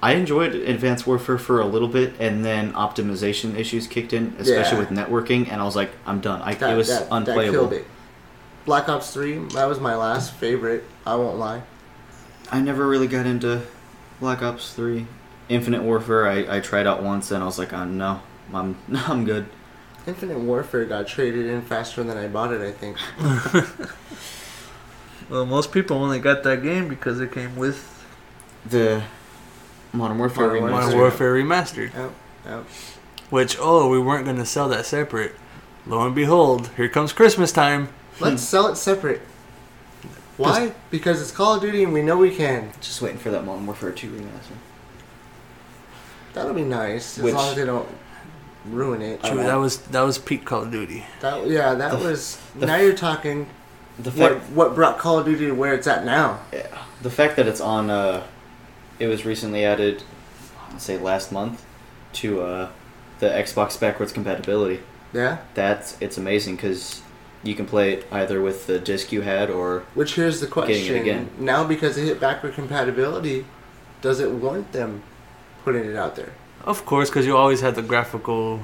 I 0.00 0.12
enjoyed 0.12 0.54
Advanced 0.54 1.08
Warfare 1.08 1.36
for 1.36 1.60
a 1.60 1.66
little 1.66 1.88
bit, 1.88 2.14
and 2.20 2.44
then 2.44 2.72
optimization 2.72 3.56
issues 3.58 3.88
kicked 3.88 4.12
in, 4.12 4.36
especially 4.38 4.78
Yeah. 4.78 4.78
with 4.78 4.88
networking, 4.90 5.50
and 5.50 5.60
I 5.60 5.64
was 5.64 5.74
like, 5.74 5.90
I'm 6.06 6.20
done. 6.20 6.40
I, 6.40 6.54
That, 6.54 6.72
it 6.72 6.76
was 6.76 6.86
that, 6.88 7.10
that 7.10 7.14
unplayable. 7.14 7.52
killed 7.52 7.72
it. 7.72 7.84
Black 8.64 8.88
Ops 8.88 9.12
3, 9.12 9.38
that 9.54 9.66
was 9.68 9.80
my 9.80 9.96
last 9.96 10.32
favorite. 10.32 10.84
I 11.04 11.16
won't 11.16 11.36
lie. 11.36 11.62
I 12.52 12.60
never 12.60 12.86
really 12.86 13.08
got 13.08 13.26
into 13.26 13.62
Black 14.20 14.40
Ops 14.40 14.72
Three. 14.72 15.06
Infinite 15.48 15.82
Warfare, 15.82 16.28
I, 16.28 16.56
I 16.58 16.60
tried 16.60 16.86
out 16.86 17.02
once, 17.02 17.30
and 17.32 17.42
I 17.42 17.46
was 17.46 17.58
like, 17.58 17.72
oh, 17.72 17.84
no, 17.84 18.20
I'm 18.54 18.76
I'm 18.94 19.24
good. 19.24 19.46
Infinite 20.10 20.40
Warfare 20.40 20.84
got 20.86 21.06
traded 21.06 21.46
in 21.46 21.62
faster 21.62 22.02
than 22.02 22.16
I 22.16 22.26
bought 22.26 22.52
it, 22.52 22.60
I 22.60 22.72
think. 22.72 22.96
Well, 25.28 25.46
most 25.46 25.70
people 25.70 25.96
only 25.96 26.18
got 26.18 26.42
that 26.42 26.60
game 26.60 26.88
because 26.88 27.20
it 27.20 27.30
came 27.30 27.54
with 27.54 28.04
The 28.68 29.04
Modern 29.92 30.18
Warfare 30.18 30.48
Modern 30.48 30.62
remaster. 30.64 30.70
Modern 30.72 30.98
Warfare 30.98 31.34
Remastered. 31.34 31.94
Yep, 31.94 32.12
yep. 32.46 32.64
Which 33.30 33.56
oh, 33.60 33.88
we 33.88 34.00
weren't 34.00 34.26
gonna 34.26 34.44
sell 34.44 34.68
that 34.70 34.86
separate. 34.86 35.36
Lo 35.86 36.04
and 36.04 36.16
behold, 36.16 36.70
here 36.76 36.88
comes 36.88 37.12
Christmas 37.12 37.52
time. 37.52 37.90
Let's 38.18 38.42
sell 38.42 38.66
it 38.66 38.74
separate. 38.74 39.20
Why? 40.36 40.72
Because 40.90 41.22
it's 41.22 41.30
Call 41.30 41.54
of 41.54 41.62
Duty 41.62 41.84
and 41.84 41.92
we 41.92 42.02
know 42.02 42.16
we 42.16 42.34
can. 42.34 42.72
Just 42.80 43.00
waiting 43.00 43.18
for 43.18 43.30
that 43.30 43.44
Modern 43.44 43.66
Warfare 43.66 43.92
Two 43.92 44.10
remaster. 44.10 44.56
That'll 46.32 46.54
be 46.54 46.64
nice 46.64 47.18
as 47.18 47.22
Which- 47.24 47.34
long 47.34 47.50
as 47.50 47.54
they 47.54 47.66
don't 47.66 47.88
ruin 48.66 49.02
it. 49.02 49.22
True, 49.22 49.36
that 49.38 49.54
was 49.56 49.78
that 49.78 50.02
was 50.02 50.18
peak 50.18 50.44
Call 50.44 50.62
of 50.62 50.70
Duty. 50.70 51.04
That, 51.20 51.46
yeah, 51.46 51.74
that 51.74 51.92
The- 51.92 51.96
was. 52.08 52.38
the- 52.58 52.66
now 52.66 52.76
you're 52.76 52.92
talking 52.94 53.46
The 53.98 54.10
what 54.12 54.32
fact, 54.34 54.50
what 54.52 54.74
brought 54.74 54.98
Call 54.98 55.18
of 55.18 55.24
Duty 55.26 55.46
to 55.46 55.52
where 55.52 55.74
it's 55.74 55.86
at 55.86 56.04
now. 56.04 56.40
yeah, 56.52 56.66
the 57.02 57.10
fact 57.10 57.36
that 57.36 57.46
it's 57.46 57.60
on, 57.60 57.90
uh, 57.90 58.22
it 58.98 59.06
was 59.06 59.24
recently 59.24 59.64
added, 59.64 60.02
I'd 60.72 60.80
say 60.80 60.98
last 60.98 61.32
month, 61.32 61.64
to 62.14 62.42
uh, 62.42 62.68
the 63.18 63.26
Xbox 63.28 63.78
backwards 63.78 64.12
compatibility. 64.12 64.80
Yeah. 65.12 65.38
That's 65.54 65.96
it's 66.00 66.16
amazing 66.18 66.56
because 66.56 67.00
you 67.42 67.54
can 67.54 67.64
play 67.66 67.94
it 67.94 68.06
either 68.12 68.40
with 68.42 68.66
the 68.66 68.78
disc 68.78 69.10
you 69.12 69.22
had 69.22 69.48
or 69.50 69.84
Which 69.94 70.14
here's 70.16 70.40
the 70.40 70.46
Getting 70.46 70.62
it 70.62 70.66
question: 70.76 70.96
again. 70.96 71.30
Now, 71.38 71.64
because 71.64 71.96
it 71.96 72.04
hit 72.04 72.20
backward 72.20 72.54
compatibility, 72.54 73.46
does 74.02 74.20
it 74.20 74.30
warrant 74.30 74.72
them 74.72 75.02
putting 75.64 75.84
it 75.86 75.96
out 75.96 76.16
there? 76.16 76.32
Of 76.64 76.84
course, 76.84 77.08
because 77.10 77.26
you 77.26 77.36
always 77.36 77.60
had 77.60 77.74
the 77.74 77.82
graphical. 77.82 78.60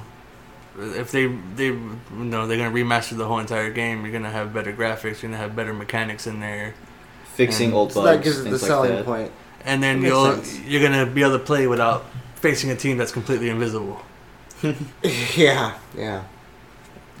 If 0.79 1.11
they 1.11 1.27
they 1.55 1.65
you 1.67 1.99
know 2.11 2.45
they're 2.45 2.57
gonna 2.57 2.71
remaster 2.71 3.17
the 3.17 3.25
whole 3.25 3.39
entire 3.39 3.71
game, 3.71 4.03
you're 4.03 4.11
gonna 4.11 4.29
have 4.31 4.53
better 4.53 4.71
graphics. 4.71 5.21
You're 5.21 5.31
gonna 5.31 5.37
have 5.37 5.55
better 5.55 5.73
mechanics 5.73 6.27
in 6.27 6.39
there, 6.39 6.75
fixing 7.33 7.67
And 7.69 7.75
old 7.75 7.93
So 7.93 8.03
bugs. 8.03 8.17
that 8.17 8.23
gives 8.23 8.39
it 8.39 8.43
the 8.43 8.49
things 8.51 8.61
like 8.61 8.69
selling 8.69 9.03
point. 9.03 9.31
and 9.65 9.81
then 9.81 10.01
you'll 10.03 10.33
sense. 10.33 10.59
you're 10.61 10.81
gonna 10.87 11.05
be 11.07 11.23
able 11.23 11.33
to 11.39 11.43
play 11.43 11.65
without 11.65 12.05
facing 12.35 12.69
a 12.69 12.75
team 12.75 12.97
that's 12.97 13.11
completely 13.11 13.49
invisible. 13.49 14.01
yeah, 15.35 15.73
yeah, 15.97 16.23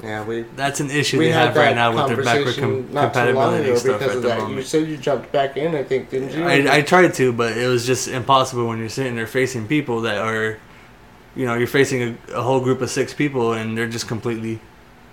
yeah. 0.03 0.23
We 0.23 0.41
That's 0.55 0.79
an 0.79 0.91
issue 0.91 1.17
we 1.17 1.25
they 1.25 1.31
have 1.31 1.55
right 1.55 1.75
now 1.75 1.95
with 1.95 2.15
their 2.15 2.23
backward 2.23 2.55
com- 2.57 2.93
not 2.93 3.13
too 3.13 3.19
long 3.33 3.55
compatibility 3.55 3.69
ago 3.69 3.77
stuff 3.77 4.01
at 4.03 4.13
the 4.13 4.19
that. 4.21 4.49
You 4.51 4.61
said 4.61 4.87
you 4.87 4.97
jumped 4.97 5.31
back 5.31 5.57
in, 5.57 5.73
I 5.75 5.83
think, 5.83 6.09
didn't 6.11 6.33
you? 6.33 6.43
I, 6.45 6.77
I 6.77 6.81
tried 6.83 7.13
to, 7.15 7.33
but 7.33 7.57
it 7.57 7.67
was 7.67 7.85
just 7.87 8.07
impossible 8.07 8.67
when 8.67 8.77
you're 8.79 8.89
sitting 8.89 9.15
there 9.15 9.27
facing 9.27 9.67
people 9.67 10.01
that 10.01 10.17
are, 10.19 10.57
you 11.37 11.45
know, 11.45 11.55
you're 11.55 11.67
facing 11.67 12.01
a, 12.03 12.33
a 12.33 12.41
whole 12.43 12.59
group 12.61 12.81
of 12.81 12.89
six 12.89 13.13
people 13.13 13.53
and 13.53 13.77
they're 13.77 13.87
just 13.89 14.07
completely 14.07 14.59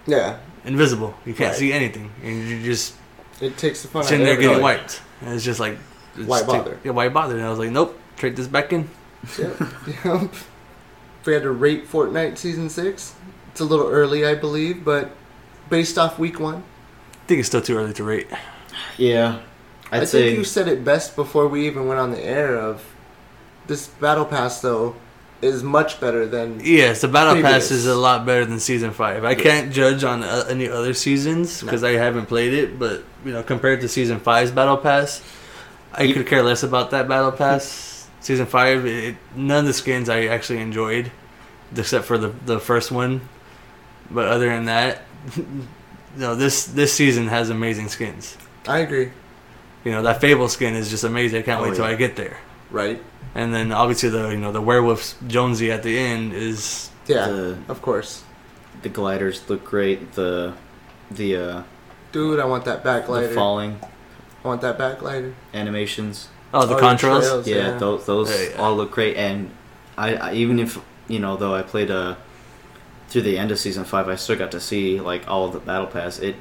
yeah, 0.06 0.38
invisible. 0.64 1.14
You 1.26 1.34
can't 1.34 1.50
Right. 1.50 1.58
see 1.58 1.72
anything, 1.72 2.10
and 2.22 2.48
you're 2.48 2.62
just 2.62 2.94
it 3.40 3.56
takes 3.58 3.82
the 3.82 3.88
fun 3.88 4.08
out 4.08 4.08
sitting 4.08 4.22
of 4.22 4.26
there 4.26 4.36
getting 4.36 4.60
everything. 4.60 4.62
wiped. 4.62 5.02
And 5.20 5.34
it's 5.34 5.44
just 5.44 5.60
like, 5.60 5.78
it's 6.16 6.28
Why 6.28 6.42
ta- 6.42 6.46
bother? 6.46 6.78
yeah, 6.84 6.92
why 6.92 7.08
bother? 7.08 7.36
And 7.36 7.44
I 7.46 7.50
was 7.50 7.58
like, 7.58 7.70
nope, 7.70 7.98
trade 8.16 8.36
this 8.36 8.46
back 8.48 8.72
in. 8.72 8.88
Yep. 9.38 9.60
yep. 10.04 10.34
If 11.20 11.26
we 11.26 11.32
had 11.34 11.42
to 11.42 11.50
rate 11.52 11.88
Fortnite 11.88 12.38
season 12.38 12.68
six, 12.70 13.14
it's 13.52 13.60
a 13.60 13.64
little 13.64 13.88
early, 13.88 14.26
I 14.26 14.34
believe, 14.34 14.84
but 14.84 15.12
based 15.70 15.98
off 15.98 16.18
week 16.18 16.38
one, 16.40 16.62
I 17.22 17.26
think 17.26 17.38
it's 17.40 17.48
still 17.48 17.62
too 17.62 17.76
early 17.78 17.94
to 17.94 18.04
rate. 18.04 18.28
Yeah, 18.98 19.40
I'd 19.90 20.02
i 20.02 20.04
say 20.04 20.24
think 20.26 20.38
you 20.38 20.44
said 20.44 20.68
it 20.68 20.84
best 20.84 21.16
before 21.16 21.48
we 21.48 21.66
even 21.66 21.86
went 21.86 22.00
on 22.00 22.10
the 22.12 22.22
air. 22.22 22.56
Of 22.56 22.84
this 23.66 23.86
battle 23.88 24.26
pass 24.26 24.60
though 24.60 24.96
is 25.44 25.62
much 25.62 26.00
better 26.00 26.26
than 26.26 26.60
Yes, 26.64 27.00
the 27.02 27.08
battle 27.08 27.40
pass 27.42 27.70
is 27.70 27.86
a 27.86 27.94
lot 27.94 28.24
better 28.26 28.44
than 28.44 28.58
season 28.60 28.90
five. 28.92 29.24
I 29.24 29.34
can't 29.34 29.72
judge 29.72 30.02
on 30.04 30.22
uh, 30.22 30.44
any 30.48 30.68
other 30.68 30.94
seasons 30.94 31.60
because 31.62 31.84
I 31.84 31.92
haven't 31.92 32.26
played 32.26 32.52
it, 32.54 32.78
but 32.78 33.04
you 33.24 33.32
know, 33.32 33.42
compared 33.42 33.80
to 33.82 33.88
season 33.88 34.18
five's 34.20 34.50
battle 34.50 34.76
pass, 34.76 35.22
I 35.92 36.02
You- 36.04 36.14
could 36.14 36.26
care 36.26 36.42
less 36.42 36.62
about 36.62 36.90
that 36.90 37.06
battle 37.08 37.32
pass. 37.32 38.08
Season 38.20 38.46
five, 38.46 38.86
it, 38.86 39.16
none 39.36 39.60
of 39.60 39.66
the 39.66 39.74
skins 39.74 40.08
I 40.08 40.26
actually 40.26 40.60
enjoyed, 40.60 41.10
except 41.76 42.04
for 42.06 42.16
the 42.18 42.28
the 42.46 42.58
first 42.58 42.90
one. 42.90 43.20
But 44.10 44.28
other 44.28 44.48
than 44.48 44.64
that, 44.66 45.02
no, 46.16 46.34
this 46.34 46.64
this 46.64 46.92
season 46.92 47.28
has 47.28 47.50
amazing 47.50 47.88
skins. 47.88 48.36
I 48.66 48.78
agree. 48.78 49.10
You 49.84 49.92
know, 49.92 50.02
that 50.02 50.20
Fable 50.22 50.48
skin 50.48 50.74
is 50.74 50.88
just 50.88 51.04
amazing. 51.04 51.40
I 51.40 51.42
can't 51.42 51.60
Oh, 51.60 51.64
wait 51.64 51.74
till 51.76 51.84
yeah. 51.84 51.90
I 51.92 51.96
get 51.96 52.16
there. 52.16 52.38
Right? 52.74 53.00
And 53.34 53.54
then 53.54 53.72
obviously 53.72 54.10
the 54.10 54.28
you 54.30 54.36
know 54.36 54.52
the 54.52 54.60
werewolf 54.60 55.14
Jonesy 55.26 55.70
at 55.70 55.82
the 55.82 55.98
end 55.98 56.32
is 56.34 56.90
Yeah, 57.06 57.26
the 57.28 57.58
of 57.68 57.80
course. 57.82 58.22
the 58.82 58.88
gliders 58.88 59.48
look 59.48 59.64
great. 59.64 60.12
The 60.12 60.54
the 61.10 61.36
uh, 61.36 61.62
Dude, 62.12 62.38
I 62.40 62.44
want 62.44 62.64
that 62.66 62.84
the 62.84 63.30
falling 63.34 63.78
I 64.44 64.48
want 64.48 64.60
that 64.60 64.76
backlighter. 64.78 65.32
animations. 65.52 66.28
oh 66.52 66.66
the 66.66 66.76
Oh, 66.76 66.80
contrails. 66.80 67.20
trails, 67.22 67.48
Yeah, 67.48 67.78
those 67.78 68.06
those 68.06 68.30
Yeah, 68.30 68.50
yeah. 68.50 68.56
all 68.62 68.76
look 68.76 68.90
great. 68.90 69.16
And 69.16 69.50
I, 69.96 70.14
I 70.16 70.32
even 70.34 70.58
if 70.58 70.78
you 71.08 71.18
know 71.18 71.36
though 71.36 71.54
I 71.54 71.62
played 71.62 71.90
uh 71.90 72.14
through 73.08 73.22
the 73.22 73.38
end 73.38 73.50
of 73.52 73.58
season 73.58 73.84
five, 73.84 74.08
I 74.08 74.16
still 74.16 74.36
got 74.36 74.50
to 74.52 74.60
see 74.60 75.00
like 75.00 75.28
all 75.28 75.44
of 75.46 75.52
the 75.52 75.60
battle 75.60 75.86
pass. 75.86 76.18
It 76.18 76.36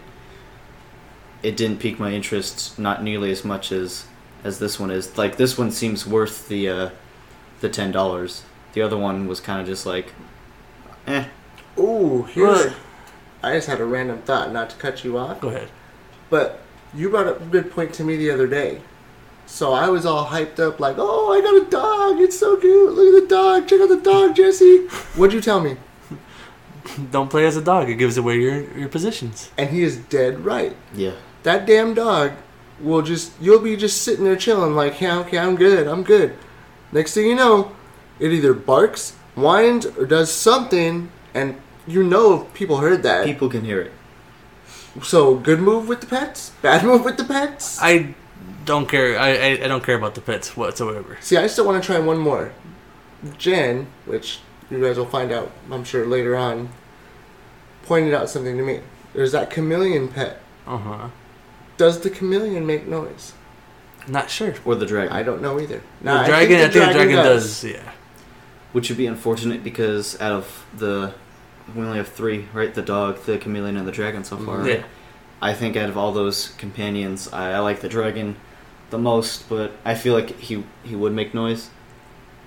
it 1.42 1.58
didn't 1.58 1.80
pique 1.80 2.00
my 2.00 2.12
interest 2.12 2.78
not 2.80 3.04
nearly 3.04 3.32
as 3.32 3.44
much 3.44 3.72
as 3.72 4.06
as 4.44 4.60
this 4.60 4.80
one 4.80 4.92
is. 4.92 5.18
Like 5.18 5.38
this 5.38 5.58
one 5.58 5.72
seems 5.72 6.06
worth 6.06 6.48
the 6.48 6.70
uh 6.70 6.90
the 7.62 7.70
ten 7.70 7.92
dollars. 7.92 8.44
The 8.74 8.82
other 8.82 8.98
one 8.98 9.28
was 9.28 9.40
kind 9.40 9.62
of 9.62 9.68
just 9.68 9.86
like, 9.86 10.14
eh. 11.08 11.26
Ooh, 11.78 12.24
here. 12.24 12.48
What? 12.48 12.74
I 13.44 13.54
just 13.56 13.68
had 13.68 13.80
a 13.82 13.86
random 13.86 14.20
thought, 14.22 14.52
not 14.52 14.70
to 14.72 14.76
cut 14.78 15.04
you 15.04 15.18
off, 15.18 15.42
Go 15.42 15.50
ahead. 15.50 15.68
but 16.30 16.62
you 16.94 17.10
brought 17.10 17.28
up 17.28 17.42
a 17.42 17.46
good 17.46 17.72
point 17.72 17.94
to 17.96 18.04
me 18.04 18.16
the 18.16 18.32
other 18.32 18.48
day. 18.48 18.82
So 19.46 19.74
I 19.74 19.90
was 19.90 20.06
all 20.06 20.28
hyped 20.28 20.60
up, 20.60 20.80
like, 20.80 20.96
"Oh, 20.98 21.34
I 21.34 21.42
got 21.42 21.68
a 21.68 21.70
dog! 21.70 22.22
It's 22.22 22.40
so 22.40 22.56
cute! 22.56 22.94
Look 22.94 23.14
at 23.14 23.22
the 23.22 23.36
dog! 23.36 23.68
Check 23.68 23.82
out 23.82 23.90
the 23.90 23.98
dog, 23.98 24.36
Jesse!" 24.36 24.88
What'd 25.18 25.34
you 25.34 25.42
tell 25.42 25.60
me? 25.60 25.76
Don't 27.12 27.30
play 27.30 27.46
as 27.46 27.58
a 27.58 27.62
dog. 27.62 27.90
It 27.90 27.96
gives 27.96 28.18
away 28.18 28.40
your, 28.40 28.62
your 28.78 28.88
positions. 28.90 29.52
And 29.58 29.70
he 29.70 29.84
is 29.84 29.98
dead 29.98 30.46
right. 30.46 30.76
Yeah. 30.94 31.12
That 31.44 31.66
damn 31.66 31.94
dog 31.94 32.32
will 32.80 33.02
just 33.02 33.32
you'll 33.42 33.60
be 33.60 33.76
just 33.76 34.02
sitting 34.02 34.26
there 34.26 34.36
chilling, 34.36 34.76
like, 34.76 35.00
"Yeah, 35.02 35.20
okay, 35.20 35.38
I'm 35.38 35.56
good, 35.56 35.88
I'm 35.88 36.04
good." 36.04 36.36
Next 36.92 37.14
thing 37.14 37.28
you 37.28 37.36
know, 37.36 37.72
it 38.20 38.32
either 38.32 38.54
barks, 38.54 39.12
whines, 39.36 39.86
or 39.86 40.06
does 40.06 40.32
something, 40.32 41.12
and 41.34 41.60
you 41.88 42.04
know 42.04 42.48
people 42.54 42.78
heard 42.78 43.04
that. 43.04 43.26
People 43.26 43.50
can 43.50 43.64
hear 43.66 43.82
it. 43.82 43.92
So 45.02 45.36
good 45.36 45.60
move 45.60 45.88
with 45.88 46.02
the 46.02 46.08
pets, 46.08 46.52
bad 46.62 46.84
move 46.86 47.04
with 47.04 47.18
the 47.18 47.24
pets. 47.24 47.80
I 47.82 48.16
don't 48.66 48.88
care. 48.88 49.18
I, 49.18 49.30
I, 49.30 49.48
I 49.64 49.68
don't 49.68 49.84
care 49.84 49.96
about 49.96 50.16
the 50.16 50.22
pets 50.22 50.56
whatsoever. 50.56 51.18
See, 51.22 51.38
I 51.38 51.48
still 51.48 51.66
want 51.66 51.82
to 51.82 51.86
try 51.86 52.00
one 52.00 52.18
more. 52.18 52.52
Jen, 53.38 53.88
which 54.06 54.40
you 54.70 54.82
guys 54.82 54.98
will 54.98 55.06
find 55.06 55.32
out, 55.32 55.52
I'm 55.72 55.84
sure 55.84 56.06
later 56.06 56.36
on, 56.36 56.70
pointed 57.84 58.14
out 58.14 58.30
something 58.30 58.58
to 58.58 58.64
me. 58.64 58.82
There's 59.14 59.32
that 59.32 59.50
chameleon 59.50 60.08
pet. 60.08 60.42
Uh 60.66 60.78
huh. 60.78 61.10
Does 61.78 62.02
the 62.02 62.10
chameleon 62.10 62.66
make 62.66 62.88
noise? 62.88 63.34
Not 64.08 64.30
sure. 64.30 64.56
Or 64.66 64.76
the 64.76 64.86
dragon. 64.86 65.14
I 65.14 65.24
don't 65.24 65.42
know 65.42 65.60
either. 65.60 65.82
The 66.02 66.24
dragon, 66.26 66.58
I 66.58 66.68
think, 66.70 66.74
the 66.74 66.94
dragon 66.94 67.16
does. 67.16 67.64
Yeah. 67.64 67.92
Which 68.72 68.90
would 68.90 68.98
be 68.98 69.08
unfortunate 69.08 69.64
because 69.64 70.20
out 70.22 70.32
of 70.32 70.66
the. 70.76 71.14
We 71.74 71.82
only 71.84 71.98
have 71.98 72.10
three, 72.10 72.48
right? 72.54 72.74
The 72.74 72.82
dog, 72.82 73.24
the 73.24 73.38
chameleon, 73.38 73.78
and 73.78 73.88
the 73.88 73.92
dragon 73.92 74.24
so 74.24 74.38
far. 74.38 74.58
Mm-hmm. 74.58 74.68
Yeah. 74.68 74.84
I 75.42 75.54
think 75.54 75.78
out 75.78 75.90
of 75.90 75.98
all 75.98 76.12
those 76.12 76.50
companions, 76.58 77.32
I, 77.32 77.54
I 77.54 77.60
like 77.60 77.82
the 77.82 77.90
dragon 77.90 78.36
the 78.90 78.98
most, 78.98 79.48
but 79.50 79.72
I 79.86 79.96
feel 79.96 80.14
like 80.14 80.38
he 80.40 80.64
he 80.84 80.96
would 80.96 81.14
make 81.14 81.34
noise. 81.34 81.70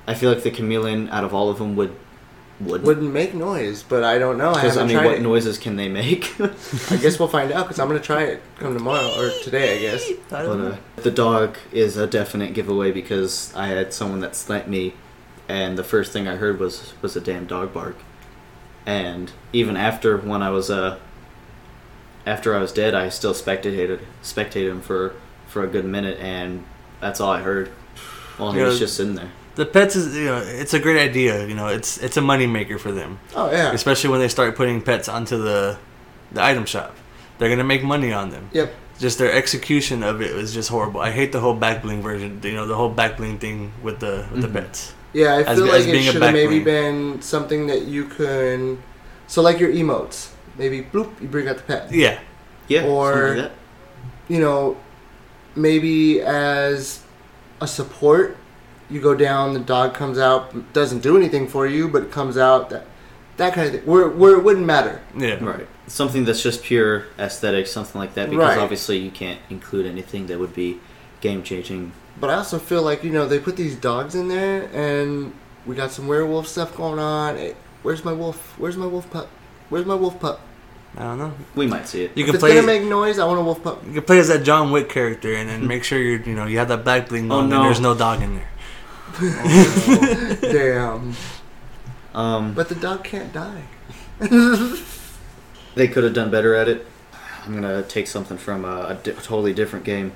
I 0.07 0.15
feel 0.15 0.33
like 0.33 0.43
the 0.43 0.51
chameleon 0.51 1.09
out 1.09 1.25
of 1.25 1.35
all 1.35 1.51
of 1.51 1.59
them 1.59 1.75
would 1.77 1.97
would 2.61 2.83
Wouldn't 2.85 3.13
make 3.13 3.35
noise, 3.35 3.83
but 3.83 4.03
I 4.03 4.19
don't 4.19 4.39
know. 4.39 4.51
I 4.51 4.55
because 4.55 4.75
haven't 4.77 4.83
I 4.83 4.87
mean, 4.87 4.97
tried 4.97 5.07
what 5.07 5.15
it. 5.17 5.23
noises 5.23 5.59
can 5.59 5.77
they 5.77 5.89
make? 5.89 6.41
I 6.41 6.97
guess 6.97 7.19
we'll 7.19 7.29
find 7.29 7.53
out 7.53 7.65
because 7.67 7.79
I'm 7.79 7.87
gonna 7.87 8.01
try 8.01 8.23
it 8.25 8.43
come 8.59 8.73
tomorrow 8.75 9.13
or 9.19 9.31
today. 9.43 9.77
I 9.77 9.81
guess. 9.81 10.11
I 10.33 10.43
don't 10.43 10.59
know. 10.63 10.69
uh, 10.71 10.77
the 11.03 11.11
dog 11.11 11.59
is 11.71 11.97
a 11.99 12.07
definite 12.07 12.55
giveaway 12.55 12.93
because 12.93 13.55
I 13.55 13.67
had 13.67 13.93
someone 13.93 14.21
that 14.21 14.35
sniped 14.35 14.69
me, 14.69 14.95
and 15.49 15.77
the 15.77 15.85
first 15.85 16.13
thing 16.13 16.27
I 16.27 16.37
heard 16.37 16.59
was 16.59 16.95
was 17.03 17.15
a 17.15 17.21
damn 17.21 17.47
dog 17.47 17.75
bark. 17.75 17.97
And 18.87 19.33
even 19.53 19.77
after 19.77 20.17
when 20.17 20.43
I 20.43 20.49
was 20.51 20.71
uh 20.71 20.99
after 22.25 22.55
I 22.55 22.59
was 22.59 22.73
dead, 22.73 22.95
I 22.95 23.09
still 23.11 23.35
spectated 23.35 24.01
spectated 24.23 24.71
him 24.71 24.81
for 24.81 25.15
for 25.47 25.63
a 25.63 25.67
good 25.67 25.85
minute, 25.85 26.19
and 26.21 26.65
that's 27.01 27.21
all 27.21 27.31
I 27.33 27.41
heard. 27.43 27.69
While 28.39 28.53
he 28.53 28.61
was 28.63 28.79
just 28.79 28.97
sitting 28.97 29.15
there. 29.15 29.31
The 29.57 29.67
pets 29.67 29.97
is 29.97 30.15
you 30.17 30.27
know 30.27 30.39
it's 30.39 30.75
a 30.75 30.79
great 30.79 30.99
idea. 31.01 31.47
You 31.47 31.55
know 31.55 31.69
it's 31.69 31.99
it's 31.99 32.17
a 32.17 32.21
money 32.23 32.47
maker 32.47 32.79
for 32.79 32.93
them, 32.93 33.19
Oh 33.35 33.51
yeah. 33.51 33.73
especially 33.73 34.11
when 34.11 34.21
they 34.21 34.29
start 34.29 34.55
putting 34.55 34.81
pets 34.83 35.09
onto 35.09 35.37
the 35.43 35.79
the 36.33 36.43
item 36.45 36.67
shop. 36.67 36.95
They're 37.39 37.49
gonna 37.49 37.65
make 37.65 37.83
money 37.83 38.13
on 38.13 38.31
them. 38.31 38.49
Yep. 38.53 38.73
Just 38.99 39.19
their 39.19 39.33
execution 39.33 40.03
of 40.03 40.21
it 40.23 40.35
was 40.35 40.53
just 40.55 40.69
horrible. 40.69 41.01
I 41.01 41.11
hate 41.11 41.33
the 41.33 41.41
whole 41.41 41.55
back 41.55 41.83
bling 41.83 42.03
version. 42.03 42.41
You 42.43 42.53
know 42.55 42.67
the 42.67 42.75
whole 42.77 42.91
back 42.91 43.17
bling 43.17 43.39
thing 43.39 43.73
with 43.83 43.99
the 44.01 44.27
with 44.31 44.41
Mhm. 44.41 44.43
the 44.43 44.61
pets. 44.61 44.93
Yeah, 45.13 45.37
I 45.37 45.55
feel 45.55 45.65
as 45.65 45.71
like 45.71 45.89
it 45.89 45.93
being 45.93 46.09
a 46.09 46.13
should 46.13 46.23
have 46.23 46.33
maybe 46.35 46.61
backbling. 46.61 46.65
been 46.65 47.23
something 47.23 47.67
that 47.69 47.83
you 47.83 48.05
can. 48.05 48.83
So 49.27 49.41
like 49.41 49.59
your 49.59 49.73
emotes, 49.73 50.29
maybe 50.59 50.83
bloop, 50.93 51.09
you 51.21 51.29
bring 51.29 51.49
out 51.49 51.57
the 51.57 51.63
pet. 51.63 51.89
Yeah. 51.93 52.19
Yeah, 52.69 52.85
Or- 52.85 53.29
like 53.29 53.37
that. 53.37 53.53
you 54.29 54.41
know, 54.41 54.77
maybe 55.55 56.21
as 56.21 57.01
a 57.61 57.67
support, 57.67 58.37
you 58.91 59.01
go 59.01 59.15
down, 59.15 59.53
the 59.55 59.61
dog 59.61 59.95
comes 59.95 60.19
out, 60.19 60.73
doesn't 60.73 61.01
do 61.01 61.17
anything 61.17 61.49
for 61.49 61.67
you, 61.67 61.89
but 61.89 62.03
it 62.03 62.11
comes 62.13 62.37
out, 62.39 62.71
that 62.71 62.87
that 63.37 63.53
kind 63.53 63.67
of 63.67 63.75
thing, 63.75 63.83
where, 63.85 64.09
where 64.09 64.33
it 64.33 64.43
wouldn't 64.43 64.65
matter. 64.65 65.03
Yeah. 65.17 65.43
Right. 65.45 65.67
Something 65.89 66.25
that's 66.25 66.43
just 66.43 66.63
pure 66.63 67.05
aesthetic, 67.19 67.67
something 67.67 67.99
like 68.01 68.15
that, 68.15 68.31
because 68.31 68.49
Right. 68.57 68.59
obviously 68.59 68.97
you 68.99 69.11
can't 69.11 69.39
include 69.51 69.85
anything 69.87 70.27
that 70.29 70.39
would 70.39 70.55
be 70.55 70.81
game 71.21 71.43
changing. 71.43 71.93
But 72.19 72.31
I 72.31 72.35
also 72.37 72.59
feel 72.59 72.81
like, 72.83 73.05
you 73.05 73.11
know, 73.11 73.27
they 73.27 73.39
put 73.39 73.57
these 73.57 73.77
dogs 73.77 74.15
in 74.15 74.29
there, 74.29 74.71
and 74.73 75.35
we 75.67 75.75
got 75.75 75.91
some 75.93 76.07
werewolf 76.09 76.47
stuff 76.49 76.75
going 76.77 76.99
on. 76.99 77.37
Hey, 77.37 77.55
where's 77.83 78.05
my 78.07 78.13
wolf? 78.13 78.55
Where's 78.59 78.77
my 78.79 78.87
wolf 78.87 79.11
pup? 79.11 79.29
Where's 79.69 79.85
my 79.85 79.95
wolf 79.97 80.19
pup? 80.19 80.41
I 80.97 81.03
don't 81.03 81.19
know. 81.19 81.35
We 81.55 81.67
might 81.67 81.87
see 81.87 82.05
it. 82.05 82.13
You 82.17 82.23
If 82.25 82.27
can 82.29 82.35
it's 82.37 82.43
play. 82.43 82.55
gonna 82.55 82.67
make 82.67 82.85
noise, 82.85 83.19
I 83.19 83.27
want 83.27 83.39
a 83.39 83.43
wolf 83.43 83.63
pup. 83.63 83.83
you 83.87 83.93
can 83.93 84.03
play 84.05 84.19
as 84.19 84.29
that 84.29 84.45
John 84.45 84.71
Wick 84.71 84.89
character, 84.89 85.35
and 85.35 85.47
then 85.47 85.67
make 85.67 85.85
sure 85.85 85.99
you're 85.99 86.23
you 86.23 86.35
know 86.35 86.47
you 86.47 86.57
have 86.57 86.69
that 86.69 86.87
back 86.87 87.11
bling 87.11 87.31
Oh, 87.31 87.41
on, 87.41 87.51
no. 87.51 87.57
and 87.57 87.65
there's 87.67 87.81
no 87.81 87.95
dog 87.95 88.23
in 88.23 88.37
there. 88.37 88.49
Damn. 90.41 91.15
Um, 92.15 92.55
But 92.55 92.69
the 92.69 92.75
dog 92.75 93.05
can't 93.05 93.33
die. 93.33 93.63
they 95.75 95.89
could 95.89 96.05
have 96.05 96.15
done 96.15 96.31
better 96.31 96.55
at 96.55 96.69
it. 96.69 96.87
I'm 97.45 97.55
gonna 97.55 97.83
take 97.83 98.07
something 98.07 98.39
from 98.39 98.65
a, 98.65 98.87
a 98.89 98.95
di- 99.03 99.13
totally 99.13 99.53
different 99.53 99.85
game, 99.85 100.13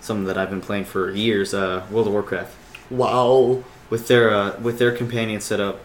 something 0.00 0.24
that 0.26 0.38
I've 0.38 0.50
been 0.50 0.60
playing 0.60 0.84
for 0.84 1.10
years. 1.10 1.52
Uh, 1.54 1.84
World 1.90 2.06
of 2.06 2.12
Warcraft. 2.12 2.54
Wow. 2.90 3.64
With 3.90 4.06
their 4.08 4.30
uh, 4.32 4.58
with 4.60 4.78
their 4.78 4.92
companion 4.92 5.40
setup, 5.40 5.80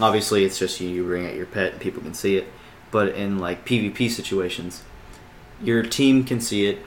obviously 0.00 0.44
it's 0.44 0.58
just 0.58 0.80
you, 0.80 0.88
you 0.88 1.04
bring 1.04 1.26
out 1.26 1.34
your 1.34 1.46
pet 1.46 1.72
and 1.72 1.80
people 1.80 2.02
can 2.02 2.14
see 2.14 2.36
it. 2.36 2.46
But 2.90 3.14
in 3.14 3.38
like 3.38 3.64
PvP 3.64 4.10
situations, 4.10 4.82
your 5.62 5.82
team 5.82 6.24
can 6.24 6.40
see 6.40 6.66
it, 6.66 6.78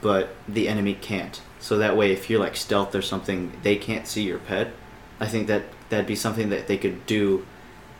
but 0.00 0.34
the 0.46 0.68
enemy 0.68 0.94
can't. 0.94 1.40
So 1.62 1.78
that 1.78 1.96
way, 1.96 2.10
if 2.12 2.28
you're 2.28 2.40
like 2.40 2.56
stealth 2.56 2.94
or 2.94 3.02
something, 3.02 3.52
they 3.62 3.76
can't 3.76 4.06
see 4.06 4.24
your 4.24 4.38
pet. 4.38 4.72
I 5.20 5.26
think 5.26 5.46
that 5.46 5.62
that'd 5.90 6.08
be 6.08 6.16
something 6.16 6.50
that 6.50 6.66
they 6.66 6.76
could 6.76 7.06
do 7.06 7.46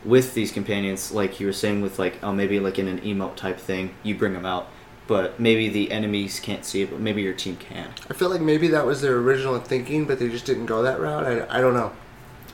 with 0.05 0.35
these 0.35 0.51
companions, 0.51 1.13
like 1.13 1.39
you 1.39 1.47
were 1.47 1.53
saying, 1.53 1.81
with 1.81 1.97
like 1.97 2.19
oh 2.25 2.33
maybe 2.33 2.59
like 2.59 2.79
in 2.79 2.89
an 2.89 3.01
emote 3.03 3.37
type 3.37 3.61
thing, 3.61 3.95
you 4.03 4.17
bring 4.17 4.33
them 4.33 4.45
out, 4.45 4.67
but 5.07 5.39
maybe 5.39 5.69
the 5.69 5.93
enemies 5.93 6.41
can't 6.41 6.65
see 6.65 6.83
it, 6.83 6.91
but 6.91 6.99
maybe 6.99 7.23
your 7.23 7.35
team 7.35 7.57
can. 7.57 7.91
I 8.11 8.15
feel 8.15 8.29
like 8.29 8.41
maybe 8.41 8.67
that 8.69 8.85
was 8.85 9.01
their 9.01 9.17
original 9.19 9.61
thinking, 9.61 10.07
but 10.07 10.19
they 10.19 10.29
just 10.29 10.45
didn't 10.45 10.67
go 10.67 10.83
that 10.83 10.99
route. 10.99 11.25
I, 11.25 11.59
I 11.59 11.61
don't 11.61 11.75
know. 11.75 11.93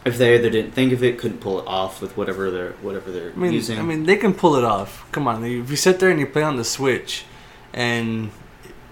If 0.05 0.19
they 0.19 0.35
either 0.35 0.51
didn't 0.51 0.73
think 0.73 0.93
of 0.93 1.03
it, 1.03 1.19
couldn't 1.19 1.39
pull 1.39 1.59
it 1.59 1.67
off 1.67 2.03
with 2.03 2.19
whatever 2.19 2.51
they're 2.51 2.73
whatever 2.83 3.11
they're 3.11 3.33
I 3.33 3.37
mean, 3.37 3.53
using. 3.53 3.79
I 3.79 3.83
mean, 3.83 4.05
they 4.05 4.17
can 4.17 4.35
pull 4.35 4.57
it 4.57 4.65
off. 4.65 5.11
Come 5.11 5.27
on, 5.27 5.43
if 5.43 5.71
you 5.71 5.77
sit 5.77 6.01
there 6.01 6.11
and 6.11 6.21
you 6.21 6.27
play 6.27 6.43
on 6.43 6.57
the 6.57 6.65
Switch, 6.65 7.25
and 7.73 8.31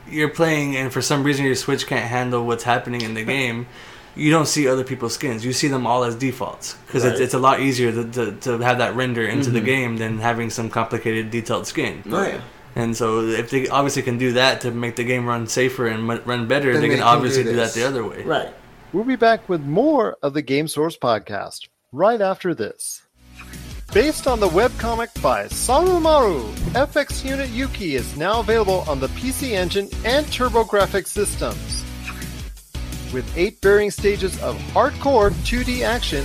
you're 0.09 0.29
playing, 0.29 0.77
and 0.77 0.93
for 0.93 1.03
some 1.03 1.23
reason 1.25 1.45
your 1.45 1.55
Switch 1.55 1.87
can't 1.87 2.05
handle 2.07 2.47
what's 2.47 2.65
happening 2.65 3.01
in 3.03 3.15
the 3.15 3.25
game, 3.37 3.67
you 4.15 4.31
don't 4.31 4.47
see 4.47 4.67
other 4.67 4.85
people's 4.85 5.15
skins. 5.15 5.45
You 5.45 5.53
see 5.53 5.69
them 5.69 5.87
all 5.87 6.03
as 6.05 6.15
defaults 6.15 6.75
because 6.87 7.05
it's, 7.05 7.15
Right. 7.15 7.23
it's 7.23 7.35
a 7.35 7.39
lot 7.39 7.61
easier 7.61 7.93
to, 7.93 8.05
to, 8.13 8.33
to 8.33 8.59
have 8.61 8.79
that 8.79 8.95
render 8.97 9.25
into 9.27 9.51
the 9.51 9.61
Mhm. 9.61 9.65
game 9.67 9.97
than 9.99 10.19
having 10.19 10.49
some 10.51 10.71
complicated 10.71 11.31
detailed 11.31 11.67
skin. 11.67 12.03
Right. 12.07 12.41
And 12.75 12.97
so, 12.97 13.21
if 13.21 13.51
they 13.51 13.69
obviously 13.69 14.03
can 14.03 14.19
do 14.19 14.33
that 14.33 14.61
to 14.63 14.71
make 14.71 14.97
the 14.97 15.05
game 15.05 15.27
run 15.27 15.47
safer 15.47 15.87
and 15.87 16.05
mu- 16.05 16.21
run 16.27 16.47
better, 16.47 16.73
Then 16.73 16.83
they, 16.83 16.89
they 16.89 16.95
can 16.97 16.99
can 17.05 17.07
obviously 17.09 17.43
do 17.45 17.51
do, 17.51 17.57
that 17.57 17.73
the 17.73 17.87
other 17.87 18.05
way. 18.07 18.23
Right. 18.23 18.55
We'll 18.93 19.05
be 19.05 19.17
back 19.17 19.49
with 19.49 19.63
more 19.63 20.17
of 20.23 20.35
the 20.35 20.43
Game 20.43 20.69
Source 20.69 20.97
podcast 20.97 21.69
right 21.93 22.21
after 22.21 22.55
this. 22.55 23.03
Based 23.97 24.27
on 24.27 24.41
the 24.41 24.49
webcomic 24.49 25.23
by 25.23 25.45
Sarumaru, 25.45 26.53
FX 26.75 27.25
Unit 27.25 27.49
Yuki 27.49 27.95
is 27.95 28.15
now 28.15 28.41
available 28.41 28.85
on 28.87 29.01
the 29.01 29.07
PC 29.09 29.53
Engine 29.53 29.89
and 30.05 30.27
TurboGrafx 30.27 31.07
systems. 31.07 31.83
With 33.11 33.25
eight 33.39 33.63
varying 33.63 33.91
stages 33.91 34.39
of 34.43 34.55
hardcore 34.75 35.31
2D 35.47 35.81
action, 35.81 36.23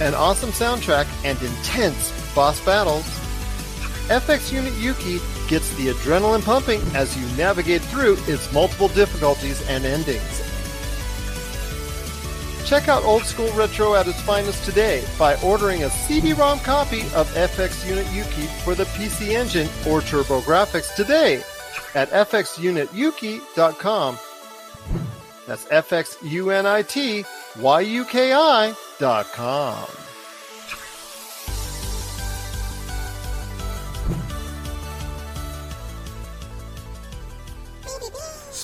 an 0.00 0.14
awesome 0.14 0.52
soundtrack, 0.52 1.06
and 1.22 1.38
intense 1.42 2.10
boss 2.34 2.64
battles, 2.64 3.04
FX 4.08 4.50
Unit 4.50 4.72
Yuki 4.78 5.18
gets 5.48 5.70
the 5.76 5.88
adrenaline 5.88 6.42
pumping 6.42 6.80
as 6.94 7.14
you 7.14 7.26
navigate 7.36 7.82
through 7.82 8.16
its 8.20 8.50
multiple 8.54 8.88
difficulties 8.88 9.60
and 9.68 9.84
endings. 9.84 10.45
Check 12.66 12.88
out 12.88 13.04
Old 13.04 13.22
School 13.22 13.50
Retro 13.52 13.94
at 13.94 14.08
its 14.08 14.20
finest 14.22 14.64
today 14.64 15.04
by 15.16 15.36
ordering 15.36 15.84
a 15.84 15.90
CD-ROM 15.90 16.58
copy 16.58 17.02
of 17.14 17.32
FX 17.34 17.88
Unit 17.88 18.04
Yuki 18.12 18.46
for 18.64 18.74
the 18.74 18.86
PC 18.86 19.28
Engine 19.28 19.68
or 19.88 20.00
TurboGrafx 20.00 20.96
today 20.96 21.44
at 21.94 22.10
fxunityuki.com. 22.10 24.18
That's 25.46 25.68
F-X-U-N-I-T-Y-U-K-I 25.70 27.24
dot 28.98 29.26
com. 29.32 29.86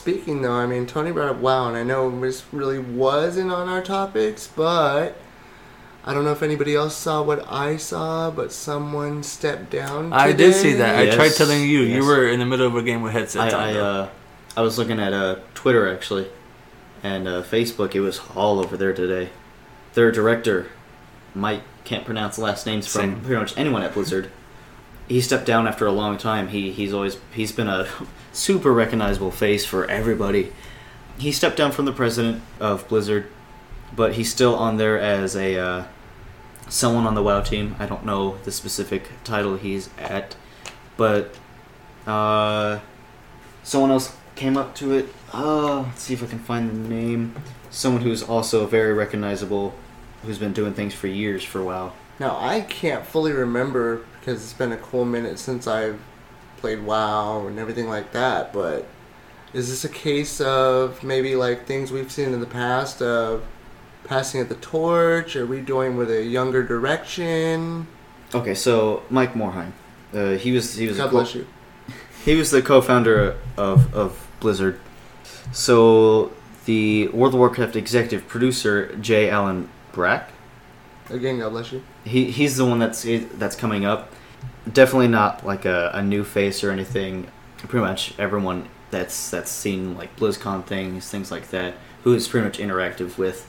Speaking 0.03 0.43
though, 0.43 0.55
I 0.55 0.67
mean, 0.67 0.87
Tony 0.89 1.13
brought 1.13 1.29
up 1.29 1.37
WoW, 1.37 1.69
and 1.69 1.77
I 1.77 1.85
know 1.85 2.11
this 2.21 2.43
really 2.51 2.81
wasn't 2.81 3.53
on 3.53 3.69
our 3.69 3.81
topics, 3.81 4.49
but 4.49 5.17
I 6.05 6.13
don't 6.13 6.25
know 6.25 6.33
if 6.33 6.43
anybody 6.43 6.75
else 6.75 6.97
saw 6.97 7.23
what 7.23 7.47
I 7.49 7.77
saw, 7.77 8.33
but 8.33 8.51
someone 8.51 9.23
stepped 9.23 9.71
down. 9.71 10.13
I 10.13 10.33
did 10.33 10.57
see 10.57 10.73
today. 10.73 10.79
that. 10.79 11.09
I 11.13 11.15
tried 11.15 11.35
telling 11.37 11.63
you. 11.69 11.83
You 11.83 12.05
were 12.05 12.29
in 12.29 12.41
the 12.41 12.47
middle 12.47 12.67
of 12.67 12.75
a 12.75 12.83
game 12.83 13.03
with 13.03 13.15
I, 13.15 13.21
headsets 13.21 13.55
on. 13.55 13.63
I, 13.63 13.79
uh, 13.79 14.09
I 14.57 14.63
was 14.63 14.77
looking 14.77 14.99
at 14.99 15.13
uh, 15.13 15.37
Twitter 15.55 15.89
actually, 15.89 16.27
and 17.05 17.29
uh, 17.29 17.45
Facebook. 17.45 17.95
It 17.95 18.01
was 18.01 18.21
all 18.35 18.59
over 18.59 18.77
there 18.77 18.93
today. 18.93 19.31
Their 19.95 20.11
director, 20.11 20.67
Mike, 21.33 21.63
can't 21.85 22.05
pronounce 22.05 22.39
last 22.39 22.67
names 22.67 22.89
from 22.89 23.03
Same. 23.03 23.21
pretty 23.21 23.41
much 23.41 23.57
anyone 23.57 23.83
at 23.85 23.95
Blizzard. 23.95 24.33
He 25.13 25.21
stepped 25.21 25.45
down 25.45 25.69
after 25.69 25.85
a 25.85 25.93
long 25.93 26.17
time. 26.17 26.49
He 26.49 26.73
he's 26.73 26.95
always 26.95 27.19
he's 27.35 27.53
been 27.53 27.69
a 27.69 27.87
super 28.33 28.73
recognizable 28.73 29.31
face 29.31 29.67
for 29.67 29.85
everybody. 29.85 30.55
He 31.19 31.33
stepped 31.33 31.59
down 31.59 31.71
from 31.73 31.85
the 31.85 31.93
president 31.93 32.43
of 32.59 32.89
Blizzard, 32.89 33.27
but 33.95 34.15
he's 34.15 34.31
still 34.31 34.55
on 34.55 34.79
there 34.79 34.99
as 34.99 35.37
a 35.37 35.59
uh, 35.59 35.85
someone 36.71 37.07
on 37.07 37.15
the 37.15 37.23
WoW 37.23 37.43
team. 37.43 37.77
I 37.79 37.85
don't 37.85 38.07
know 38.07 38.39
the 38.45 38.51
specific 38.51 39.11
title 39.23 39.57
he's 39.57 39.91
at, 39.99 40.35
but 40.97 41.35
uh, 42.07 42.81
someone 43.63 43.91
else 43.91 44.17
came 44.35 44.57
up 44.57 44.75
to 44.77 44.95
it. 44.95 45.15
Uh, 45.35 45.83
let's 45.83 46.05
see 46.05 46.15
if 46.15 46.23
I 46.23 46.27
can 46.27 46.39
find 46.39 46.71
the 46.71 46.89
name. 46.89 47.35
Someone 47.69 48.01
who's 48.01 48.23
also 48.23 48.65
very 48.65 48.95
recognizable, 48.95 49.75
who's 50.23 50.39
been 50.39 50.55
doing 50.55 50.73
things 50.73 50.95
for 50.95 51.07
years 51.07 51.45
for 51.45 51.63
WoW. 51.63 51.93
Now 52.23 52.39
I 52.39 52.61
can't 52.61 53.05
fully 53.05 53.33
remember 53.33 54.05
because 54.21 54.45
it's 54.45 54.53
been 54.53 54.71
a 54.71 54.77
cool 54.77 55.05
minute 55.05 55.41
since 55.41 55.67
I've 55.67 55.99
played 56.59 56.85
WoW 56.85 57.49
and 57.49 57.59
everything 57.59 57.89
like 57.89 58.13
that. 58.13 58.53
But 58.53 58.87
is 59.53 59.69
this 59.69 59.85
a 59.85 59.89
case 59.89 60.41
of 60.41 61.03
maybe 61.03 61.35
like 61.35 61.67
things 61.67 61.91
we've 61.91 62.13
seen 62.13 62.33
in 62.33 62.39
the 62.39 62.47
past 62.47 63.03
of 63.03 63.43
passing 64.05 64.41
of 64.41 64.49
the 64.49 64.55
torch? 64.55 65.35
Are 65.35 65.47
we 65.47 65.63
going 65.63 65.97
with 65.97 66.13
a 66.13 66.23
younger 66.23 66.63
direction? 66.63 67.89
Okay, 68.33 68.55
so 68.55 69.03
Mike 69.11 69.35
Morhaime, 69.35 69.73
uh, 70.15 70.39
he 70.39 70.53
was 70.53 70.77
he 70.77 70.87
was 70.87 70.99
a 70.99 71.03
God 71.03 71.11
co- 71.11 71.17
bless 71.17 71.35
you. 71.35 71.45
He 72.25 72.37
was 72.37 72.53
the 72.53 72.63
co-founder 72.63 73.37
of, 73.57 73.93
of 73.93 74.29
Blizzard. 74.39 74.79
So 75.51 76.33
the 76.67 77.09
World 77.09 77.35
of 77.35 77.41
Warcraft 77.41 77.75
executive 77.75 78.29
producer 78.29 78.95
J. 79.01 79.29
Allen 79.29 79.69
Brack, 79.91 80.32
Again, 81.13 81.39
God 81.39 81.51
bless 81.51 81.71
you. 81.73 81.83
he 82.05 82.31
he's 82.31 82.57
the 82.57 82.65
one 82.65 82.79
that's 82.79 83.07
that's 83.35 83.55
coming 83.55 83.85
up. 83.85 84.11
Definitely 84.73 85.09
not 85.09 85.47
like 85.47 85.65
a, 85.65 85.91
a 85.95 86.03
new 86.03 86.25
face 86.25 86.65
or 86.65 86.71
anything. 86.71 87.29
Pretty 87.59 87.85
much 87.85 88.15
everyone 88.19 88.69
that's 88.91 89.31
that's 89.31 89.51
seen 89.51 89.97
like 89.97 90.17
BlizzCon 90.17 90.65
things, 90.65 91.09
things 91.09 91.31
like 91.31 91.51
that, 91.51 91.75
who 92.03 92.13
is 92.15 92.27
pretty 92.27 92.45
much 92.45 92.59
interactive 92.59 93.19
with 93.19 93.49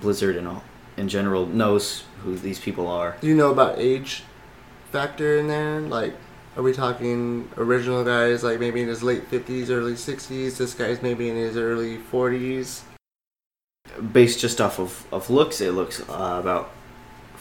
Blizzard 0.00 0.36
and 0.36 0.48
all 0.48 0.64
in 0.96 1.08
general 1.08 1.46
knows 1.46 2.04
who 2.22 2.36
these 2.36 2.58
people 2.58 2.88
are. 2.88 3.16
Do 3.20 3.26
you 3.26 3.36
know 3.36 3.50
about 3.50 3.78
age 3.78 4.24
factor 4.90 5.38
in 5.38 5.46
there? 5.48 5.80
Like, 5.80 6.14
are 6.56 6.62
we 6.62 6.72
talking 6.72 7.48
original 7.56 8.04
guys 8.04 8.42
like 8.42 8.58
maybe 8.60 8.80
in 8.82 8.88
his 8.88 9.02
late 9.02 9.26
fifties, 9.28 9.70
early 9.70 9.96
sixties? 9.96 10.58
This 10.58 10.74
guy's 10.74 11.02
maybe 11.02 11.28
in 11.28 11.36
his 11.36 11.56
early 11.56 11.98
forties. 11.98 12.82
based 14.12 14.40
just 14.40 14.60
off 14.60 14.78
of, 14.78 15.06
of 15.12 15.30
looks, 15.30 15.60
it 15.60 15.72
looks 15.72 16.00
uh, 16.08 16.38
about 16.40 16.70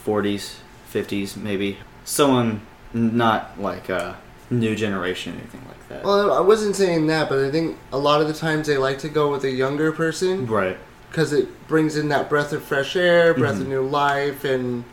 40s, 0.06 0.56
50s, 0.92 1.38
maybe. 1.38 1.78
Someone 2.06 2.62
not 2.94 3.60
like 3.60 3.90
a 3.90 4.18
new 4.50 4.76
generation, 4.76 5.34
anything 5.38 5.62
like 5.68 5.88
that. 5.90 6.04
Well, 6.04 6.32
I 6.34 6.40
wasn't 6.42 6.76
saying 6.76 7.08
that, 7.08 7.30
but 7.30 7.40
I 7.40 7.50
think 7.50 7.78
a 7.92 7.98
lot 7.98 8.22
of 8.22 8.28
the 8.28 8.34
times 8.34 8.68
they 8.68 8.78
like 8.78 9.00
to 9.00 9.10
go 9.10 9.32
with 9.32 9.44
a 9.44 9.50
younger 9.52 9.92
person 9.92 10.46
right. 10.48 10.78
because 11.10 11.34
it 11.34 11.68
brings 11.68 11.96
in 11.96 12.10
that 12.10 12.30
breath 12.30 12.52
of 12.54 12.64
fresh 12.64 12.96
air, 12.96 13.34
breath 13.34 13.60
of 13.60 13.66
Mhm. 13.68 13.70
new 13.70 13.82
life, 13.88 14.44
and 14.44 14.84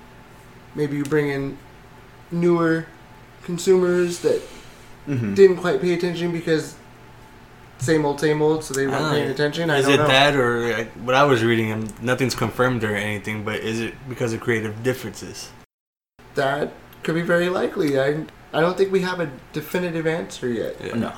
maybe 0.75 0.97
you 0.97 1.05
bring 1.05 1.29
in 1.29 1.59
newer 2.31 2.87
consumers 3.43 4.21
that 4.21 4.41
hmm 5.07 5.35
didn't 5.35 5.57
quite 5.57 5.81
pay 5.81 5.93
attention 5.95 6.31
because 6.31 6.75
same 7.81 8.05
old, 8.05 8.21
same 8.21 8.41
old, 8.43 8.63
so 8.65 8.75
they 8.75 8.87
weren't 8.87 9.03
Ah, 9.03 9.11
paying 9.13 9.31
attention. 9.31 9.71
I 9.71 9.79
Is 9.79 9.87
don't 9.87 9.95
it 9.95 9.99
know. 9.99 10.07
that, 10.09 10.37
or 10.37 10.73
uh, 10.73 10.85
what 11.05 11.15
I 11.15 11.25
was 11.25 11.43
reading, 11.43 11.71
and 11.73 12.03
nothing's 12.03 12.35
confirmed 12.35 12.85
or 12.85 12.95
anything, 12.95 13.45
but 13.45 13.57
is 13.61 13.81
it 13.81 13.95
because 14.09 14.33
of 14.33 14.41
creative 14.41 14.83
differences? 14.83 15.51
that 16.35 16.73
could 17.03 17.15
be 17.17 17.23
very 17.23 17.49
likely. 17.49 17.99
I 18.01 18.25
I 18.53 18.61
don't 18.61 18.77
think 18.77 18.93
we 18.93 19.01
have 19.01 19.21
a 19.21 19.31
definitive 19.53 20.07
answer 20.07 20.49
yet. 20.49 20.77
Yeah. 20.85 20.95
No. 20.95 21.13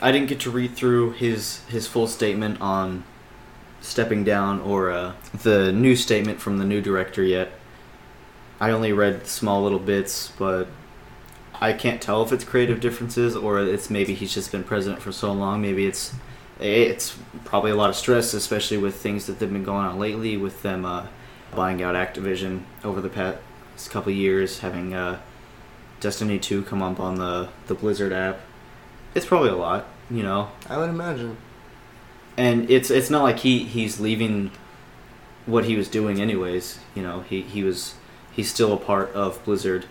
I 0.00 0.10
didn't 0.10 0.28
get 0.28 0.40
to 0.40 0.50
read 0.50 0.74
through 0.74 1.12
his 1.12 1.60
his 1.68 1.86
full 1.86 2.06
statement 2.06 2.60
on 2.60 3.04
stepping 3.80 4.24
down 4.24 4.60
or 4.60 4.90
uh, 4.90 5.12
the 5.42 5.72
new 5.72 5.96
statement 5.96 6.40
from 6.40 6.58
the 6.58 6.64
new 6.64 6.80
director 6.80 7.22
yet. 7.22 7.50
I 8.60 8.70
only 8.70 8.92
read 8.92 9.26
small 9.26 9.62
little 9.62 9.80
bits, 9.80 10.32
but 10.38 10.68
I 11.62 11.72
can't 11.72 12.02
tell 12.02 12.24
if 12.24 12.32
it's 12.32 12.42
creative 12.42 12.80
differences 12.80 13.36
or 13.36 13.60
it's 13.60 13.88
maybe 13.88 14.14
he's 14.14 14.34
just 14.34 14.50
been 14.50 14.64
president 14.64 15.00
for 15.00 15.12
so 15.12 15.32
long. 15.32 15.62
Maybe 15.62 15.86
it's 15.86 16.12
it's 16.58 17.16
probably 17.44 17.70
a 17.70 17.76
lot 17.76 17.88
of 17.88 17.94
stress, 17.94 18.34
especially 18.34 18.78
with 18.78 18.96
things 18.96 19.26
that 19.26 19.38
have 19.38 19.52
been 19.52 19.62
going 19.62 19.86
on 19.86 19.96
lately 19.96 20.36
with 20.36 20.62
them 20.62 20.84
uh, 20.84 21.06
buying 21.54 21.80
out 21.80 21.94
Activision 21.94 22.62
over 22.82 23.00
the 23.00 23.08
past 23.08 23.38
couple 23.90 24.10
years, 24.10 24.58
having 24.58 24.92
uh, 24.92 25.20
Destiny 26.00 26.40
2 26.40 26.64
come 26.64 26.82
up 26.82 26.98
on 26.98 27.14
the, 27.14 27.48
the 27.68 27.76
Blizzard 27.76 28.12
app. 28.12 28.40
It's 29.14 29.24
probably 29.24 29.50
a 29.50 29.56
lot, 29.56 29.86
you 30.10 30.24
know. 30.24 30.50
I 30.68 30.78
would 30.78 30.90
imagine. 30.90 31.36
And 32.36 32.68
it's 32.68 32.90
it's 32.90 33.08
not 33.08 33.22
like 33.22 33.38
he, 33.38 33.60
he's 33.62 34.00
leaving 34.00 34.50
what 35.46 35.66
he 35.66 35.76
was 35.76 35.88
doing 35.88 36.20
anyways, 36.20 36.80
you 36.96 37.04
know. 37.04 37.20
He 37.20 37.42
he 37.42 37.62
was 37.62 37.94
he's 38.32 38.50
still 38.50 38.72
a 38.72 38.78
part 38.78 39.12
of 39.12 39.44
Blizzard. 39.44 39.86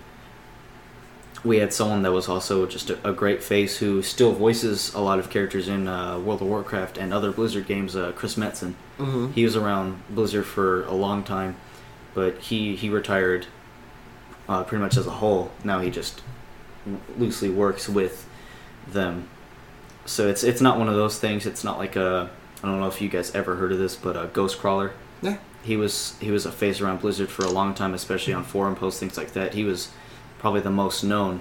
We 1.44 1.58
had 1.58 1.74
someone 1.74 2.04
that 2.04 2.12
was 2.12 2.30
also 2.30 2.68
just 2.68 2.90
a, 2.92 3.10
a 3.10 3.14
great 3.14 3.44
face 3.44 3.78
who 3.78 4.04
still 4.04 4.32
voices 4.32 4.94
a 4.94 5.00
lot 5.02 5.18
of 5.18 5.30
characters 5.32 5.68
in 5.68 5.88
uh, 5.88 6.20
World 6.20 6.42
of 6.42 6.48
Warcraft 6.48 6.98
and 7.00 7.12
other 7.12 7.32
Blizzard 7.32 7.66
games. 7.66 7.96
Uh, 7.96 8.12
Chris 8.12 8.36
Metzen, 8.36 8.74
hmm 8.98 9.32
he 9.32 9.44
was 9.44 9.56
around 9.56 10.04
Blizzard 10.10 10.46
for 10.46 10.84
a 10.86 10.94
long 10.94 11.24
time, 11.24 11.56
but 12.14 12.38
he 12.40 12.76
he 12.76 12.90
retired 12.90 13.48
uh, 14.48 14.64
pretty 14.64 14.84
much 14.84 14.98
as 14.98 15.08
a 15.08 15.12
whole. 15.12 15.52
Now 15.64 15.80
he 15.80 15.90
just 15.90 16.22
loosely 17.18 17.50
works 17.50 17.90
with 17.90 18.28
them. 18.88 19.28
So 20.06 20.28
it's 20.28 20.44
it's 20.44 20.62
not 20.62 20.78
one 20.78 20.90
of 20.90 20.96
those 20.96 21.18
things. 21.20 21.46
It's 21.46 21.64
not 21.64 21.78
like 21.80 21.96
a 21.96 22.30
I 22.64 22.68
don't 22.68 22.80
know 22.80 22.88
if 22.88 23.02
you 23.02 23.10
guys 23.10 23.34
ever 23.34 23.56
heard 23.56 23.72
of 23.72 23.80
this, 23.80 23.96
but 23.96 24.16
a 24.16 24.28
Ghostcrawler. 24.28 24.92
Yeah. 25.22 25.38
He 25.64 25.76
was 25.76 26.16
he 26.20 26.30
was 26.30 26.46
a 26.46 26.52
face 26.52 26.82
around 26.82 27.02
Blizzard 27.02 27.30
for 27.30 27.46
a 27.46 27.50
long 27.52 27.74
time, 27.74 27.94
especially 27.96 28.34
on 28.34 28.44
forum 28.44 28.76
posts, 28.76 29.00
things 29.00 29.18
like 29.18 29.34
that. 29.34 29.54
He 29.56 29.64
was 29.64 29.90
probably 30.42 30.60
the 30.60 30.72
most 30.72 31.04
known, 31.04 31.40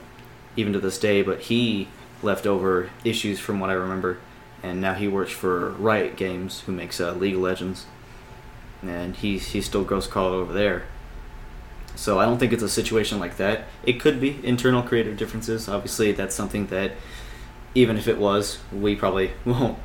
even 0.56 0.72
to 0.74 0.78
this 0.78 0.98
day. 0.98 1.22
But 1.22 1.40
he 1.40 1.88
left 2.22 2.46
over 2.46 2.90
issues 3.04 3.40
from 3.40 3.58
what 3.58 3.70
I 3.70 3.72
remember, 3.72 4.18
and 4.62 4.80
now 4.80 4.94
he 4.94 5.08
works 5.08 5.32
for 5.32 5.70
Riot 5.70 6.16
Games, 6.16 6.60
who 6.60 6.72
makes 6.72 7.00
uh, 7.00 7.12
League 7.14 7.34
of 7.34 7.40
Legends, 7.40 7.86
and 8.82 9.16
he's 9.16 9.48
he's 9.48 9.66
still 9.66 9.84
Ghostcrawler 9.84 10.34
over 10.34 10.52
there. 10.52 10.84
So 11.96 12.20
I 12.20 12.24
don't 12.24 12.38
think 12.38 12.52
it's 12.52 12.62
a 12.62 12.68
situation 12.68 13.18
like 13.18 13.36
that. 13.38 13.64
It 13.82 13.94
could 13.94 14.20
be 14.20 14.38
internal 14.44 14.82
creative 14.82 15.16
differences. 15.16 15.68
Obviously, 15.68 16.12
that's 16.12 16.34
something 16.34 16.66
that 16.68 16.92
even 17.74 17.96
if 17.96 18.06
it 18.06 18.18
was, 18.18 18.58
we 18.72 18.94
probably 18.94 19.32
won't 19.44 19.78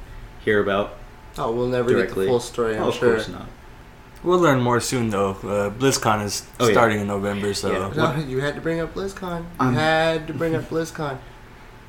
hear 0.44 0.62
about. 0.62 0.98
Oh, 1.38 1.52
we'll 1.52 1.68
never 1.68 1.90
Directly. 1.90 2.08
get 2.08 2.22
the 2.22 2.28
full 2.28 2.40
story. 2.40 2.76
I'm 2.78 2.84
oh, 2.84 2.88
of 2.90 2.96
sure. 2.96 3.16
course 3.16 3.28
not. 3.28 3.48
We'll 4.26 4.40
learn 4.40 4.60
more 4.62 4.80
soon, 4.82 5.12
though. 5.12 5.32
Uh, 5.32 5.70
BlizzCon 5.70 6.24
is 6.26 6.44
Oh, 6.60 6.66
yeah. 6.66 6.72
starting 6.74 7.00
in 7.00 7.08
November, 7.08 7.54
so 7.54 7.72
Yeah. 7.72 7.94
No, 7.96 8.16
you 8.26 8.42
had 8.42 8.56
to 8.56 8.62
bring 8.62 8.80
up 8.80 8.94
BlizzCon. 8.96 9.42
You 9.42 9.46
Um, 9.60 9.74
had 9.76 10.28
to 10.28 10.34
bring 10.34 10.56
up 10.56 10.68
BlizzCon. 10.70 11.18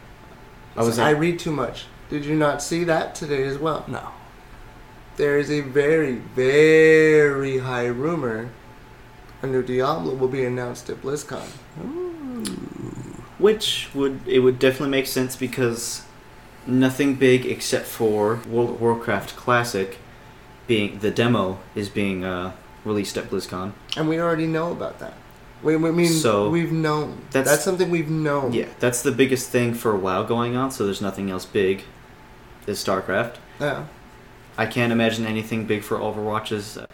I 0.77 0.83
was 0.83 0.99
I 0.99 1.11
read 1.11 1.39
too 1.39 1.51
much. 1.53 1.87
Did 2.11 2.25
you 2.27 2.35
not 2.37 2.63
see 2.63 2.85
that 2.85 3.15
today 3.15 3.45
as 3.45 3.59
well? 3.59 3.85
no. 3.89 4.01
There 5.17 5.39
is 5.39 5.51
a 5.51 5.63
very, 5.63 6.17
very 6.37 7.59
high 7.59 7.87
rumor 7.87 8.51
a 9.43 9.47
new 9.47 9.63
Diablo 9.63 10.15
will 10.15 10.29
be 10.29 10.45
announced 10.45 10.91
at 10.91 11.01
BlizzCon. 11.03 11.47
Which 13.39 13.89
would 13.95 14.21
it 14.27 14.41
would 14.41 14.59
definitely 14.59 14.91
make 14.91 15.07
sense 15.07 15.37
because 15.37 16.03
nothing 16.67 17.15
big 17.15 17.47
except 17.47 17.87
for 17.87 18.41
World 18.49 18.71
of 18.71 18.81
Warcraft 18.81 19.37
Classic 19.37 19.99
being 20.67 20.99
the 21.01 21.11
demo 21.11 21.59
is 21.75 21.89
being 21.89 22.25
uh, 22.25 22.53
released 22.85 23.17
at 23.17 23.31
BlizzCon. 23.31 23.73
And 23.97 24.09
we 24.09 24.19
already 24.21 24.47
know 24.47 24.73
about 24.73 24.99
that. 24.99 25.15
We, 25.63 25.77
we 25.77 25.91
mean, 25.91 26.09
So, 26.09 26.51
we've 26.51 26.73
known. 26.73 27.23
that's- 27.31 27.51
That's, 27.51 27.65
something 27.65 27.91
we've 27.91 28.11
known. 28.11 28.53
Yeah, 28.53 28.67
that's 28.79 29.03
the 29.03 29.13
biggest 29.13 29.51
thing 29.51 29.75
for 29.75 29.97
WoW 29.97 30.23
going 30.23 30.57
on. 30.57 30.71
So 30.71 30.85
there's 30.85 31.01
nothing 31.01 31.31
else 31.31 31.45
big. 31.47 31.85
Is 32.67 32.85
StarCraft. 32.85 33.37
Yeah. 33.61 33.85
I 34.59 34.67
can't 34.67 34.93
imagine 34.93 35.25
anything 35.25 35.67
big 35.67 35.83
for 35.85 35.99
Overwatches 35.99 36.83
uh, 36.83 36.87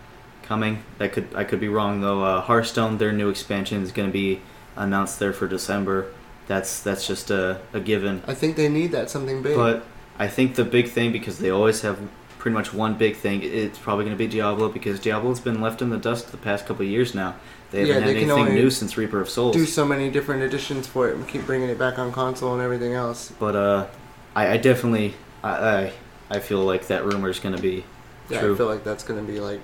coming. 0.43 0.83
That 0.99 1.13
could 1.15 1.29
I 1.35 1.45
could 1.45 1.61
be 1.61 1.69
wrong 1.69 2.03
though. 2.03 2.23
Uh, 2.23 2.41
Hearthstone, 2.43 2.99
their 2.99 3.11
new 3.13 3.31
expansion 3.31 3.83
is 3.83 3.91
going 3.91 4.09
to 4.09 4.13
be 4.13 4.43
announced 4.77 5.19
there 5.19 5.33
for 5.33 5.49
December. 5.49 6.13
That's 6.47 6.81
that's 6.83 7.07
just 7.07 7.31
a, 7.31 7.61
a 7.73 7.81
given. 7.81 8.23
I 8.27 8.35
think 8.35 8.57
they 8.57 8.69
need 8.69 8.93
that 8.93 9.09
something 9.09 9.43
big. 9.43 9.57
But 9.57 9.85
I 10.19 10.29
think 10.29 10.57
the 10.57 10.65
big 10.65 10.89
thing 10.91 11.11
because 11.11 11.39
they 11.39 11.49
always 11.51 11.81
have 11.81 11.99
pretty 12.43 12.55
much 12.57 12.75
one 12.75 12.95
big 12.95 13.15
thing. 13.15 13.41
It's 13.41 13.79
probably 13.79 14.05
going 14.05 14.17
to 14.17 14.19
be 14.19 14.27
Diablo 14.27 14.69
because 14.69 14.99
Diablo's 14.99 15.39
been 15.39 15.61
left 15.61 15.81
in 15.81 15.91
the 15.91 15.97
dust 15.97 16.33
the 16.33 16.37
past 16.37 16.67
couple 16.67 16.85
of 16.85 16.91
years 16.91 17.15
now. 17.15 17.37
They 17.71 17.83
haven't 17.83 17.95
Yeah, 17.95 18.01
had 18.01 18.17
they 18.17 18.23
anything 18.33 18.55
new 18.57 18.69
since 18.69 18.97
Reaper 18.99 19.21
of 19.21 19.31
Souls. 19.31 19.55
do 19.55 19.65
so 19.65 19.87
many 19.87 20.11
different 20.11 20.43
editions 20.43 20.89
for 20.89 21.09
it 21.09 21.15
and 21.15 21.27
keep 21.29 21.47
bringing 21.47 21.69
it 21.69 21.79
back 21.79 22.01
on 22.01 22.11
console 22.11 22.53
and 22.53 22.61
everything 22.61 22.95
else. 22.95 23.33
But 23.39 23.55
uh, 23.55 23.87
I, 24.35 24.49
I 24.55 24.57
definitely 24.57 25.15
I, 25.45 25.51
I 25.51 25.93
I 26.31 26.39
feel 26.41 26.65
like 26.65 26.89
that 26.89 27.05
rumor 27.05 27.29
is 27.29 27.39
going 27.39 27.55
to 27.55 27.63
be 27.63 27.85
Yeah, 28.29 28.41
True. 28.41 28.55
I 28.55 28.57
feel 28.57 28.67
like 28.67 28.83
that's 28.83 29.05
going 29.05 29.25
to 29.25 29.33
be 29.33 29.39
like 29.39 29.61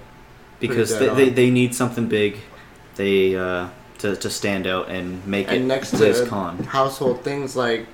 because 0.61 0.97
they, 0.97 1.09
they, 1.09 1.31
they 1.31 1.51
need 1.51 1.75
something 1.75 2.07
big, 2.07 2.37
they 2.95 3.35
uh, 3.35 3.69
to 3.99 4.15
to 4.15 4.31
stand 4.31 4.69
out 4.69 4.89
and 4.89 5.27
make 5.27 5.49
it 5.49 5.57
and 5.59 5.67
next 5.69 5.91
to 5.99 6.27
con. 6.29 6.59
household 6.63 7.25
things 7.25 7.57
like 7.57 7.87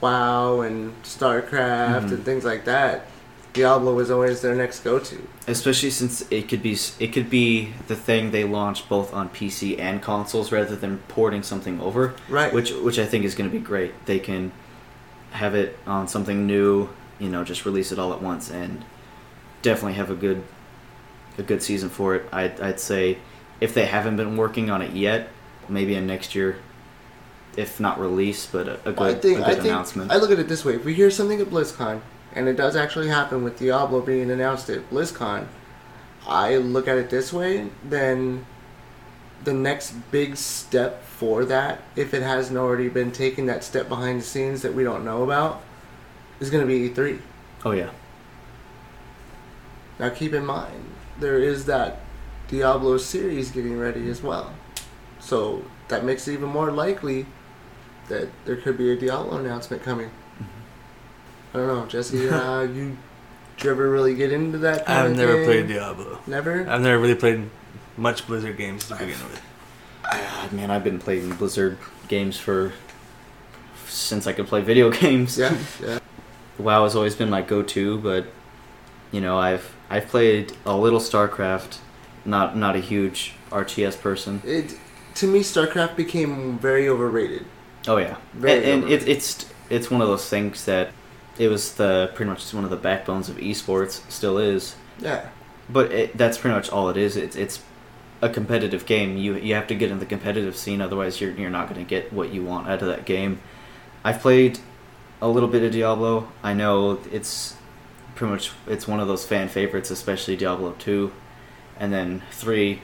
WoW 0.00 0.62
and 0.62 0.94
StarCraft 1.02 2.06
Mhm. 2.06 2.12
and 2.12 2.24
things 2.24 2.44
like 2.44 2.64
that. 2.64 3.06
Diablo 3.52 3.94
was 3.94 4.10
always 4.10 4.40
their 4.42 4.54
next 4.54 4.80
go-to. 4.80 5.26
Especially 5.48 5.90
since 5.90 6.22
it 6.30 6.48
could 6.48 6.62
be 6.62 6.78
it 7.00 7.12
could 7.12 7.28
be 7.28 7.72
the 7.88 7.96
thing 7.96 8.30
they 8.30 8.44
launch 8.44 8.88
both 8.88 9.12
on 9.12 9.28
PC 9.28 9.78
and 9.78 10.00
consoles 10.00 10.52
rather 10.52 10.76
than 10.76 10.98
porting 11.08 11.42
something 11.42 11.80
over, 11.80 12.14
Right. 12.28 12.52
which 12.52 12.70
which 12.72 12.98
I 12.98 13.06
think 13.06 13.24
is 13.24 13.34
going 13.34 13.50
to 13.50 13.56
be 13.56 13.62
great. 13.62 14.06
They 14.06 14.18
can 14.20 14.52
have 15.32 15.54
it 15.54 15.78
on 15.86 16.06
something 16.08 16.46
new, 16.46 16.88
you 17.18 17.28
know, 17.28 17.42
just 17.44 17.64
release 17.64 17.90
it 17.92 17.98
all 17.98 18.12
at 18.12 18.22
once 18.22 18.50
and 18.50 18.84
definitely 19.62 19.94
have 19.94 20.10
a 20.10 20.14
good 20.14 20.42
a 21.38 21.42
good 21.42 21.62
season 21.62 21.88
for 21.88 22.14
it. 22.14 22.24
I'd 22.32 22.60
I'd 22.60 22.80
say 22.80 23.18
if 23.60 23.74
they 23.74 23.86
haven't 23.86 24.16
been 24.16 24.36
working 24.36 24.70
on 24.70 24.80
it 24.80 24.92
yet, 24.92 25.28
maybe 25.68 25.94
in 25.94 26.06
next 26.06 26.34
year, 26.36 26.56
if 27.56 27.80
not 27.80 27.98
release, 28.00 28.46
but 28.46 28.68
a, 28.68 28.74
a 28.88 28.92
good, 28.92 29.00
I 29.00 29.14
think 29.14 29.38
a 29.38 29.42
I 29.44 29.48
good 29.48 29.54
think 29.56 29.66
announcement. 29.66 30.12
I 30.12 30.16
look 30.18 30.30
at 30.30 30.38
it 30.38 30.48
this 30.48 30.64
way: 30.64 30.74
if 30.76 30.84
we 30.84 30.94
hear 30.94 31.10
something 31.10 31.40
at 31.40 31.48
BlizzCon, 31.48 32.00
and 32.34 32.48
it 32.48 32.56
does 32.56 32.76
actually 32.76 33.08
happen 33.08 33.42
with 33.42 33.58
Diablo 33.58 34.00
being 34.00 34.30
announced 34.30 34.68
at 34.70 34.88
BlizzCon, 34.90 35.46
I 36.26 36.56
look 36.56 36.86
at 36.88 36.98
it 36.98 37.10
this 37.10 37.32
way: 37.32 37.70
then 37.84 38.46
the 39.44 39.52
next 39.52 39.92
big 40.10 40.36
step 40.36 41.02
for 41.04 41.44
that, 41.46 41.82
if 41.96 42.12
it 42.12 42.22
hasn't 42.22 42.58
already 42.58 42.88
been 42.88 43.10
taken, 43.10 43.46
that 43.46 43.64
step 43.64 43.88
behind 43.88 44.20
the 44.20 44.24
scenes 44.24 44.62
that 44.62 44.74
we 44.74 44.84
don't 44.84 45.04
know 45.04 45.22
about, 45.22 45.62
is 46.40 46.50
going 46.50 46.66
to 46.66 46.66
be 46.66 46.88
E3. 46.90 47.20
oh 47.64 47.70
yeah, 47.72 47.90
Now, 49.98 50.10
keep 50.10 50.32
in 50.34 50.44
mind, 50.44 50.84
there 51.18 51.38
is 51.38 51.64
that 51.66 52.00
Diablo 52.48 52.98
series 52.98 53.50
getting 53.50 53.78
ready 53.78 54.08
as 54.10 54.22
well. 54.22 54.52
So 55.20 55.64
that 55.88 56.04
makes 56.04 56.26
it 56.26 56.32
even 56.34 56.48
more 56.48 56.70
likely 56.70 57.26
that 58.08 58.28
there 58.44 58.56
could 58.56 58.76
be 58.76 58.90
a 58.90 58.96
Diablo 58.96 59.38
announcement 59.38 59.82
coming. 59.82 60.10
I 61.52 61.58
don't 61.58 61.66
know, 61.66 61.86
Jesse. 61.86 62.28
Uh, 62.28 62.62
you 62.62 62.96
did 63.56 63.64
you 63.64 63.70
ever 63.72 63.90
really 63.90 64.14
get 64.14 64.32
into 64.32 64.58
that? 64.58 64.86
Kind 64.86 64.98
I've 64.98 65.10
of 65.10 65.16
never 65.16 65.34
thing? 65.34 65.44
played 65.44 65.68
Diablo. 65.68 66.18
Never. 66.26 66.68
I've 66.68 66.80
never 66.80 66.98
really 66.98 67.14
played 67.14 67.50
much 67.96 68.26
Blizzard 68.26 68.56
games 68.56 68.88
to 68.88 68.94
begin 68.94 69.08
with. 69.10 69.42
Ah, 70.04 70.48
man, 70.52 70.70
I've 70.70 70.82
been 70.84 70.98
playing 70.98 71.30
Blizzard 71.34 71.76
games 72.08 72.38
for 72.38 72.72
since 73.86 74.26
I 74.26 74.32
could 74.32 74.46
play 74.46 74.62
video 74.62 74.90
games. 75.02 75.36
Yeah, 75.36 75.56
yeah. 75.82 75.98
WoW 76.58 76.84
has 76.84 76.96
always 76.96 77.14
been 77.14 77.28
my 77.30 77.42
go-to, 77.42 77.98
but 77.98 78.26
you 79.12 79.20
know, 79.20 79.38
I've 79.38 79.74
I've 79.90 80.06
played 80.06 80.52
a 80.64 80.76
little 80.76 81.00
StarCraft. 81.00 81.78
Not 82.24 82.56
not 82.56 82.76
a 82.76 82.80
huge 82.80 83.34
RTS 83.50 84.00
person. 84.00 84.42
It 84.44 84.78
to 85.16 85.26
me, 85.26 85.40
StarCraft 85.40 85.96
became 85.96 86.58
very 86.58 86.88
overrated. 86.88 87.44
Oh 87.88 87.96
yeah, 87.96 88.16
Very 88.34 88.64
and, 88.70 88.84
and 88.84 88.92
it, 88.92 89.08
it's 89.08 89.46
it's 89.68 89.90
one 89.90 90.00
of 90.00 90.08
those 90.08 90.28
things 90.28 90.64
that 90.66 90.92
it 91.40 91.48
was 91.48 91.72
the 91.74 92.10
pretty 92.14 92.28
much 92.28 92.52
one 92.52 92.64
of 92.64 92.70
the 92.70 92.76
backbones 92.76 93.30
of 93.30 93.36
esports. 93.38 94.02
Still 94.10 94.36
is, 94.38 94.76
Yeah, 94.98 95.28
but 95.70 95.90
it, 95.90 96.16
that's 96.16 96.36
pretty 96.38 96.54
much 96.54 96.68
all 96.68 96.90
it 96.90 96.96
is. 96.98 97.16
It's 97.16 97.34
it's 97.34 97.62
a 98.20 98.28
competitive 98.28 98.84
game. 98.86 99.16
You 99.16 99.36
you 99.36 99.54
have 99.54 99.66
to 99.68 99.74
get 99.74 99.90
in 99.90 99.98
the 100.00 100.06
competitive 100.06 100.54
scene, 100.56 100.80
otherwise 100.82 101.20
you're 101.20 101.32
you're 101.32 101.50
not 101.50 101.68
going 101.68 101.80
to 101.80 101.88
get 101.88 102.12
what 102.12 102.32
you 102.32 102.44
want 102.44 102.68
out 102.68 102.82
of 102.82 102.88
that 102.88 103.06
game. 103.06 103.40
I've 104.04 104.20
played 104.20 104.58
a 105.22 105.28
little 105.28 105.48
bit 105.48 105.62
of 105.62 105.72
Diablo. 105.72 106.28
I 106.42 106.52
know 106.54 107.00
it's 107.10 107.56
pretty 108.14 108.32
much 108.32 108.52
it's 108.66 108.86
one 108.86 109.00
of 109.00 109.08
those 109.08 109.26
fan 109.26 109.48
favorites, 109.48 109.90
especially 109.90 110.36
Diablo 110.36 110.72
two, 110.78 111.12
and 111.78 111.92
then 111.92 112.22
three. 112.30 112.82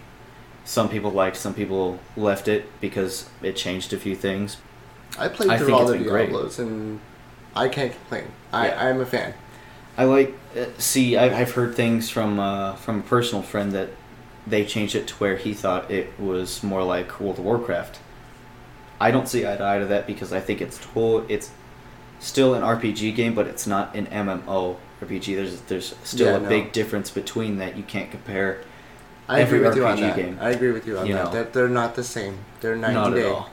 Some 0.64 0.88
people 0.88 1.10
liked, 1.12 1.36
some 1.36 1.54
people 1.54 2.00
left 2.16 2.48
it 2.48 2.64
because 2.80 3.28
it 3.42 3.54
changed 3.54 3.92
a 3.92 3.98
few 3.98 4.16
things. 4.16 4.56
I 5.18 5.28
played 5.28 5.50
I 5.50 5.58
through 5.58 5.74
all 5.74 5.86
the 5.86 5.92
been 5.94 6.02
great. 6.04 6.30
Diablos, 6.30 6.58
and 6.58 7.00
I 7.56 7.68
can't 7.68 7.92
complain. 7.92 8.24
I 8.52 8.68
Yeah. 8.68 8.86
I'm 8.88 9.00
a 9.00 9.06
fan. 9.06 9.34
I 9.98 10.04
like 10.04 10.34
uh, 10.56 10.66
see. 10.78 11.16
I, 11.16 11.40
I've 11.40 11.52
heard 11.52 11.74
things 11.74 12.10
from 12.10 12.38
uh, 12.38 12.74
from 12.76 13.00
a 13.00 13.02
personal 13.02 13.42
friend 13.42 13.72
that 13.72 13.88
they 14.46 14.64
changed 14.64 14.94
it 14.94 15.06
to 15.08 15.14
where 15.14 15.36
he 15.36 15.54
thought 15.54 15.90
it 15.90 16.08
was 16.20 16.62
more 16.62 16.84
like 16.84 17.18
World 17.20 17.38
of 17.38 17.44
Warcraft. 17.44 17.98
I 19.00 19.10
don't 19.10 19.28
see 19.28 19.46
eye 19.46 19.56
to 19.56 19.64
eye 19.66 19.78
to 19.78 19.86
that 19.86 20.06
because 20.06 20.32
I 20.32 20.40
think 20.40 20.60
it's 20.60 20.78
total. 20.78 21.24
It's 21.28 21.50
still 22.20 22.54
an 22.54 22.62
RPG 22.62 23.14
game, 23.14 23.34
but 23.34 23.46
it's 23.46 23.66
not 23.66 23.94
an 23.94 24.06
MMO 24.06 24.76
RPG. 25.02 25.34
There's 25.36 25.60
there's 25.62 25.94
still 26.04 26.28
Yeah, 26.28 26.36
a 26.36 26.40
no. 26.40 26.48
big 26.48 26.72
difference 26.72 27.10
between 27.10 27.58
that. 27.58 27.76
You 27.76 27.82
can't 27.82 28.10
compare. 28.10 28.60
I 29.28 29.40
Every 29.40 29.58
agree 29.58 29.68
with 29.68 29.76
you 29.78 29.86
on 29.86 29.96
RPG 29.96 30.00
that. 30.00 30.16
game, 30.16 30.38
I 30.40 30.50
agree 30.50 30.70
with 30.72 30.86
you 30.86 30.98
on 30.98 31.06
you 31.06 31.14
that. 31.14 31.24
know. 31.24 31.30
That 31.32 31.52
they're 31.52 31.68
not 31.68 31.94
the 31.96 32.04
same. 32.04 32.38
They're 32.60 32.76
ninety 32.76 32.94
not 32.94 33.14
day. 33.14 33.26
at 33.26 33.32
all. 33.32 33.50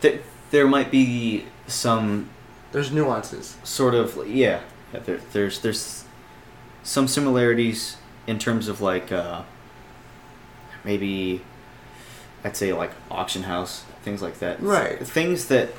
There, 0.00 0.18
there 0.50 0.66
might 0.66 0.90
be 0.90 1.44
some 1.66 2.30
There's 2.72 2.92
nuances. 2.92 3.56
sort 3.64 3.94
of 3.94 4.26
yeah, 4.28 4.60
there, 4.92 5.20
there's 5.32 5.60
there's 5.60 6.04
some 6.82 7.08
similarities 7.08 7.96
in 8.26 8.38
terms 8.38 8.68
of 8.68 8.80
like 8.80 9.10
uh, 9.12 9.42
maybe 10.84 11.42
I'd 12.44 12.56
say 12.56 12.72
like 12.72 12.90
auction 13.10 13.44
house 13.44 13.84
things 14.02 14.22
like 14.22 14.38
that 14.38 14.62
Right. 14.62 14.98
things 15.06 15.46
that 15.48 15.70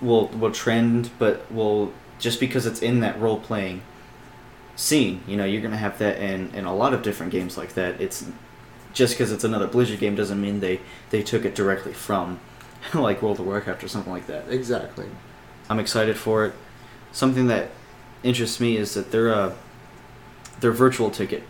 will 0.00 0.28
will 0.28 0.52
trend 0.52 1.10
but 1.18 1.50
will 1.50 1.92
just 2.18 2.38
because 2.38 2.66
it's 2.66 2.80
in 2.80 3.00
that 3.00 3.18
role 3.20 3.40
playing 3.40 3.82
scene 4.76 5.20
you 5.26 5.36
know 5.36 5.44
you're 5.44 5.62
gonna 5.62 5.76
have 5.76 5.98
that 5.98 6.18
in 6.18 6.54
in 6.54 6.64
a 6.64 6.74
lot 6.74 6.92
of 6.94 7.02
different 7.02 7.32
games 7.32 7.56
like 7.56 7.74
that 7.74 8.00
it's 8.00 8.24
just 8.92 9.14
because 9.14 9.32
it's 9.32 9.42
another 9.44 9.66
Blizzard 9.66 9.98
game 9.98 10.14
doesn't 10.14 10.40
mean 10.40 10.60
they 10.60 10.80
they 11.10 11.22
took 11.22 11.44
it 11.44 11.54
directly 11.54 11.92
from 11.92 12.38
like 12.94 13.20
World 13.22 13.40
of 13.40 13.46
Warcraft 13.46 13.82
or 13.82 13.88
something 13.88 14.12
like 14.12 14.26
that 14.26 14.44
Exactly. 14.50 15.06
I'm 15.68 15.78
excited 15.78 16.16
for 16.16 16.46
it. 16.46 16.54
Something 17.12 17.46
that 17.48 17.70
interests 18.22 18.60
me 18.60 18.76
is 18.76 18.94
that 18.94 19.10
they're 19.10 19.28
a 19.28 19.54
they're 20.60 20.72
virtual 20.72 21.10
ticket 21.10 21.42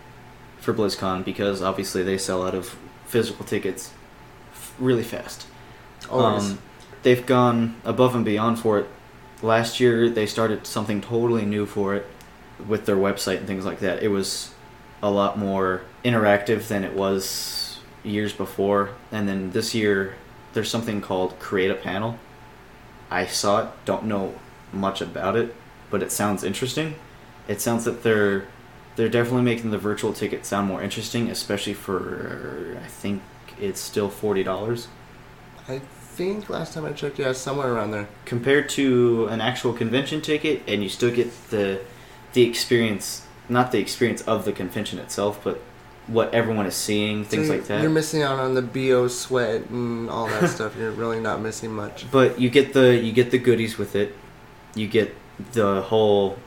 for 0.59 0.75
BlizzCon 0.75 1.25
because 1.25 1.63
obviously 1.63 2.03
they 2.03 2.19
sell 2.19 2.47
out 2.47 2.55
of 2.55 2.77
physical 3.07 3.45
tickets 3.45 3.93
f- 4.53 4.75
really 4.79 5.05
fast. 5.05 5.47
Always. 6.11 6.51
Um, 6.51 6.59
they've 7.03 7.25
gone 7.25 7.77
above 7.85 8.15
and 8.15 8.25
beyond 8.25 8.59
for 8.59 8.81
it. 8.81 8.87
Last 9.43 9.81
year 9.81 10.09
they 10.11 10.27
started 10.27 10.67
something 10.67 11.01
totally 11.01 11.45
new 11.45 11.67
for 11.67 11.95
it 11.95 12.07
with 12.67 12.87
their 12.87 12.97
website 12.97 13.39
and 13.39 13.47
things 13.47 13.65
like 13.65 13.81
that. 13.81 14.03
It 14.03 14.09
was 14.09 14.53
a 15.03 15.11
lot 15.11 15.39
more 15.39 15.83
interactive 16.05 16.69
than 16.69 16.85
it 16.85 16.95
was 16.95 17.79
years 18.03 18.33
before. 18.33 18.91
And 19.13 19.29
then 19.29 19.51
this 19.51 19.75
year 19.75 20.15
there's 20.53 20.71
something 20.71 21.01
called 21.01 21.39
Create 21.39 21.71
a 21.71 21.75
Panel. 21.75 22.19
I 23.11 23.27
saw 23.27 23.63
it, 23.65 23.69
don't 23.85 24.05
know 24.05 24.35
much 24.73 25.01
about 25.01 25.37
it, 25.37 25.55
but 25.91 26.03
it 26.03 26.13
sounds 26.13 26.43
interesting. 26.45 26.97
It 27.49 27.61
sounds 27.61 27.85
that 27.85 28.03
they're 28.03 28.47
they're 28.97 29.09
definitely 29.09 29.43
making 29.43 29.71
the 29.71 29.79
virtual 29.79 30.13
ticket 30.13 30.47
sound 30.47 30.69
more 30.69 30.83
interesting, 30.83 31.31
especially 31.31 31.75
for 31.75 32.79
I 32.83 32.87
think 32.89 33.23
it's 33.61 33.81
still 33.81 34.09
forty 34.11 34.43
dollars 34.43 34.89
I 35.69 35.81
think 35.81 36.49
last 36.49 36.75
time 36.75 36.85
I 36.85 36.93
checked, 36.93 37.19
yeah, 37.19 37.33
somewhere 37.33 37.73
around 37.75 37.91
there. 37.91 38.09
compared 38.25 38.69
to 38.71 39.27
an 39.31 39.41
actual 39.41 39.73
convention 39.73 40.21
ticket, 40.21 40.63
and 40.67 40.83
you 40.83 40.89
still 40.89 41.11
get 41.11 41.31
the 41.51 41.81
the 42.33 42.43
experience, 42.43 43.27
not 43.49 43.73
the 43.73 43.79
experience 43.79 44.23
of 44.23 44.45
the 44.45 44.53
convention 44.53 44.99
itself, 44.99 45.41
but 45.43 45.61
what 46.07 46.33
everyone 46.33 46.67
is 46.67 46.75
seeing, 46.75 47.25
things 47.25 47.49
So 47.49 47.55
like 47.55 47.67
that. 47.67 47.83
You're 47.83 47.91
missing 47.91 48.23
out 48.23 48.39
on 48.39 48.55
the 48.55 48.63
bo 48.63 49.09
sweat 49.09 49.69
and 49.71 50.09
all 50.09 50.29
that 50.29 50.49
stuff. 50.51 50.77
You're 50.77 50.93
really 50.93 51.21
not 51.21 51.41
missing 51.41 51.73
much. 51.73 52.09
but 52.13 52.41
you 52.41 52.51
get 52.51 52.73
the 52.73 52.97
you 52.97 53.13
get 53.13 53.31
the 53.31 53.39
goodies 53.39 53.79
with 53.79 53.97
it. 53.97 54.15
You 54.75 54.87
get 54.87 55.15
the 55.53 55.83
whole 55.83 56.39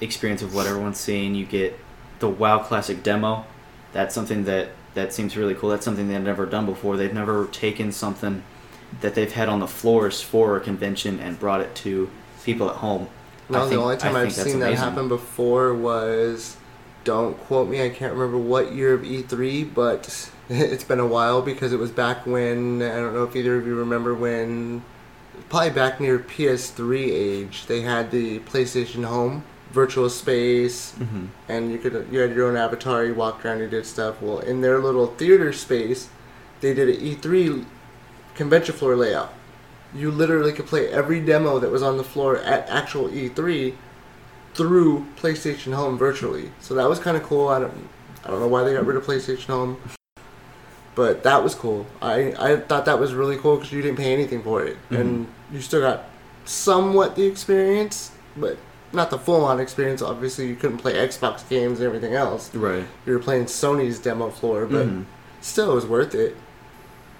experience 0.00 0.42
of 0.42 0.54
what 0.54 0.66
everyone's 0.66 0.98
seeing. 0.98 1.34
You 1.34 1.46
get 1.46 1.78
the 2.18 2.28
WoW 2.28 2.58
Classic 2.60 3.02
demo. 3.02 3.46
That's 3.92 4.14
something 4.14 4.44
that 4.44 4.70
that 4.94 5.12
seems 5.12 5.36
really 5.36 5.54
cool. 5.54 5.70
That's 5.70 5.84
something 5.84 6.08
they've 6.08 6.20
never 6.20 6.46
done 6.46 6.66
before. 6.66 6.96
They've 6.96 7.12
never 7.12 7.46
taken 7.46 7.92
something 7.92 8.42
that 9.00 9.14
they've 9.14 9.32
had 9.32 9.48
on 9.48 9.60
the 9.60 9.66
floors 9.66 10.20
for 10.20 10.56
a 10.56 10.60
convention 10.60 11.18
and 11.20 11.38
brought 11.38 11.60
it 11.60 11.74
to 11.76 12.10
people 12.44 12.70
at 12.70 12.76
home. 12.76 13.08
I 13.48 13.52
No, 13.52 13.68
the 13.68 13.76
only 13.76 13.96
time 13.96 14.16
I've 14.16 14.22
think 14.22 14.34
that's 14.34 14.50
seen 14.50 14.60
that 14.60 14.74
happen 14.74 15.08
before 15.08 15.74
was, 15.74 16.56
don't 17.04 17.38
quote 17.46 17.68
me, 17.68 17.84
I 17.84 17.90
can't 17.90 18.14
remember 18.14 18.38
what 18.38 18.72
year 18.72 18.94
of 18.94 19.02
E3, 19.02 19.72
but 19.74 20.30
it's 20.48 20.84
been 20.84 21.00
a 21.00 21.06
while 21.06 21.42
because 21.42 21.72
it 21.72 21.78
was 21.78 21.90
back 21.90 22.26
when, 22.26 22.82
I 22.82 22.96
don't 22.96 23.14
know 23.14 23.24
if 23.24 23.36
either 23.36 23.56
of 23.56 23.66
you 23.66 23.74
remember 23.76 24.14
when, 24.14 24.82
probably 25.48 25.70
back 25.70 26.00
near 26.00 26.18
PS3 26.18 27.10
age, 27.10 27.66
they 27.66 27.82
had 27.82 28.10
the 28.10 28.38
PlayStation 28.40 29.04
Home 29.04 29.44
virtual 29.72 30.08
space 30.08 30.94
Mhm. 31.00 31.26
and 31.48 31.72
you 31.72 31.78
could 31.78 32.06
you 32.12 32.20
had 32.20 32.32
your 32.32 32.46
own 32.48 32.56
avatar 32.56 33.04
you 33.04 33.12
walked 33.12 33.44
around 33.44 33.58
you 33.58 33.66
did 33.66 33.84
stuff 33.84 34.22
well 34.22 34.38
in 34.38 34.60
their 34.60 34.78
little 34.78 35.08
theater 35.08 35.52
space 35.52 36.06
they 36.60 36.72
did 36.72 36.88
an 36.88 36.94
e3 37.04 37.64
convention 38.36 38.72
floor 38.72 38.94
layout 38.94 39.32
you 39.92 40.12
literally 40.12 40.52
could 40.52 40.66
play 40.66 40.86
every 40.90 41.18
demo 41.20 41.58
that 41.58 41.72
was 41.72 41.82
on 41.82 41.96
the 41.96 42.04
floor 42.04 42.36
at 42.36 42.68
actual 42.68 43.08
E3 43.08 43.74
through 44.54 45.06
PlayStation 45.20 45.74
Home 45.74 45.98
virtually. 45.98 46.50
So 46.60 46.74
that 46.74 46.88
was 46.88 46.98
kind 46.98 47.16
of 47.16 47.22
cool. 47.24 47.48
I 47.48 47.58
don't, 47.60 47.88
I 48.24 48.28
don't 48.30 48.40
know 48.40 48.48
why 48.48 48.62
they 48.64 48.72
got 48.74 48.86
rid 48.86 48.96
of 48.96 49.04
PlayStation 49.04 49.46
Home, 49.46 49.76
but 50.94 51.22
that 51.24 51.42
was 51.42 51.54
cool. 51.54 51.86
I 52.00 52.34
I 52.38 52.56
thought 52.56 52.84
that 52.86 52.98
was 52.98 53.14
really 53.14 53.36
cool 53.36 53.56
because 53.56 53.72
you 53.72 53.82
didn't 53.82 53.96
pay 53.98 54.12
anything 54.12 54.42
for 54.42 54.62
it, 54.64 54.76
and 54.90 55.26
you 55.52 55.60
still 55.60 55.80
got 55.80 56.04
somewhat 56.44 57.16
the 57.16 57.24
experience, 57.26 58.12
but 58.36 58.56
not 58.92 59.10
the 59.10 59.18
full 59.18 59.44
on 59.44 59.58
experience. 59.60 60.02
Obviously, 60.02 60.46
you 60.46 60.54
couldn't 60.54 60.78
play 60.78 60.92
Xbox 60.94 61.48
games 61.48 61.80
and 61.80 61.86
everything 61.86 62.14
else. 62.14 62.54
Right. 62.54 62.84
You 63.06 63.12
were 63.14 63.18
playing 63.18 63.46
Sony's 63.46 63.98
demo 63.98 64.30
floor, 64.30 64.66
but 64.66 64.86
Mhm. 64.86 65.04
still, 65.40 65.72
it 65.72 65.74
was 65.74 65.86
worth 65.86 66.14
it. 66.14 66.36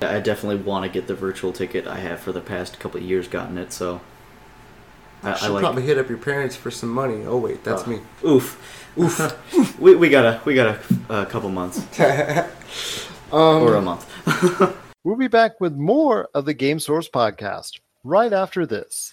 I 0.01 0.21
definitely 0.21 0.63
want 0.63 0.85
to 0.85 0.91
get 0.91 1.07
the 1.09 1.15
virtual 1.15 1.53
ticket. 1.53 1.87
I 1.87 1.97
have 1.99 2.21
for 2.21 2.31
the 2.33 2.41
past 2.41 2.79
couple 2.79 3.01
of 3.01 3.07
years 3.07 3.27
gotten 3.27 3.57
it, 3.59 3.73
so 3.73 4.01
I, 5.25 5.31
I 5.31 5.33
I 5.33 5.37
should 5.37 5.51
like. 5.51 5.63
probably 5.63 5.83
hit 5.83 5.99
up 5.99 6.09
your 6.09 6.19
parents 6.19 6.55
for 6.57 6.71
some 6.71 6.91
money. 6.91 7.25
Oh 7.27 7.39
wait, 7.39 7.65
that's 7.65 7.83
Oh. 7.87 7.91
me. 7.91 8.01
Oof, 8.25 8.91
oof. 8.99 9.79
we, 9.81 9.95
we 9.97 10.09
got 10.09 10.25
a 10.25 10.41
we 10.45 10.55
got 10.55 10.77
a, 11.11 11.23
a 11.23 11.27
couple 11.27 11.49
months 11.51 11.79
Um, 13.33 13.63
or 13.63 13.75
a 13.77 13.83
month. 13.83 14.07
We'll 15.07 15.17
be 15.17 15.29
back 15.29 15.61
with 15.61 15.75
more 15.75 16.31
of 16.33 16.47
the 16.47 16.55
Game 16.55 16.79
Source 16.79 17.11
podcast 17.11 17.73
right 18.05 18.33
after 18.33 18.65
this. 18.65 19.13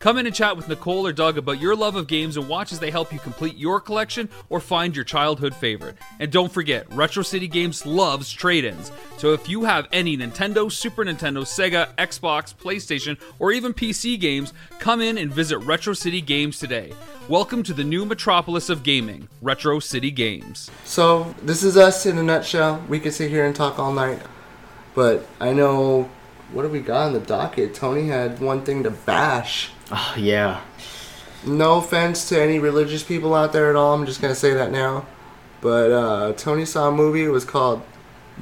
Come 0.00 0.16
in 0.16 0.24
and 0.24 0.34
chat 0.34 0.56
with 0.56 0.66
Nicole 0.66 1.06
or 1.06 1.12
Doug 1.12 1.36
about 1.36 1.60
your 1.60 1.76
love 1.76 1.94
of 1.94 2.06
games 2.06 2.38
and 2.38 2.48
watch 2.48 2.72
as 2.72 2.78
they 2.80 2.90
help 2.90 3.12
you 3.12 3.18
complete 3.18 3.58
your 3.58 3.82
collection 3.82 4.30
or 4.48 4.58
find 4.58 4.96
your 4.96 5.04
childhood 5.04 5.54
favorite. 5.54 5.98
And 6.18 6.32
don't 6.32 6.50
forget, 6.50 6.90
Retro 6.94 7.22
City 7.22 7.46
Games 7.46 7.84
loves 7.84 8.32
trade 8.32 8.64
ins. 8.64 8.90
So 9.18 9.34
if 9.34 9.46
you 9.46 9.64
have 9.64 9.88
any 9.92 10.16
Nintendo, 10.16 10.72
Super 10.72 11.04
Nintendo, 11.04 11.42
Sega, 11.42 11.94
Xbox, 11.96 12.54
PlayStation, 12.54 13.20
or 13.38 13.52
even 13.52 13.74
PC 13.74 14.18
games, 14.18 14.54
come 14.78 15.02
in 15.02 15.18
and 15.18 15.30
visit 15.30 15.58
Retro 15.58 15.92
City 15.92 16.22
Games 16.22 16.58
today. 16.58 16.94
Welcome 17.28 17.62
to 17.64 17.74
the 17.74 17.84
new 17.84 18.06
metropolis 18.06 18.70
of 18.70 18.82
gaming, 18.82 19.28
Retro 19.42 19.80
City 19.80 20.10
Games. 20.10 20.70
So 20.84 21.34
this 21.42 21.62
is 21.62 21.76
us 21.76 22.06
in 22.06 22.16
a 22.16 22.22
nutshell. 22.22 22.82
We 22.88 23.00
could 23.00 23.12
sit 23.12 23.30
here 23.30 23.44
and 23.44 23.54
talk 23.54 23.78
all 23.78 23.92
night, 23.92 24.22
but 24.94 25.26
I 25.38 25.52
know 25.52 26.08
what 26.52 26.62
do 26.62 26.68
we 26.68 26.80
got 26.80 27.06
on 27.06 27.12
the 27.12 27.20
docket. 27.20 27.74
Tony 27.74 28.08
had 28.08 28.40
one 28.40 28.62
thing 28.64 28.82
to 28.82 28.90
bash. 28.90 29.70
Oh, 29.90 30.14
yeah. 30.16 30.60
No 31.46 31.78
offense 31.78 32.28
to 32.28 32.40
any 32.40 32.58
religious 32.58 33.02
people 33.02 33.34
out 33.34 33.52
there 33.52 33.70
at 33.70 33.76
all. 33.76 33.94
I'm 33.94 34.06
just 34.06 34.20
gonna 34.20 34.34
say 34.34 34.52
that 34.54 34.70
now. 34.70 35.06
But 35.60 35.90
uh, 35.90 36.32
Tony 36.34 36.64
saw 36.64 36.88
a 36.88 36.92
movie. 36.92 37.24
It 37.24 37.28
was 37.28 37.44
called 37.44 37.82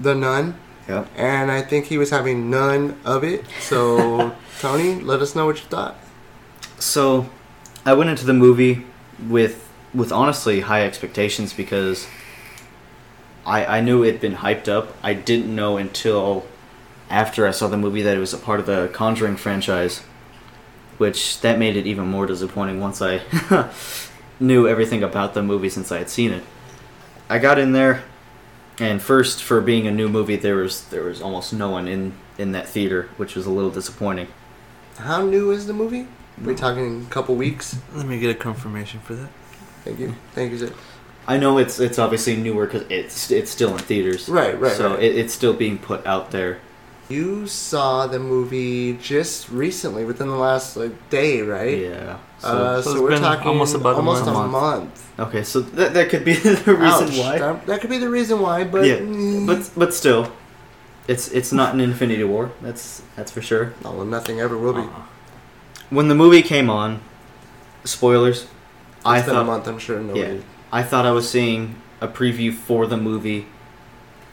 The 0.01 0.15
Nun, 0.15 0.59
Yep. 0.89 1.09
and 1.17 1.51
I 1.51 1.63
think 1.63 1.87
he 1.87 1.99
was 1.99 2.11
having 2.11 2.49
none 2.51 2.99
of 3.05 3.25
it. 3.25 3.45
So 3.61 4.35
Tony, 4.61 4.97
let 5.01 5.21
us 5.21 5.35
know 5.35 5.47
what 5.47 5.57
you 5.57 5.65
thought. 5.69 5.97
So, 6.79 7.29
I 7.85 7.93
went 7.95 8.11
into 8.11 8.25
the 8.27 8.35
movie 8.35 8.85
with 9.29 9.69
with 9.95 10.13
honestly 10.13 10.61
high 10.61 10.85
expectations 10.85 11.53
because 11.53 12.07
I 13.47 13.79
I 13.79 13.81
knew 13.81 14.05
it'd 14.05 14.21
been 14.21 14.37
hyped 14.37 14.69
up. 14.69 14.95
I 15.03 15.15
didn't 15.15 15.55
know 15.55 15.77
until 15.77 16.47
after 17.11 17.47
I 17.47 17.51
saw 17.51 17.69
the 17.69 17.77
movie 17.77 18.03
that 18.03 18.17
it 18.17 18.21
was 18.21 18.35
a 18.35 18.39
part 18.39 18.61
of 18.61 18.67
the 18.67 18.91
Conjuring 18.93 19.37
franchise, 19.37 20.01
which 20.99 21.41
that 21.41 21.59
made 21.59 21.77
it 21.77 21.87
even 21.87 22.07
more 22.07 22.27
disappointing 22.27 22.81
once 22.81 23.01
I 23.01 23.23
knew 24.41 24.69
everything 24.69 25.03
about 25.03 25.35
the 25.35 25.43
movie 25.43 25.71
since 25.71 25.91
I 25.91 25.99
had 25.99 26.11
seen 26.11 26.33
it. 26.33 26.45
I 27.29 27.39
got 27.39 27.59
in 27.59 27.73
there, 27.73 28.05
and 28.79 29.03
first 29.03 29.43
for 29.43 29.61
being 29.61 29.87
a 29.87 29.93
new 29.93 30.09
movie, 30.09 30.37
there 30.37 30.57
was 30.57 30.85
there 30.89 31.05
was 31.05 31.21
almost 31.21 31.53
no 31.53 31.71
one 31.71 31.89
in 31.89 32.15
in 32.39 32.53
that 32.53 32.69
theater, 32.69 33.09
which 33.17 33.35
was 33.35 33.47
a 33.47 33.51
little 33.51 33.71
disappointing. 33.71 34.29
How 34.97 35.23
new 35.23 35.51
is 35.51 35.67
the 35.67 35.73
movie? 35.73 36.07
we 36.45 36.55
mm. 36.55 36.57
talking 36.57 37.07
a 37.07 37.11
couple 37.11 37.35
weeks? 37.35 37.77
Let 37.95 38.07
me 38.07 38.19
get 38.19 38.31
a 38.31 38.35
confirmation 38.35 39.01
for 39.01 39.15
that. 39.15 39.29
Thank 39.85 39.99
you. 39.99 40.15
Thank 40.35 40.53
you, 40.53 40.59
sir. 40.59 40.73
I 41.27 41.37
know 41.37 41.59
it's 41.59 41.79
it's 41.79 41.99
obviously 41.99 42.37
newer 42.37 42.67
because 42.67 42.85
it's 42.89 43.31
it's 43.31 43.51
still 43.51 43.73
in 43.73 43.79
theaters. 43.79 44.29
Right, 44.29 44.59
right, 44.59 44.73
So 44.73 44.95
right. 44.95 45.03
It, 45.03 45.17
it's 45.17 45.35
still 45.35 45.53
being 45.53 45.79
put 45.79 46.07
out 46.07 46.31
there. 46.31 46.61
You 47.09 47.47
saw 47.47 48.07
the 48.07 48.19
movie 48.19 48.93
just 49.01 49.49
recently, 49.49 50.05
within 50.05 50.29
the 50.29 50.37
last 50.37 50.77
like 50.77 50.93
day, 51.11 51.41
right? 51.41 51.79
Yeah. 51.79 52.19
So, 52.39 52.49
uh, 52.49 52.83
So 52.83 52.91
so, 52.91 52.91
it's 52.93 53.01
we're 53.03 53.09
been 53.11 53.23
talking 53.23 53.49
almost 53.49 53.75
about 53.75 53.99
a 53.99 54.03
month. 54.03 54.27
a 54.27 54.33
month. 54.47 54.93
okay, 55.19 55.43
so 55.43 55.61
that 55.61 55.95
that 55.95 56.11
could 56.11 56.25
be 56.25 56.35
the 56.67 56.75
reason 56.75 57.09
Ouch. 57.09 57.19
why. 57.19 57.39
That, 57.39 57.67
that 57.67 57.81
could 57.81 57.91
be 57.91 57.99
the 57.99 58.11
reason 58.11 58.41
why, 58.41 58.65
but 58.65 58.85
yeah, 58.87 58.99
mm, 58.99 59.47
but 59.47 59.71
but 59.77 59.95
still, 59.95 60.31
it's 61.09 61.29
it's 61.33 61.51
not 61.53 61.73
an 61.75 61.81
Infinity 61.81 62.25
War. 62.25 62.51
That's 62.61 63.01
that's 63.17 63.33
for 63.33 63.41
sure. 63.43 63.73
no, 63.83 63.93
well, 63.93 64.05
nothing 64.05 64.41
ever 64.41 64.57
will 64.59 64.75
be. 64.75 64.81
Uh-huh. 64.83 65.03
When 65.91 66.09
the 66.09 66.15
movie 66.15 66.43
came 66.43 66.69
on, 66.69 67.01
spoilers. 67.85 68.47
I 69.05 69.21
It's 69.21 69.29
a 69.29 69.45
month. 69.45 69.67
I'm 69.67 69.79
sure 69.79 69.99
nobody. 70.01 70.21
yeah, 70.37 70.43
I 70.71 70.83
thought 70.83 71.07
I 71.07 71.13
was 71.13 71.25
seeing 71.31 71.77
a 72.03 72.09
preview 72.09 72.53
for 72.53 72.87
the 72.87 72.97
movie, 72.99 73.47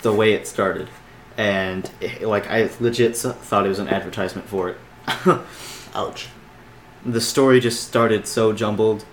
the 0.02 0.12
way 0.12 0.34
it 0.34 0.46
started, 0.48 0.90
and 1.38 1.90
it, 2.02 2.22
like 2.24 2.48
I 2.50 2.70
legit 2.80 3.16
thought 3.18 3.66
it 3.66 3.70
was 3.70 3.80
an 3.80 3.88
advertisement 3.88 4.48
for 4.48 4.70
it. 4.70 4.78
Ouch. 5.94 6.28
the 7.06 7.22
story 7.22 7.60
just 7.60 7.88
started 7.88 8.28
so 8.28 8.54
jumbled, 8.54 9.06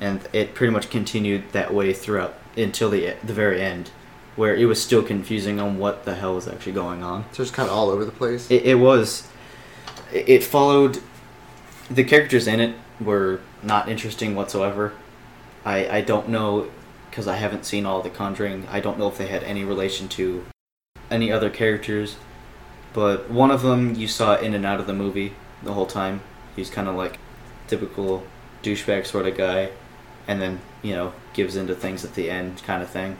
and 0.00 0.20
it 0.32 0.54
pretty 0.54 0.72
much 0.72 0.90
continued 0.90 1.44
that 1.52 1.72
way 1.72 1.92
throughout 1.92 2.34
until 2.56 2.90
the 2.90 3.14
the 3.22 3.32
very 3.32 3.60
end, 3.60 3.90
where 4.36 4.54
it 4.54 4.64
was 4.64 4.82
still 4.82 5.02
confusing 5.02 5.60
on 5.60 5.78
what 5.78 6.04
the 6.04 6.14
hell 6.14 6.34
was 6.34 6.48
actually 6.48 6.72
going 6.72 7.02
on. 7.02 7.24
So 7.32 7.42
it's 7.42 7.52
kind 7.52 7.68
of 7.68 7.74
all 7.74 7.90
over 7.90 8.04
the 8.04 8.12
place. 8.12 8.50
It, 8.50 8.64
it 8.64 8.74
was, 8.76 9.28
it 10.12 10.28
it 10.28 10.44
followed, 10.44 11.00
the 11.90 12.04
characters 12.04 12.46
in 12.46 12.60
it 12.60 12.74
were 13.00 13.40
not 13.62 13.88
interesting 13.88 14.34
whatsoever. 14.34 14.92
I 15.64 15.98
I 15.98 16.00
don't 16.00 16.28
know, 16.28 16.70
because 17.10 17.28
I 17.28 17.36
haven't 17.36 17.66
seen 17.66 17.84
all 17.84 18.00
the 18.02 18.10
Conjuring. 18.10 18.66
I 18.70 18.80
don't 18.80 18.98
know 18.98 19.08
if 19.08 19.18
they 19.18 19.26
had 19.26 19.44
any 19.44 19.64
relation 19.64 20.08
to 20.08 20.44
any 21.10 21.30
other 21.30 21.50
characters, 21.50 22.16
but 22.92 23.30
one 23.30 23.50
of 23.50 23.62
them 23.62 23.94
you 23.94 24.08
saw 24.08 24.36
in 24.36 24.54
and 24.54 24.64
out 24.64 24.80
of 24.80 24.86
the 24.86 24.94
movie 24.94 25.34
the 25.62 25.72
whole 25.72 25.86
time. 25.86 26.20
He's 26.54 26.70
kind 26.70 26.88
of 26.88 26.94
like 26.94 27.18
typical 27.68 28.24
douchebag 28.62 29.06
sort 29.06 29.26
of 29.26 29.36
guy, 29.36 29.70
and 30.26 30.40
then 30.40 30.60
you 30.82 30.94
know 30.94 31.12
gives 31.32 31.56
into 31.56 31.74
things 31.74 32.04
at 32.04 32.14
the 32.14 32.30
end 32.30 32.62
kind 32.64 32.82
of 32.82 32.90
thing. 32.90 33.16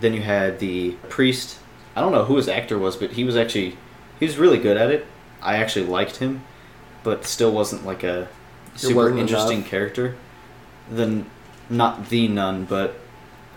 Then 0.00 0.14
you 0.14 0.22
had 0.22 0.58
the 0.58 0.92
priest. 1.08 1.58
I 1.94 2.00
don't 2.00 2.12
know 2.12 2.24
who 2.24 2.36
his 2.36 2.48
actor 2.48 2.78
was, 2.78 2.96
but 2.96 3.12
he 3.12 3.24
was 3.24 3.36
actually 3.36 3.76
he 4.18 4.26
was 4.26 4.38
really 4.38 4.58
good 4.58 4.76
at 4.76 4.90
it. 4.90 5.06
I 5.42 5.56
actually 5.56 5.86
liked 5.86 6.16
him, 6.16 6.42
but 7.02 7.24
still 7.26 7.52
wasn't 7.52 7.84
like 7.84 8.02
a 8.02 8.28
super 8.76 9.16
interesting 9.16 9.58
enough. 9.58 9.70
character. 9.70 10.16
Then 10.90 11.26
not 11.68 12.08
the 12.08 12.28
nun, 12.28 12.64
but 12.64 12.96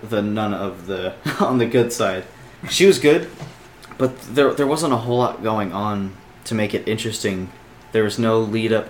the 0.01 0.22
nun 0.22 0.53
of 0.53 0.88
the 0.88 1.13
on 1.39 1.57
the 1.57 1.66
good 1.66 1.93
side. 1.93 2.26
She 2.70 2.86
was 2.86 2.99
good, 2.99 3.30
but 3.98 4.20
there 4.22 4.54
there 4.54 4.68
wasn't 4.68 4.93
a 4.93 4.98
whole 4.98 5.18
lot 5.18 5.43
going 5.43 5.72
on 5.74 6.16
to 6.46 6.56
make 6.56 6.74
it 6.74 6.88
interesting. 6.88 7.50
There 7.91 8.04
was 8.04 8.20
no 8.20 8.39
lead 8.39 8.74
up, 8.74 8.89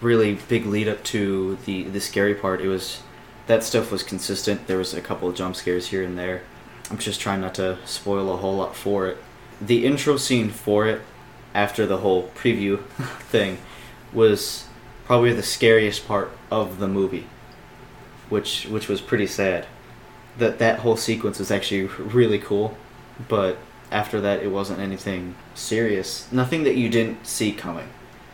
really 0.00 0.38
big 0.48 0.66
lead 0.66 0.88
up 0.88 1.02
to 1.04 1.58
the 1.64 1.84
the 1.84 2.00
scary 2.00 2.34
part. 2.34 2.60
It 2.60 2.68
was 2.68 3.02
that 3.46 3.64
stuff 3.64 3.90
was 3.90 4.02
consistent. 4.02 4.66
There 4.66 4.78
was 4.78 4.94
a 4.94 5.00
couple 5.00 5.28
of 5.28 5.36
jump 5.36 5.56
scares 5.56 5.88
here 5.88 6.02
and 6.02 6.18
there. 6.18 6.42
I'm 6.90 6.98
just 6.98 7.20
trying 7.20 7.40
not 7.40 7.54
to 7.56 7.78
spoil 7.84 8.32
a 8.32 8.36
whole 8.36 8.56
lot 8.56 8.76
for 8.76 9.08
it. 9.08 9.18
The 9.60 9.86
intro 9.86 10.16
scene 10.16 10.50
for 10.50 10.86
it, 10.86 11.00
after 11.54 11.86
the 11.86 11.98
whole 11.98 12.28
preview 12.36 12.84
thing, 13.30 13.58
was 14.12 14.66
probably 15.04 15.32
the 15.32 15.42
scariest 15.42 16.06
part 16.06 16.30
of 16.50 16.78
the 16.78 16.88
movie, 16.88 17.26
which 18.28 18.66
which 18.66 18.88
was 18.88 19.00
pretty 19.00 19.26
sad. 19.26 19.66
That 20.38 20.58
that 20.58 20.80
whole 20.80 20.96
sequence 20.96 21.38
was 21.38 21.50
actually 21.50 21.84
really 21.98 22.38
cool, 22.38 22.76
but 23.28 23.58
after 23.90 24.20
that 24.20 24.42
it 24.42 24.48
wasn't 24.48 24.80
anything 24.80 25.34
serious. 25.54 26.30
Nothing 26.32 26.64
that 26.64 26.76
you 26.76 26.88
didn't 26.88 27.26
see 27.26 27.52
coming, 27.52 27.88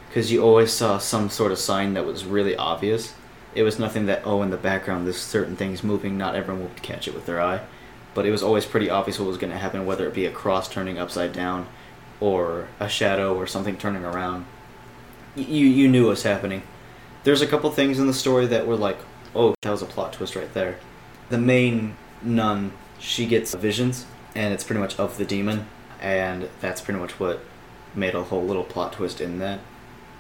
because 0.09 0.33
you 0.33 0.43
always 0.43 0.73
saw 0.73 0.99
some 0.99 1.31
sort 1.31 1.53
of 1.53 1.59
sign 1.59 1.95
that 1.95 2.07
was 2.07 2.25
really 2.25 2.57
obvious. 2.57 3.15
It 3.55 3.63
was 3.63 3.79
nothing 3.79 4.07
that 4.07 4.23
oh 4.25 4.43
in 4.43 4.51
the 4.51 4.57
background 4.57 5.07
there's 5.07 5.21
certain 5.21 5.57
things 5.57 5.85
moving. 5.85 6.17
Not 6.17 6.35
everyone 6.35 6.63
would 6.63 6.83
catch 6.83 7.07
it 7.07 7.15
with 7.15 7.27
their 7.27 7.41
eye, 7.41 7.61
but 8.15 8.25
it 8.25 8.31
was 8.31 8.43
always 8.43 8.65
pretty 8.65 8.89
obvious 8.89 9.19
what 9.19 9.29
was 9.29 9.39
going 9.39 9.53
to 9.53 9.59
happen, 9.59 9.85
whether 9.85 10.07
it 10.07 10.15
be 10.15 10.27
a 10.27 10.31
cross 10.33 10.69
turning 10.69 10.99
upside 10.99 11.33
down, 11.33 11.67
or 12.21 12.69
a 12.81 12.89
shadow 12.89 13.37
or 13.37 13.47
something 13.47 13.77
turning 13.77 14.05
around. 14.05 14.47
You 15.37 15.67
you 15.67 15.89
knew 15.89 16.05
what 16.05 16.11
was 16.11 16.23
happening. 16.23 16.63
There's 17.25 17.43
a 17.43 17.47
couple 17.47 17.71
things 17.71 17.99
in 17.99 18.07
the 18.07 18.15
story 18.15 18.47
that 18.47 18.67
were 18.67 18.77
like, 18.77 18.99
oh, 19.35 19.55
that 19.63 19.71
was 19.71 19.83
a 19.83 19.87
plot 19.87 20.13
twist 20.13 20.35
right 20.35 20.53
there. 20.55 20.79
The 21.29 21.39
main 21.39 21.97
nun, 22.23 22.73
she 22.99 23.27
gets 23.27 23.55
visions, 23.55 24.07
and 24.35 24.53
it's 24.55 24.65
pretty 24.65 24.81
much 24.81 24.99
of 24.99 25.19
the 25.19 25.25
demon, 25.25 25.67
and 26.01 26.49
that's 26.61 26.81
pretty 26.81 26.99
much 27.01 27.19
what 27.21 27.41
made 27.95 28.15
a 28.15 28.23
whole 28.25 28.45
little 28.45 28.65
plot 28.65 28.93
twist 28.95 29.21
in 29.21 29.39
that. 29.39 29.61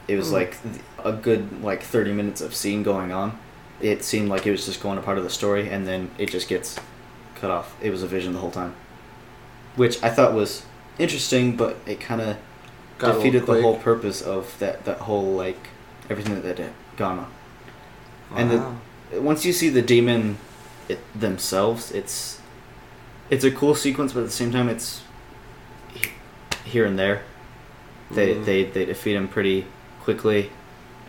It 0.09 0.17
was 0.17 0.29
Mm. 0.29 0.33
like 0.33 0.57
a 1.05 1.13
good 1.13 1.63
like 1.63 1.83
30 1.83 2.13
minutes 2.13 2.41
of 2.41 2.55
scene 2.55 2.83
going 2.83 3.13
on. 3.13 3.39
It 3.81 4.05
seemed 4.05 4.29
like 4.29 4.47
it 4.47 4.51
was 4.51 4.67
just 4.67 4.81
going 4.83 4.99
a 4.99 5.03
part 5.03 5.19
of 5.19 5.25
the 5.25 5.31
story, 5.31 5.69
and 5.71 5.87
then 5.87 6.11
it 6.19 6.31
just 6.31 6.49
gets 6.49 6.79
cut 7.41 7.51
off. 7.51 7.75
It 7.81 7.91
was 7.91 8.03
a 8.03 8.07
vision 8.07 8.33
the 8.33 8.39
whole 8.41 8.51
time, 8.51 8.75
which 9.77 10.03
I 10.03 10.11
thought 10.11 10.35
was 10.35 10.65
interesting, 10.99 11.57
but 11.57 11.77
it 11.87 12.01
kind 12.01 12.21
of 12.21 12.37
Got 12.99 13.07
a 13.07 13.09
little 13.09 13.23
defeated 13.23 13.47
the 13.47 13.63
whole 13.63 13.79
purpose 13.79 14.21
of 14.23 14.57
that 14.59 14.85
that 14.85 14.99
whole 14.99 15.33
like 15.35 15.69
everything 16.11 16.41
that 16.43 16.59
had 16.59 16.73
gone 16.97 17.19
on. 17.21 17.27
And 18.37 18.51
the, 18.51 19.21
once 19.21 19.45
you 19.45 19.53
see 19.53 19.69
the 19.69 19.83
demon 19.83 20.39
it, 20.89 20.99
themselves, 21.19 21.91
it's 21.93 22.39
it's 23.33 23.45
a 23.45 23.51
cool 23.51 23.75
sequence, 23.75 24.13
but 24.13 24.21
at 24.21 24.27
the 24.27 24.33
same 24.33 24.53
time, 24.53 24.69
it's 24.69 25.01
here 26.65 26.85
and 26.85 26.99
there. 26.99 27.23
They 28.11 28.35
Mhm. 28.35 28.45
they 28.45 28.65
they 28.65 28.85
defeat 28.85 29.17
him 29.17 29.27
pretty 29.29 29.67
quickly, 30.05 30.51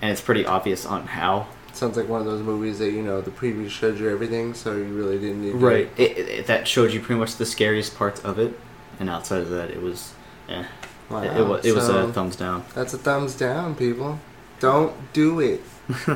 and 0.01 0.11
it's 0.11 0.21
pretty 0.21 0.45
obvious 0.45 0.85
on 0.85 1.05
how. 1.07 1.47
Sounds 1.73 1.97
like 1.97 2.07
one 2.07 2.21
of 2.21 2.25
those 2.27 2.41
movies 2.41 2.79
that 2.79 2.91
you 2.91 3.01
know 3.01 3.19
the 3.21 3.31
preview 3.31 3.69
showed 3.69 3.99
you 3.99 4.09
everything, 4.09 4.53
so 4.53 4.75
you 4.75 4.85
really 4.85 5.17
didn't 5.17 5.41
need 5.41 5.51
to- 5.51 5.57
Right. 5.57 5.89
It, 5.97 6.11
it, 6.17 6.29
it- 6.29 6.47
that 6.47 6.67
showed 6.67 6.93
you 6.93 6.99
pretty 7.01 7.19
much 7.19 7.35
the 7.35 7.45
scariest 7.45 7.97
parts 7.97 8.21
of 8.21 8.39
it, 8.39 8.57
and 8.99 9.09
outside 9.09 9.41
of 9.41 9.49
that, 9.49 9.69
it 9.71 9.81
was, 9.81 10.13
eh. 10.49 10.63
Wow. 11.09 11.23
It, 11.23 11.37
it 11.37 11.45
was 11.47 11.65
it 11.65 11.75
was 11.75 11.89
a 11.89 12.11
thumbs 12.13 12.35
down. 12.37 12.63
That's 12.73 12.93
a 12.93 12.97
thumbs 12.97 13.35
down, 13.35 13.75
people. 13.75 14.19
Don't 14.59 14.93
do 15.13 15.39
it. 15.41 15.61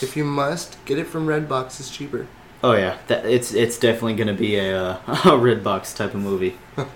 if 0.00 0.16
you 0.16 0.24
must, 0.24 0.82
get 0.86 0.98
it 0.98 1.06
from 1.06 1.26
Redbox. 1.26 1.78
It's 1.80 1.90
cheaper. 1.90 2.26
Oh 2.62 2.72
yeah, 2.72 2.98
that 3.06 3.24
it's 3.24 3.52
it's 3.54 3.78
definitely 3.78 4.14
gonna 4.16 4.34
be 4.34 4.56
a 4.56 4.76
uh, 4.78 4.92
a 5.08 5.38
Redbox 5.38 5.96
type 5.96 6.14
of 6.14 6.20
movie. 6.20 6.58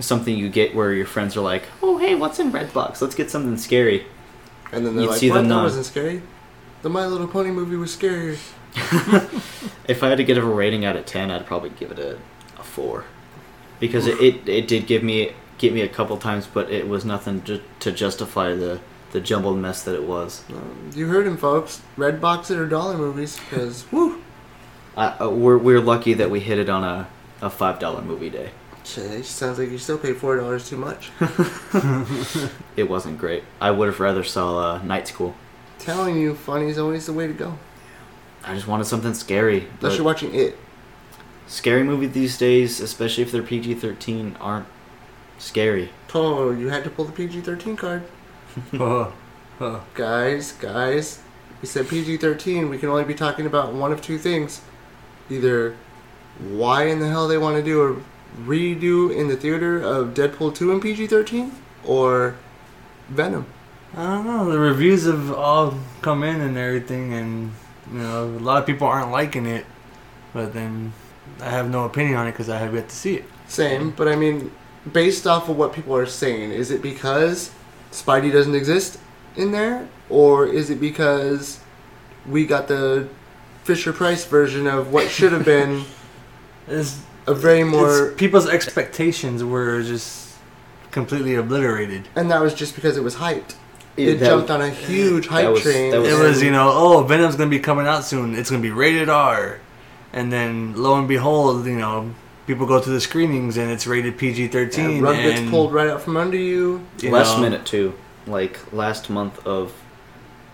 Something 0.00 0.36
you 0.36 0.48
get 0.50 0.74
where 0.74 0.92
your 0.92 1.06
friends 1.06 1.36
are 1.36 1.40
like, 1.40 1.64
"Oh 1.82 1.96
hey, 1.98 2.14
what's 2.14 2.38
in 2.38 2.52
Redbox? 2.52 3.00
Let's 3.00 3.14
get 3.14 3.30
something 3.30 3.56
scary." 3.56 4.06
And 4.72 4.84
then 4.84 4.94
they're 4.94 5.04
You'd 5.04 5.10
like, 5.10 5.20
see 5.20 5.30
"What? 5.30 5.36
them 5.38 5.48
That 5.48 5.62
wasn't 5.62 5.86
scary. 5.86 6.22
The 6.82 6.90
My 6.90 7.06
Little 7.06 7.28
Pony 7.28 7.50
movie 7.50 7.76
was 7.76 7.96
scarier." 7.96 8.36
If 9.88 10.02
I 10.02 10.08
had 10.08 10.18
to 10.18 10.24
give 10.24 10.36
a 10.38 10.42
rating 10.44 10.84
out 10.84 10.96
of 10.96 11.06
ten, 11.06 11.30
I'd 11.30 11.46
probably 11.46 11.70
give 11.70 11.92
it 11.92 11.98
a, 12.00 12.18
a 12.58 12.62
four, 12.64 13.04
because 13.78 14.06
it, 14.08 14.20
it 14.20 14.48
it 14.48 14.66
did 14.68 14.86
give 14.88 15.02
me 15.04 15.32
get 15.58 15.72
me 15.72 15.80
a 15.82 15.88
couple 15.88 16.16
times, 16.16 16.46
but 16.52 16.70
it 16.70 16.88
was 16.88 17.04
nothing 17.04 17.44
ju- 17.44 17.62
to 17.80 17.92
justify 17.92 18.52
the 18.54 18.80
the 19.12 19.20
jumbled 19.20 19.58
mess 19.58 19.84
that 19.84 19.94
it 19.94 20.02
was. 20.02 20.42
Um, 20.50 20.90
you 20.94 21.06
heard 21.06 21.26
him, 21.26 21.36
folks. 21.36 21.80
Redbox 21.96 22.50
it 22.50 22.58
or 22.58 22.66
dollar 22.66 22.98
movies, 22.98 23.38
because 23.38 23.90
woo. 23.92 24.20
I, 24.96 25.06
uh, 25.08 25.30
we're 25.30 25.58
we're 25.58 25.80
lucky 25.80 26.14
that 26.14 26.30
we 26.30 26.40
hit 26.40 26.58
it 26.58 26.68
on 26.68 26.84
a, 26.84 27.08
a 27.40 27.50
five 27.50 27.78
dollar 27.78 28.02
movie 28.02 28.30
day. 28.30 28.50
Shit, 28.84 29.24
sounds 29.24 29.58
like 29.58 29.70
you 29.70 29.78
still 29.78 29.98
paid 29.98 30.16
four 30.16 30.36
dollars 30.36 30.68
too 30.68 30.76
much. 30.76 31.10
It 32.76 32.88
wasn't 32.88 33.18
great. 33.18 33.42
I 33.60 33.70
would 33.70 33.86
have 33.86 34.00
rather 34.00 34.22
saw 34.22 34.58
uh, 34.58 34.82
Night 34.82 35.08
School. 35.08 35.34
Telling 35.78 36.16
you, 36.16 36.34
funny 36.34 36.68
is 36.68 36.78
always 36.78 37.06
the 37.06 37.12
way 37.12 37.26
to 37.26 37.32
go. 37.32 37.58
I 38.44 38.54
just 38.54 38.66
wanted 38.66 38.84
something 38.84 39.14
scary. 39.14 39.66
Unless 39.80 39.96
you're 39.96 40.04
watching 40.04 40.34
it. 40.34 40.58
Scary 41.46 41.82
movie 41.84 42.06
these 42.06 42.36
days, 42.38 42.80
especially 42.80 43.22
if 43.22 43.32
they're 43.32 43.42
PG 43.42 43.74
thirteen, 43.74 44.36
aren't 44.40 44.66
scary. 45.38 45.90
Oh, 46.14 46.50
you 46.50 46.70
had 46.70 46.82
to 46.84 46.90
pull 46.90 47.04
the 47.04 47.12
PG-13 47.12 47.76
card. 47.76 48.02
Oh, 48.72 49.12
oh. 49.60 49.84
Guys, 49.94 50.52
guys, 50.52 51.20
we 51.60 51.68
said 51.68 51.88
PG-13. 51.90 52.70
We 52.70 52.78
can 52.78 52.88
only 52.88 53.04
be 53.04 53.14
talking 53.14 53.44
about 53.44 53.74
one 53.74 53.92
of 53.92 54.00
two 54.00 54.16
things: 54.16 54.62
either 55.30 55.76
why 56.38 56.84
in 56.84 57.00
the 57.00 57.08
hell 57.08 57.28
they 57.28 57.38
want 57.38 57.56
to 57.56 57.62
do 57.62 57.82
a 57.82 57.96
redo 58.42 59.14
in 59.14 59.28
the 59.28 59.36
theater 59.36 59.80
of 59.80 60.14
Deadpool 60.14 60.54
2 60.54 60.72
in 60.72 60.80
PG-13, 60.80 61.50
or 61.84 62.36
Venom. 63.08 63.46
I 63.96 64.02
don't 64.02 64.26
know. 64.26 64.50
The 64.50 64.58
reviews 64.58 65.06
have 65.06 65.32
all 65.32 65.74
come 66.02 66.22
in 66.22 66.40
and 66.40 66.58
everything, 66.58 67.14
and 67.14 67.52
you 67.90 67.98
know, 68.00 68.24
a 68.24 68.40
lot 68.40 68.58
of 68.58 68.66
people 68.66 68.86
aren't 68.86 69.10
liking 69.10 69.46
it. 69.46 69.64
But 70.34 70.52
then 70.52 70.92
I 71.40 71.50
have 71.50 71.70
no 71.70 71.84
opinion 71.84 72.16
on 72.16 72.26
it 72.26 72.32
because 72.32 72.50
I 72.50 72.58
have 72.58 72.74
yet 72.74 72.88
to 72.90 72.96
see 72.96 73.14
it. 73.14 73.24
Same, 73.48 73.90
but 73.92 74.08
I 74.08 74.16
mean, 74.16 74.50
based 74.92 75.26
off 75.26 75.48
of 75.48 75.56
what 75.56 75.72
people 75.72 75.96
are 75.96 76.04
saying, 76.04 76.50
is 76.50 76.70
it 76.70 76.82
because 76.82 77.50
Spidey 77.92 78.30
doesn't 78.32 78.54
exist 78.54 78.98
in 79.36 79.52
there, 79.52 79.88
or 80.10 80.46
is 80.46 80.68
it 80.68 80.80
because 80.80 81.60
we 82.26 82.44
got 82.44 82.68
the 82.68 83.08
Fisher 83.66 83.92
Price 83.92 84.24
version 84.24 84.68
of 84.68 84.92
what 84.92 85.10
should 85.10 85.32
have 85.32 85.44
been 85.44 85.84
It's, 86.68 87.00
a 87.26 87.34
very 87.34 87.64
more, 87.64 88.06
it's- 88.06 88.14
people's 88.16 88.48
expectations 88.48 89.42
were 89.42 89.82
just 89.82 90.34
completely 90.92 91.34
obliterated. 91.34 92.08
and 92.14 92.30
that 92.30 92.40
was 92.40 92.54
just 92.54 92.74
because 92.76 92.96
it 92.96 93.02
was 93.02 93.16
hyped. 93.16 93.54
It 93.96 94.20
That- 94.20 94.26
jumped 94.26 94.50
on 94.50 94.60
a 94.62 94.70
huge 94.70 95.26
hype 95.26 95.50
was- 95.50 95.62
train. 95.62 95.90
that 95.90 96.04
It 96.04 96.16
was, 96.18 96.42
you 96.42 96.52
know, 96.52 96.70
oh, 96.72 97.02
Venom's 97.02 97.34
gonna 97.34 97.50
be 97.50 97.58
coming 97.58 97.86
out 97.88 98.04
soon. 98.04 98.36
It's 98.36 98.50
gonna 98.50 98.62
be 98.62 98.70
rated 98.70 99.08
R, 99.08 99.58
and 100.12 100.32
then 100.32 100.74
lo 100.76 100.94
and 100.96 101.08
behold, 101.08 101.66
you 101.66 101.76
know, 101.76 102.10
people 102.46 102.66
go 102.66 102.80
to 102.80 102.90
the 102.90 103.00
screenings 103.00 103.56
and 103.56 103.68
it's 103.70 103.86
rated 103.88 104.16
PG 104.16 104.42
yeah, 104.44 104.48
thirteen. 104.48 105.00
rug 105.02 105.16
and 105.16 105.24
gets 105.38 105.50
pulled 105.50 105.72
right 105.74 105.88
out 105.88 106.02
from 106.02 106.16
under 106.16 106.36
you. 106.36 106.82
you 107.00 107.10
last 107.10 107.36
know, 107.36 107.42
minute 107.42 107.64
too, 107.66 107.94
like 108.28 108.60
last 108.72 109.10
month 109.10 109.44
of 109.44 109.72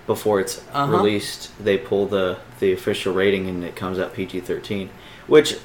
before 0.07 0.41
it's 0.41 0.61
Uh-huh. 0.73 0.91
released, 0.97 1.51
they 1.63 1.77
pull 1.77 2.07
the 2.07 2.39
the 2.63 2.73
official 2.73 3.13
rating 3.13 3.49
and 3.49 3.63
it 3.65 3.77
comes 3.77 3.99
out 3.99 4.15
PG 4.15 4.41
thirteen, 4.41 4.89
which 5.27 5.59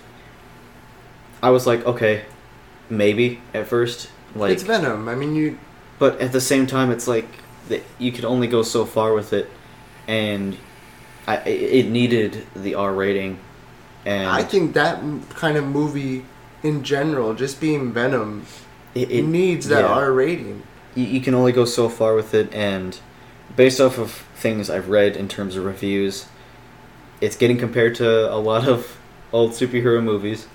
I 1.42 1.52
was 1.52 1.66
like, 1.66 1.86
okay, 1.86 2.26
maybe 2.90 3.40
at 3.54 3.68
first, 3.68 4.10
like, 4.36 4.52
it's 4.52 4.64
Venom. 4.64 5.08
I 5.08 5.16
mean, 5.16 5.36
you 5.36 5.60
but 6.00 6.20
at 6.20 6.32
the 6.32 6.42
same 6.42 6.68
time, 6.68 6.92
it's 6.92 7.08
like 7.08 7.28
that 7.70 7.84
you 8.00 8.12
could 8.12 8.26
only 8.26 8.48
go 8.48 8.64
so 8.64 8.86
far 8.86 9.14
with 9.14 9.32
it, 9.32 9.50
and 10.08 10.58
I 11.28 11.38
it 11.38 11.86
it 11.86 11.90
needed 11.90 12.46
the 12.56 12.76
R 12.76 12.94
rating, 12.94 13.40
and 14.04 14.28
I 14.28 14.44
think 14.44 14.74
that 14.74 15.00
kind 15.30 15.56
of 15.56 15.66
movie 15.66 16.26
in 16.64 16.84
general, 16.84 17.36
just 17.36 17.62
being 17.62 17.94
Venom, 17.94 18.46
it, 18.96 19.12
it 19.12 19.22
needs 19.24 19.68
that 19.68 19.84
yeah. 19.84 19.94
R 19.94 20.12
rating. 20.12 20.64
you, 20.96 21.06
you 21.06 21.22
can 21.22 21.36
only 21.36 21.52
go 21.52 21.66
so 21.66 21.90
far 21.90 22.16
with 22.16 22.34
it 22.34 22.52
and 22.54 23.00
based 23.56 23.80
off 23.80 23.98
of 23.98 24.12
things 24.36 24.70
i've 24.70 24.90
read 24.90 25.16
in 25.16 25.28
terms 25.28 25.56
of 25.56 25.64
reviews 25.66 26.28
it's 27.22 27.36
getting 27.36 27.58
compared 27.58 27.96
to 27.96 28.34
a 28.34 28.38
lot 28.38 28.68
of 28.68 28.98
old 29.34 29.52
superhero 29.52 30.02
movies 30.04 30.46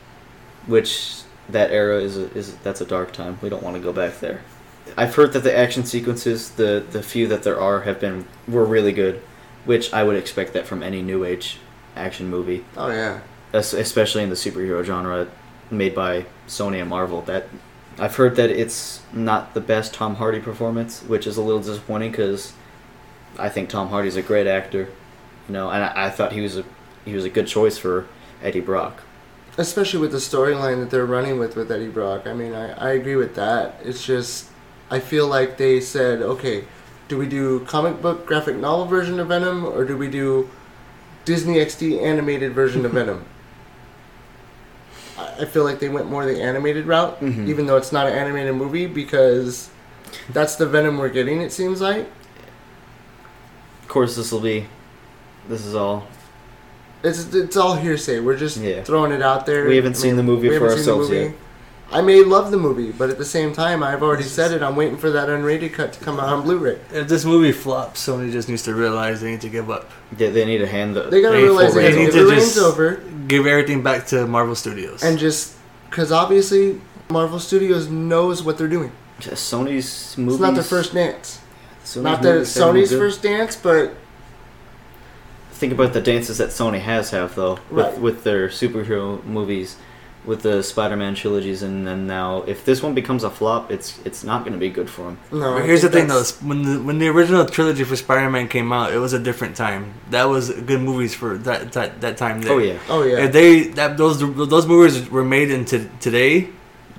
which 0.67 1.23
that 1.49 1.71
era 1.71 1.99
is 2.01 2.17
a, 2.17 2.33
is 2.35 2.55
that's 2.59 2.81
a 2.81 2.85
dark 2.87 3.13
time 3.13 3.39
we 3.43 3.49
don't 3.49 3.63
want 3.63 3.77
to 3.77 3.83
go 3.83 3.93
back 3.93 4.21
there 4.21 4.41
i've 4.97 5.15
heard 5.15 5.33
that 5.33 5.41
the 5.43 5.57
action 5.57 5.85
sequences 5.85 6.51
the 6.51 6.85
the 6.93 7.03
few 7.03 7.27
that 7.27 7.43
there 7.43 7.61
are 7.61 7.81
have 7.83 7.99
been 8.01 8.25
were 8.49 8.65
really 8.65 8.93
good 8.93 9.21
which 9.65 9.93
i 9.93 10.03
would 10.03 10.17
expect 10.17 10.53
that 10.53 10.67
from 10.67 10.83
any 10.83 11.03
new 11.03 11.25
age 11.25 11.59
action 11.97 12.29
movie 12.29 12.65
Oh 12.77 12.89
yeah. 12.91 13.21
es- 13.53 13.73
especially 13.75 14.23
in 14.23 14.31
the 14.31 14.37
superhero 14.37 14.83
genre 14.85 15.29
made 15.71 15.95
by 15.95 16.27
Sony 16.49 16.81
and 16.81 16.91
Marvel. 16.91 17.23
That 17.23 17.47
I've 17.99 18.17
heard 18.17 18.37
that 18.37 18.51
it's 18.51 19.01
not 19.13 19.55
the 19.55 19.61
best 19.61 19.95
Tom 19.95 20.17
Hardy 20.17 20.39
performance, 20.41 21.01
which 21.03 21.27
is 21.27 21.37
a 21.39 21.43
little 21.43 21.63
disappointing 21.63 22.11
because 22.11 22.53
I 23.39 23.49
think 23.49 23.71
Tom 23.71 23.89
Hardy's 23.89 24.17
a 24.17 24.23
great 24.23 24.47
actor, 24.47 24.89
you 25.49 25.53
know, 25.55 25.71
and 25.71 25.83
I, 25.85 26.07
I 26.07 26.11
thought 26.11 26.33
he 26.33 26.41
was 26.41 26.57
a 26.59 26.65
he 27.05 27.15
was 27.15 27.25
a 27.25 27.31
good 27.31 27.47
choice 27.47 27.79
for 27.79 28.07
Eddie 28.43 28.61
Brock. 28.61 29.03
especially 29.59 30.01
with 30.01 30.13
the 30.13 30.19
storyline 30.19 30.79
that 30.81 30.91
they're 30.91 31.05
running 31.07 31.39
with 31.39 31.57
with 31.57 31.71
Eddie 31.71 31.89
Brock. 31.89 32.27
I 32.27 32.33
mean, 32.33 32.55
I, 32.55 32.73
I 32.73 32.91
agree 32.93 33.17
with 33.17 33.35
that. 33.35 33.77
It's 33.85 34.05
just 34.07 34.47
I 34.91 35.01
feel 35.01 35.27
like 35.27 35.57
they 35.59 35.81
said, 35.81 36.23
okay, 36.23 36.65
do 37.09 37.19
we 37.19 37.27
do 37.27 37.61
comic 37.67 38.01
book 38.01 38.25
graphic 38.27 38.57
novel 38.57 38.87
version 38.87 39.19
of 39.21 39.29
Venom 39.29 39.65
or 39.65 39.85
do 39.85 39.97
we 39.97 40.09
do 40.09 40.49
Disney 41.25 41.57
XD 41.57 42.01
animated 42.03 42.53
version 42.53 42.85
of 42.87 42.93
Venom? 42.99 43.25
I 45.19 45.45
feel 45.45 45.65
like 45.65 45.79
they 45.79 45.89
went 45.89 46.09
more 46.11 46.25
the 46.25 46.41
animated 46.43 46.87
route, 46.87 47.21
Mhm. 47.21 47.47
even 47.49 47.67
though 47.67 47.77
it's 47.77 47.93
not 47.93 48.07
an 48.07 48.13
animated 48.15 48.55
movie 48.55 48.87
because 48.87 49.71
that's 50.31 50.57
the 50.57 50.67
Venom 50.67 50.99
we're 50.99 51.09
getting. 51.09 51.41
It 51.41 51.53
seems 51.53 51.81
like 51.81 52.07
Of 53.83 53.89
course, 53.89 54.17
this 54.17 54.33
will 54.33 54.41
be 54.41 54.67
this 55.49 55.65
is 55.67 55.75
all 55.75 56.07
it's 57.03 57.35
it's 57.35 57.57
all 57.57 57.75
hearsay. 57.77 58.21
We're 58.21 58.37
just 58.37 58.57
Yeah. 58.59 58.83
throwing 58.85 59.13
it 59.13 59.23
out 59.23 59.45
there. 59.47 59.67
We 59.67 59.77
haven't 59.77 59.97
seen 59.97 60.17
the 60.17 60.23
movie 60.23 60.49
we 60.49 60.59
for 60.59 60.65
haven't 60.69 60.79
seen 60.79 60.87
the 60.87 60.93
ourselves 60.93 61.11
movie. 61.11 61.23
yet. 61.25 61.35
I 61.91 62.01
may 62.01 62.23
love 62.25 62.51
the 62.51 62.57
movie, 62.57 62.91
but 62.91 63.11
at 63.11 63.19
the 63.19 63.25
same 63.25 63.53
time, 63.53 63.83
I've 63.83 64.03
already 64.03 64.23
said 64.23 64.51
it. 64.53 64.63
I'm 64.63 64.77
waiting 64.77 64.97
for 64.97 65.11
that 65.11 65.29
unrated 65.29 65.75
cut 65.75 65.93
to 65.93 66.01
come 66.03 66.19
out 66.19 66.31
on 66.31 66.43
Blu-ray. 66.43 66.79
If 66.91 67.07
this 67.07 67.27
movie 67.27 67.53
flops, 67.53 68.07
Sony 68.07 68.33
just 68.33 68.49
needs 68.49 68.63
to 68.63 68.75
realize 68.75 69.21
they 69.21 69.31
need 69.33 69.43
to 69.43 69.51
give 69.51 69.69
up. 69.71 69.91
they, 70.11 70.31
they 70.31 70.47
need 70.47 70.59
to 70.59 70.67
hand 70.67 70.97
the 70.97 71.03
They 71.03 71.21
gotta 71.21 71.37
the 71.37 71.43
realize 71.43 71.75
full 71.75 71.83
they 71.83 71.91
They 71.91 71.91
have 71.91 71.99
need 71.99 72.07
to 72.13 72.19
to 72.21 72.25
the 72.25 72.31
reins 72.31 72.55
just 72.55 72.59
over 72.59 73.03
give 73.29 73.47
everything 73.47 73.83
back 73.83 74.07
to 74.07 74.27
Marvel 74.27 74.55
Studios. 74.55 75.03
and 75.03 75.19
just 75.19 75.53
because 75.91 76.11
obviously 76.11 76.81
Marvel 77.11 77.39
Studios 77.39 77.89
knows 77.91 78.43
what 78.43 78.57
they're 78.57 78.69
doing. 78.69 78.93
Sony's 79.21 80.17
movies. 80.17 80.35
It's 80.35 80.41
not 80.41 80.55
their 80.55 80.63
first 80.65 80.95
dance. 80.95 81.41
Sony's 81.85 81.97
not 81.97 82.23
that 82.23 82.33
movies 82.35 82.49
it's 82.49 82.55
haven't 82.59 82.75
been 82.75 82.83
Sony's 82.85 82.91
good. 82.91 82.99
first 82.99 83.23
dance, 83.23 83.57
but 83.57 83.95
think 85.63 85.73
about 85.79 85.93
the 85.99 86.01
dances 86.13 86.37
that 86.43 86.51
Sony 86.59 86.81
has 86.81 87.05
have 87.19 87.31
though 87.41 87.57
with 87.71 87.87
Right. 87.87 88.01
with 88.07 88.19
their 88.29 88.45
superhero 88.61 89.05
movies. 89.39 89.71
with 90.33 90.43
the 90.49 90.63
Spider-Man 90.63 91.15
trilogies, 91.21 91.61
and 91.67 91.77
then 91.89 92.01
now 92.07 92.29
if 92.53 92.59
this 92.69 92.79
one 92.87 92.95
becomes 93.01 93.23
a 93.25 93.31
flop, 93.39 93.63
it's 93.75 93.89
it's 94.09 94.23
not 94.31 94.39
going 94.45 94.57
to 94.59 94.63
be 94.67 94.71
good 94.79 94.89
for 94.95 95.03
them. 95.07 95.17
No, 95.33 95.49
But 95.55 95.65
here's 95.69 95.83
the 95.87 95.93
thing, 95.97 96.07
though. 96.13 96.23
When 96.51 96.59
the 96.67 96.75
when 96.89 96.97
the 97.03 97.09
original 97.15 97.45
trilogy 97.57 97.85
for 97.91 97.97
Spider-Man 98.07 98.47
came 98.57 98.71
out, 98.79 98.89
it 98.97 99.01
was 99.07 99.13
a 99.21 99.23
different 99.29 99.55
time. 99.67 99.83
That 100.15 100.27
was 100.35 100.45
good 100.71 100.81
movies 100.91 101.13
for 101.21 101.31
that 101.47 101.61
that, 101.77 101.89
that 102.05 102.15
time. 102.25 102.37
There. 102.43 102.53
Oh 102.55 102.61
yeah, 102.71 102.79
Oh 102.95 103.03
yeah. 103.11 103.25
If 103.25 103.31
they 103.39 103.51
that 103.79 103.91
those 104.03 104.17
those 104.55 104.67
movies 104.73 104.95
were 105.17 105.29
made 105.37 105.51
into 105.57 105.77
today, 106.07 106.35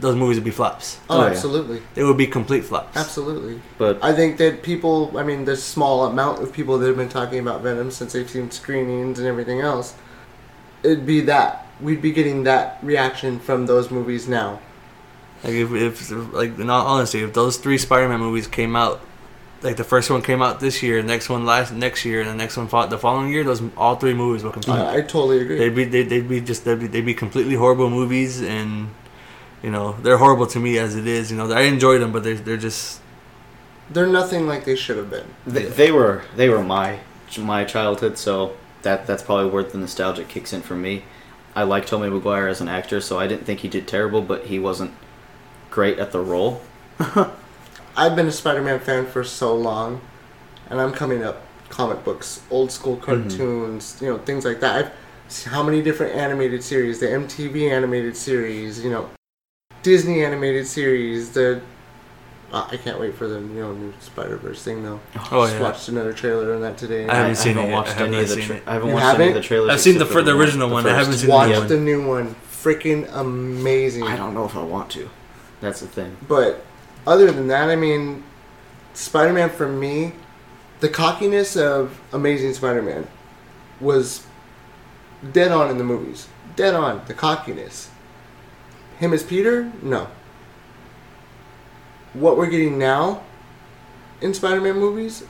those 0.04 0.16
movies 0.16 0.38
would 0.38 0.44
be 0.44 0.52
flops. 0.52 1.00
oh, 1.10 1.18
Oh, 1.18 1.22
yeah. 1.24 1.30
absolutely, 1.32 1.82
They 1.96 2.04
would 2.04 2.18
be 2.18 2.28
complete 2.28 2.64
flops. 2.66 2.96
absolutely. 2.96 3.60
but 3.80 3.98
I 4.04 4.14
think 4.14 4.38
that 4.38 4.62
people, 4.62 5.18
I 5.18 5.24
mean, 5.24 5.46
there's 5.46 5.60
a 5.60 5.62
small 5.78 6.06
amount 6.06 6.44
of 6.44 6.54
people 6.54 6.78
that 6.78 6.88
have 6.88 6.98
been 6.98 7.10
talking 7.10 7.40
about 7.40 7.62
Venom 7.62 7.90
since 7.90 8.14
they've 8.14 8.30
seen 8.30 8.52
screenings 8.52 9.18
and 9.20 9.28
everything 9.28 9.60
else. 9.62 9.96
It'd 10.84 11.06
be 11.06 11.22
that. 11.22 11.66
We'd 11.82 12.02
be 12.02 12.12
getting 12.12 12.44
that 12.44 12.78
reaction 12.84 13.40
from 13.40 13.66
those 13.66 13.90
movies 13.90 14.28
now. 14.28 14.60
Like 15.44 15.54
if, 15.54 15.72
if 15.74 16.12
like 16.34 16.58
in 16.60 16.70
all 16.70 16.86
honesty, 16.86 17.24
if 17.24 17.34
those 17.34 17.58
three 17.58 17.78
Spider-Man 17.78 18.20
movies 18.20 18.48
came 18.48 18.76
out, 18.76 19.02
like 19.62 19.76
the 19.78 19.84
first 19.84 20.10
one 20.10 20.22
came 20.22 20.42
out 20.42 20.60
this 20.60 20.84
year, 20.84 21.02
the 21.02 21.08
next 21.08 21.30
one 21.30 21.46
last 21.46 21.72
next 21.74 22.04
year, 22.06 22.20
and 22.22 22.30
the 22.30 22.36
next 22.36 22.56
one 22.58 22.68
fought 22.68 22.90
the 22.90 22.98
following 22.98 23.30
year, 23.32 23.44
those 23.44 23.62
all 23.76 23.96
three 23.96 24.14
movies 24.14 24.44
were 24.44 24.52
complete. 24.52 24.76
I, 24.76 24.98
I 24.98 25.02
totally 25.02 25.40
agree. 25.42 25.58
They'd 25.58 25.76
be 25.76 25.86
they'd, 25.86 26.10
they'd 26.10 26.28
be 26.30 26.40
just 26.42 26.64
they'd 26.66 26.80
be, 26.80 26.88
they'd 26.88 27.06
be 27.06 27.14
completely 27.14 27.56
horrible 27.56 27.90
movies, 27.90 28.42
and 28.42 28.90
you 29.64 29.72
know 29.72 29.94
they're 30.04 30.18
horrible 30.18 30.46
to 30.48 30.60
me 30.60 30.78
as 30.78 30.96
it 30.96 31.08
is. 31.08 31.32
You 31.32 31.38
know 31.38 31.52
I 31.52 31.62
enjoyed 31.62 32.02
them, 32.02 32.12
but 32.12 32.24
they're 32.24 32.36
they're 32.36 32.58
just 32.58 33.02
They're 33.90 34.06
nothing 34.06 34.46
like 34.46 34.66
they 34.66 34.76
should 34.76 34.98
have 34.98 35.10
been. 35.10 35.28
they, 35.48 35.66
they 35.66 35.92
were 35.92 36.24
they 36.36 36.50
were 36.50 36.64
my 36.64 37.00
my 37.40 37.64
childhood, 37.64 38.20
so 38.20 38.56
that 38.84 39.08
that's 39.08 39.24
probably 39.24 39.50
where 39.50 39.64
the 39.64 39.78
nostalgia 39.78 40.24
kicks 40.24 40.54
in 40.54 40.62
for 40.62 40.76
me. 40.76 41.04
I 41.56 41.64
like 41.64 41.86
Tommy 41.86 42.10
Maguire 42.10 42.48
as 42.48 42.62
an 42.62 42.68
actor, 42.68 43.00
so 43.00 43.20
I 43.20 43.28
didn't 43.28 43.46
think 43.46 43.62
he 43.62 43.68
did 43.68 43.88
terrible, 43.88 44.22
but 44.22 44.46
he 44.46 44.60
wasn't 44.60 44.92
great 45.72 46.00
at 46.00 46.12
the 46.12 46.20
role. 46.20 46.62
I've 47.96 48.16
been 48.16 48.28
a 48.28 48.32
Spider-Man 48.32 48.80
fan 48.80 49.06
for 49.06 49.24
so 49.24 49.56
long, 49.56 50.02
and 50.70 50.82
I'm 50.82 50.94
coming 50.94 51.24
up 51.24 51.44
comic 51.70 52.04
books, 52.04 52.42
old 52.50 52.72
school 52.72 52.98
mm-hmm. 52.98 53.06
cartoons, 53.06 54.00
you 54.02 54.08
know, 54.08 54.18
things 54.18 54.46
like 54.46 54.60
that. 54.62 54.86
I've 54.86 54.92
how 55.46 55.64
many 55.64 55.82
different 55.82 56.16
animated 56.16 56.64
series, 56.64 57.00
the 57.00 57.08
MTV 57.08 57.72
animated 57.72 58.16
series, 58.16 58.84
you 58.84 58.92
know, 58.92 59.10
Disney 59.84 60.24
animated 60.24 60.66
series. 60.66 61.32
The 61.32 61.62
uh, 62.52 62.68
I 62.72 62.78
can't 62.78 63.00
wait 63.00 63.16
for 63.16 63.28
the 63.28 63.36
you 63.40 63.48
know 63.62 63.74
new 63.74 63.94
Spider 64.00 64.38
Verse 64.38 64.62
thing 64.64 64.84
though. 64.84 65.00
oh 65.32 65.44
Just 65.46 65.54
yeah. 65.56 65.62
watched 65.62 65.88
another 65.90 66.14
trailer 66.14 66.54
on 66.56 66.62
that 66.62 66.78
today. 66.78 67.08
I 67.08 67.16
haven't 67.16 67.36
seen 67.36 67.58
it 67.58 67.72
watched 67.72 67.92
I 67.92 67.94
haven't 67.94 68.14
any 68.14 68.24
of 68.24 68.30
the 68.30 68.36
seen 68.36 68.46
tra- 68.46 68.56
it. 68.58 68.64
I 68.68 68.74
haven't 68.74 68.90
You 68.90 68.94
watched 68.96 69.20
any 69.20 69.28
of 69.30 69.34
the 69.36 69.42
trailers. 69.42 69.70
I've 69.72 69.82
seen 69.82 69.98
the 69.98 70.06
fir- 70.06 70.14
for 70.14 70.22
the 70.24 70.36
original 70.36 70.68
the 70.70 70.74
one. 70.74 70.88
I 70.88 70.94
haven't 70.96 71.14
seen 71.14 71.30
the 71.30 71.46
new 71.48 71.58
one. 71.60 71.68
the 71.68 71.80
new 71.80 72.08
one. 72.08 72.36
Freaking 72.52 73.10
amazing. 73.14 74.04
I 74.04 74.16
don't 74.16 74.34
know 74.34 74.46
if 74.46 74.56
I 74.56 74.64
want 74.64 74.90
to. 74.92 75.10
That's 75.60 75.82
the 75.82 75.88
thing. 75.88 76.16
But 76.28 76.64
other 77.06 77.30
than 77.32 77.48
that, 77.48 77.70
I 77.70 77.76
mean, 77.76 78.24
Spider 78.94 79.34
Man 79.34 79.50
for 79.50 79.68
me, 79.68 80.14
the 80.80 80.88
cockiness 80.90 81.58
of 81.58 82.00
Amazing 82.14 82.54
Spider 82.54 82.82
Man 82.82 83.08
was 83.82 84.26
dead 85.32 85.52
on 85.52 85.70
in 85.72 85.78
the 85.78 85.84
movies. 85.84 86.28
Dead 86.56 86.74
on. 86.74 87.02
The 87.08 87.14
cockiness. 87.14 87.90
Him 89.00 89.14
as 89.14 89.24
Peter? 89.24 89.72
No. 89.82 90.08
What 92.14 92.38
we're 92.38 92.50
getting 92.50 92.78
now 92.78 93.24
in 94.22 94.34
Spider 94.34 94.62
Man 94.62 94.76
movies, 94.78 95.24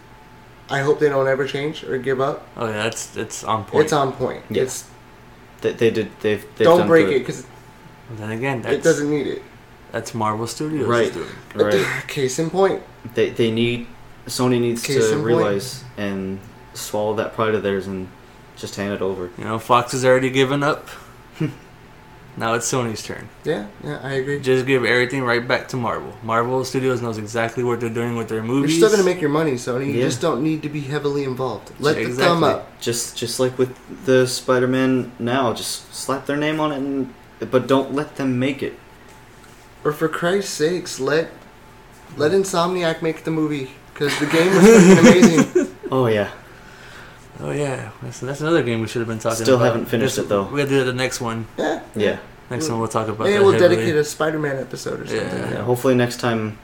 I 0.70 0.80
hope 0.82 1.00
they 1.00 1.10
don't 1.10 1.28
ever 1.28 1.48
change 1.48 1.84
or 1.84 1.98
give 1.98 2.20
up. 2.20 2.48
Oh 2.58 2.68
yeah, 2.68 2.84
that's 2.84 3.16
it's 3.16 3.44
on 3.44 3.64
point. 3.66 3.84
It's 3.86 3.94
on 3.94 4.12
point. 4.14 4.44
Yeah. 4.50 4.64
It's 4.64 4.90
They, 5.62 5.72
they 5.74 5.92
did. 5.92 6.12
They've, 6.20 6.42
they've 6.56 6.66
don't 6.66 6.80
done 6.80 6.88
break 6.88 7.08
good. 7.08 7.16
it 7.16 7.20
because 7.20 7.46
then 8.12 8.32
again, 8.32 8.62
that's, 8.62 8.76
it 8.76 8.84
doesn't 8.84 9.10
need 9.10 9.28
it. 9.28 9.42
that's 9.94 10.14
Marvel 10.14 10.46
Studios. 10.46 10.86
Right. 10.88 11.14
doing. 11.14 11.30
Right. 11.56 11.86
Case 12.08 12.38
in 12.40 12.50
point. 12.50 12.84
They 13.14 13.30
they 13.30 13.50
need 13.50 13.88
Sony 14.28 14.60
needs 14.60 14.84
Case 14.86 14.98
to 14.98 15.08
in 15.08 15.14
point. 15.16 15.26
realize 15.26 15.84
and 15.98 16.40
swallow 16.74 17.14
that 17.16 17.34
pride 17.34 17.56
of 17.56 17.64
theirs 17.64 17.88
and 17.88 18.10
just 18.58 18.76
hand 18.76 18.94
it 18.94 19.02
over. 19.02 19.32
You 19.38 19.46
know, 19.46 19.58
Fox 19.58 19.94
has 19.94 20.04
already 20.04 20.30
given 20.30 20.64
up. 20.64 20.90
now 22.38 22.54
it's 22.54 22.72
Sony's 22.72 23.04
turn. 23.04 23.30
Yeah, 23.44 23.68
yeah, 23.84 24.00
I 24.04 24.14
agree. 24.14 24.40
Just 24.40 24.66
give 24.66 24.84
everything 24.86 25.24
right 25.24 25.46
back 25.48 25.68
to 25.70 25.78
Marvel. 25.78 26.14
Marvel 26.24 26.64
Studios 26.66 27.02
knows 27.02 27.18
exactly 27.18 27.64
what 27.64 27.80
they're 27.80 27.90
doing 27.90 28.16
with 28.18 28.28
their 28.30 28.42
movies. 28.44 28.72
You're 28.78 28.90
still 28.90 28.98
gonna 28.98 29.10
make 29.12 29.22
your 29.22 29.30
money, 29.30 29.54
Sony. 29.54 29.88
You 29.88 29.94
Yeah. 29.94 30.06
just 30.06 30.22
don't 30.22 30.42
need 30.44 30.62
to 30.64 30.70
be 30.70 30.82
heavily 30.82 31.24
involved. 31.24 31.72
Let 31.80 31.96
the 31.96 32.02
Exactly. 32.02 32.24
thumb 32.26 32.44
up. 32.44 32.80
Just 32.82 33.16
just 33.18 33.40
like 33.40 33.58
with 33.58 33.72
the 34.06 34.26
Spider-Man 34.28 35.12
now, 35.20 35.54
just 35.54 35.94
slap 35.94 36.26
their 36.26 36.38
name 36.38 36.60
on 36.60 36.72
it, 36.72 36.78
and 36.78 37.14
but 37.52 37.68
don't 37.68 37.94
let 37.94 38.16
them 38.16 38.40
make 38.40 38.64
it. 38.64 38.80
Or 39.84 39.92
for 39.92 40.08
Christ's 40.08 40.52
sakes, 40.54 41.00
let 41.00 41.30
let 42.18 42.32
Insomniac 42.32 43.02
make 43.02 43.24
the 43.26 43.32
movie 43.32 43.72
because 43.94 44.18
the 44.20 44.26
game 44.28 44.54
was 44.56 44.64
freaking 44.64 45.00
amazing. 45.00 45.68
Oh 45.92 46.08
yeah, 46.08 46.30
Oh 47.40 47.52
yeah, 47.52 47.92
that's, 48.02 48.20
that's 48.20 48.42
another 48.42 48.64
game 48.64 48.82
we 48.82 48.88
should 48.88 49.00
have 49.00 49.08
been 49.08 49.18
talking 49.20 49.38
about. 49.38 49.44
Still 49.44 49.56
about. 49.56 49.66
haven't 49.66 49.86
finished 49.88 50.16
This- 50.18 50.26
it, 50.26 50.30
though. 50.30 50.44
We 50.44 50.58
gotta 50.60 50.70
do 50.70 50.84
the 50.84 50.94
next 50.94 51.20
one. 51.22 51.48
Yeah, 51.58 51.82
yeah. 51.96 52.20
Next 52.50 52.70
one 52.70 52.80
we'll 52.80 52.88
talk 52.88 53.08
about. 53.08 53.24
maybe 53.24 53.34
that 53.38 53.44
we'll 53.44 53.54
heavily. 53.54 53.76
dedicate 53.78 53.96
a 53.96 54.04
Spider-Man 54.04 54.58
episode 54.58 55.02
or 55.02 55.08
something. 55.08 55.28
Yeah. 55.28 55.52
yeah 55.52 55.64
hopefully 55.64 55.96
next 55.96 56.20
time, 56.20 56.60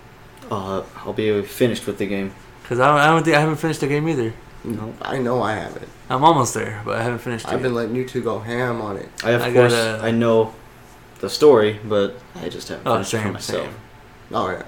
uh, 0.52 0.84
I'll 0.98 1.14
be 1.14 1.42
finished 1.42 1.88
with 1.88 1.98
the 1.98 2.06
game. 2.06 2.32
Cause 2.66 2.80
I 2.80 2.88
don't, 2.88 3.00
I 3.00 3.08
don't 3.08 3.24
think 3.24 3.36
I 3.36 3.40
haven't 3.40 3.56
finished 3.56 3.80
the 3.80 3.88
game 3.88 4.08
either. 4.08 4.32
No, 4.64 4.94
I 5.02 5.18
know 5.18 5.42
I 5.42 5.54
haven't. 5.54 5.88
I'm 6.10 6.24
almost 6.24 6.54
there, 6.54 6.82
but 6.86 6.98
I 7.00 7.02
haven't 7.04 7.20
finished 7.20 7.48
it. 7.48 7.54
I've 7.54 7.62
been 7.64 7.74
letting 7.74 7.96
you 7.96 8.08
two 8.08 8.22
go 8.22 8.40
ham 8.40 8.82
on 8.82 8.98
it. 8.98 9.10
I 9.24 9.32
of 9.32 9.42
I 9.42 9.54
course 9.54 9.74
gotta- 9.74 10.04
I 10.06 10.12
know 10.12 10.54
the 11.22 11.30
story, 11.30 11.80
but 11.84 12.16
I 12.36 12.50
just 12.50 12.68
haven't 12.68 12.86
Oh, 12.88 12.94
finished 12.96 13.14
it 13.14 13.18
for 13.18 13.24
same, 13.24 13.34
myself. 13.34 13.66
same. 13.66 13.76
Oh 14.34 14.50
yeah, 14.52 14.64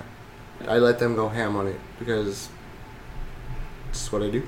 I 0.67 0.77
let 0.79 0.97
them 0.97 1.13
go 1.15 1.27
ham 1.29 1.55
on 1.55 1.67
it 1.67 1.79
because 1.99 2.49
it's 3.89 4.11
what 4.11 4.23
I 4.23 4.29
do. 4.29 4.47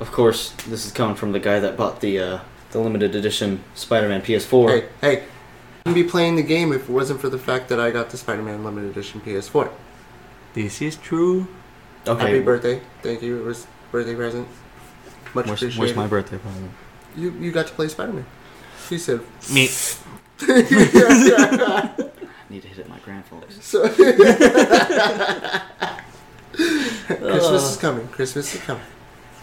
Of 0.00 0.10
course, 0.10 0.50
this 0.66 0.84
is 0.86 0.92
coming 0.92 1.14
from 1.14 1.32
the 1.32 1.40
guy 1.40 1.60
that 1.60 1.76
bought 1.76 2.00
the 2.00 2.18
uh, 2.18 2.38
the 2.72 2.80
limited 2.80 3.14
edition 3.14 3.62
Spider-Man 3.74 4.22
PS4. 4.22 4.68
Hey, 4.68 4.88
hey, 5.00 5.16
I 5.20 5.24
wouldn't 5.88 6.04
be 6.06 6.10
playing 6.10 6.36
the 6.36 6.42
game 6.42 6.72
if 6.72 6.88
it 6.88 6.92
wasn't 6.92 7.20
for 7.20 7.28
the 7.28 7.38
fact 7.38 7.68
that 7.68 7.78
I 7.78 7.90
got 7.90 8.10
the 8.10 8.16
Spider-Man 8.16 8.64
limited 8.64 8.90
edition 8.90 9.20
PS4. 9.20 9.70
This 10.54 10.82
is 10.82 10.96
true. 10.96 11.46
Okay, 12.06 12.26
Happy 12.26 12.40
birthday! 12.40 12.80
Thank 13.02 13.22
you. 13.22 13.40
It 13.40 13.44
was 13.44 13.66
birthday 13.92 14.14
present. 14.14 14.48
Much 15.34 15.46
Where's, 15.46 15.62
appreciated. 15.62 15.78
where's 15.78 15.94
my 15.96 16.06
birthday 16.06 16.38
present? 16.38 16.70
You 17.16 17.30
you 17.32 17.52
got 17.52 17.66
to 17.68 17.72
play 17.74 17.88
Spider-Man. 17.88 18.26
She 18.88 18.98
said. 18.98 19.20
Me. 19.52 19.68
I 20.40 21.90
need 22.50 22.62
to 22.62 22.68
hit 22.68 22.78
it 22.78 22.88
my 22.88 22.98
grand 22.98 23.24
folks. 23.26 23.64
So 23.64 23.88
Christmas 26.52 27.70
is 27.70 27.76
coming. 27.76 28.08
Christmas 28.08 28.54
is 28.54 28.60
coming. 28.62 28.82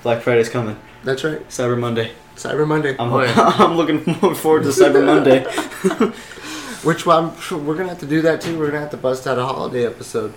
Black 0.03 0.21
Friday's 0.21 0.49
coming. 0.49 0.77
That's 1.03 1.23
right. 1.23 1.47
Cyber 1.49 1.77
Monday. 1.79 2.11
Cyber 2.35 2.67
Monday. 2.67 2.95
I'm, 2.97 3.11
Oh, 3.11 3.21
yeah. 3.21 3.33
I'm 3.37 3.75
looking 3.75 4.01
forward 4.35 4.63
to 4.63 4.69
Cyber 4.69 5.05
Monday. 5.05 5.43
Which 6.83 7.05
one? 7.05 7.33
We're 7.51 7.75
gonna 7.75 7.89
have 7.89 7.99
to 7.99 8.05
do 8.05 8.21
that 8.21 8.39
too. 8.41 8.57
We're 8.57 8.67
gonna 8.67 8.79
have 8.79 8.91
to 8.91 8.97
bust 8.97 9.27
out 9.27 9.37
a 9.37 9.43
holiday 9.45 9.85
episode. 9.85 10.33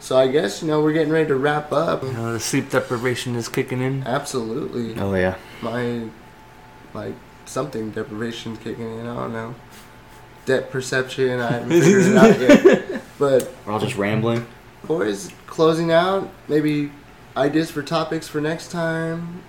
So 0.00 0.18
I 0.18 0.26
guess 0.28 0.60
you 0.60 0.68
know 0.68 0.82
we're 0.82 0.92
getting 0.92 1.12
ready 1.12 1.28
to 1.28 1.36
wrap 1.36 1.72
up. 1.72 2.02
You 2.02 2.12
know, 2.12 2.32
the 2.32 2.40
sleep 2.40 2.70
deprivation 2.70 3.36
is 3.36 3.48
kicking 3.48 3.80
in. 3.80 4.02
Absolutely. 4.04 4.98
Oh 5.00 5.14
yeah. 5.14 5.36
My 5.62 6.08
like 6.92 7.14
something 7.46 7.90
deprivation's 7.92 8.58
kicking 8.58 8.98
in. 8.98 9.06
I 9.06 9.14
don't 9.14 9.32
know. 9.32 9.54
Debt 10.46 10.70
perception. 10.70 11.38
I 11.40 11.52
haven't 11.52 11.70
figured 11.70 12.02
it 12.06 12.16
out 12.16 12.40
yet. 12.40 13.02
But 13.18 13.54
We're 13.64 13.72
all 13.72 13.78
just 13.80 13.96
rambling. 13.96 14.44
boys, 14.86 15.30
closing 15.46 15.92
out. 15.92 16.28
Maybe 16.48 16.90
ideas 17.36 17.70
for 17.70 17.82
topics 17.82 18.28
for 18.28 18.40
next 18.40 18.70
time. 18.70 19.42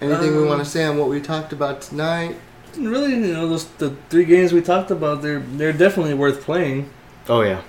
Anything 0.00 0.36
we 0.36 0.42
Um, 0.42 0.48
want 0.48 0.62
to 0.64 0.68
say 0.70 0.84
on 0.84 0.96
what 0.96 1.08
we 1.08 1.20
talked 1.20 1.52
about 1.52 1.80
tonight? 1.82 2.36
Really, 2.76 3.10
you 3.12 3.32
know, 3.32 3.48
those 3.48 3.64
the 3.78 3.96
three 4.10 4.24
games 4.24 4.52
we 4.52 4.60
talked 4.60 4.90
about, 4.90 5.22
they're 5.22 5.40
they're 5.40 5.72
definitely 5.72 6.14
worth 6.14 6.42
playing. 6.42 6.90
Oh 7.28 7.40
yeah. 7.42 7.62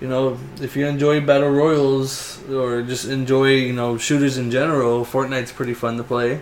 You 0.00 0.08
know, 0.08 0.38
if 0.60 0.76
you 0.76 0.86
enjoy 0.86 1.20
battle 1.20 1.50
royals 1.50 2.38
or 2.50 2.82
just 2.82 3.04
enjoy, 3.06 3.54
you 3.54 3.72
know, 3.72 3.98
shooters 3.98 4.38
in 4.38 4.50
general, 4.50 5.04
Fortnite's 5.04 5.50
pretty 5.52 5.74
fun 5.74 5.96
to 5.96 6.04
play. 6.04 6.40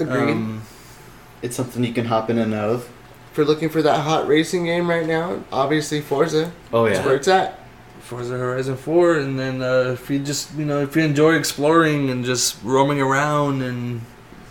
Agreed. 0.00 0.32
Um, 0.32 0.62
It's 1.42 1.54
something 1.56 1.84
you 1.84 1.92
can 1.92 2.06
hop 2.06 2.28
in 2.30 2.38
and 2.38 2.52
out 2.54 2.70
of. 2.70 2.88
if 3.30 3.36
you're 3.36 3.46
looking 3.46 3.68
for 3.68 3.82
that 3.82 4.00
hot 4.00 4.26
racing 4.26 4.64
game 4.64 4.88
right 4.90 5.06
now, 5.06 5.42
obviously 5.52 6.00
Forza. 6.00 6.50
Oh 6.72 6.84
That's 6.86 6.98
yeah. 6.98 7.06
where 7.06 7.14
it's 7.16 7.28
at. 7.28 7.57
Forza 8.08 8.38
Horizon 8.38 8.76
4, 8.76 9.18
and 9.18 9.38
then 9.38 9.60
uh, 9.60 9.90
if 9.92 10.08
you 10.08 10.18
just, 10.18 10.54
you 10.54 10.64
know, 10.64 10.80
if 10.80 10.96
you 10.96 11.02
enjoy 11.02 11.34
exploring 11.34 12.08
and 12.08 12.24
just 12.24 12.56
roaming 12.64 13.02
around 13.02 13.60
and 13.60 14.00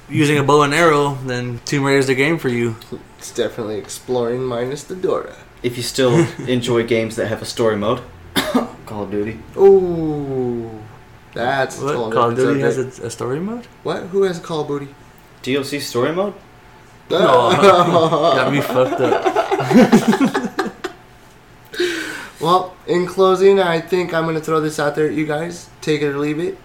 using 0.08 0.38
a 0.38 0.44
bow 0.44 0.62
and 0.62 0.76
arrow, 0.76 1.18
then 1.26 1.60
Tomb 1.66 1.84
Raider 1.84 1.98
is 1.98 2.06
the 2.06 2.14
game 2.14 2.38
for 2.38 2.50
you. 2.50 2.76
It's 3.18 3.34
definitely 3.34 3.78
exploring 3.80 4.44
minus 4.44 4.84
the 4.84 4.96
Dora. 4.96 5.36
If 5.64 5.76
you 5.76 5.82
still 5.82 6.14
enjoy 6.48 6.86
games 6.86 7.16
that 7.16 7.28
have 7.30 7.42
a 7.42 7.46
story 7.46 7.76
mode, 7.76 8.02
Call 8.86 9.04
of 9.06 9.12
Duty. 9.12 9.40
Ooh, 9.58 10.70
that's 11.34 11.80
What? 11.82 11.96
whole 11.96 12.12
Call 12.12 12.30
of 12.30 12.36
Duty 12.36 12.60
has 12.60 12.78
a, 12.78 13.08
a 13.08 13.10
story 13.10 13.40
mode? 13.40 13.66
What? 13.82 14.04
Who 14.04 14.22
has 14.24 14.38
a 14.38 14.42
Call 14.42 14.62
of 14.62 14.68
Duty? 14.68 14.94
DLC 15.42 15.82
story 15.82 16.14
mode? 16.14 16.34
No, 17.10 17.18
got 17.56 18.52
me 18.52 18.60
fucked 18.60 19.00
up. 19.00 20.47
Well, 22.48 22.78
in 22.88 23.08
closing, 23.08 23.60
I 23.60 23.82
think 23.82 24.14
I'm 24.14 24.24
gonna 24.24 24.40
throw 24.40 24.62
this 24.62 24.80
out 24.80 24.96
there 24.96 25.08
at 25.08 25.12
you 25.12 25.28
guys. 25.28 25.70
Take 25.82 26.02
it 26.02 26.08
or 26.08 26.18
leave 26.18 26.40
it. 26.40 26.58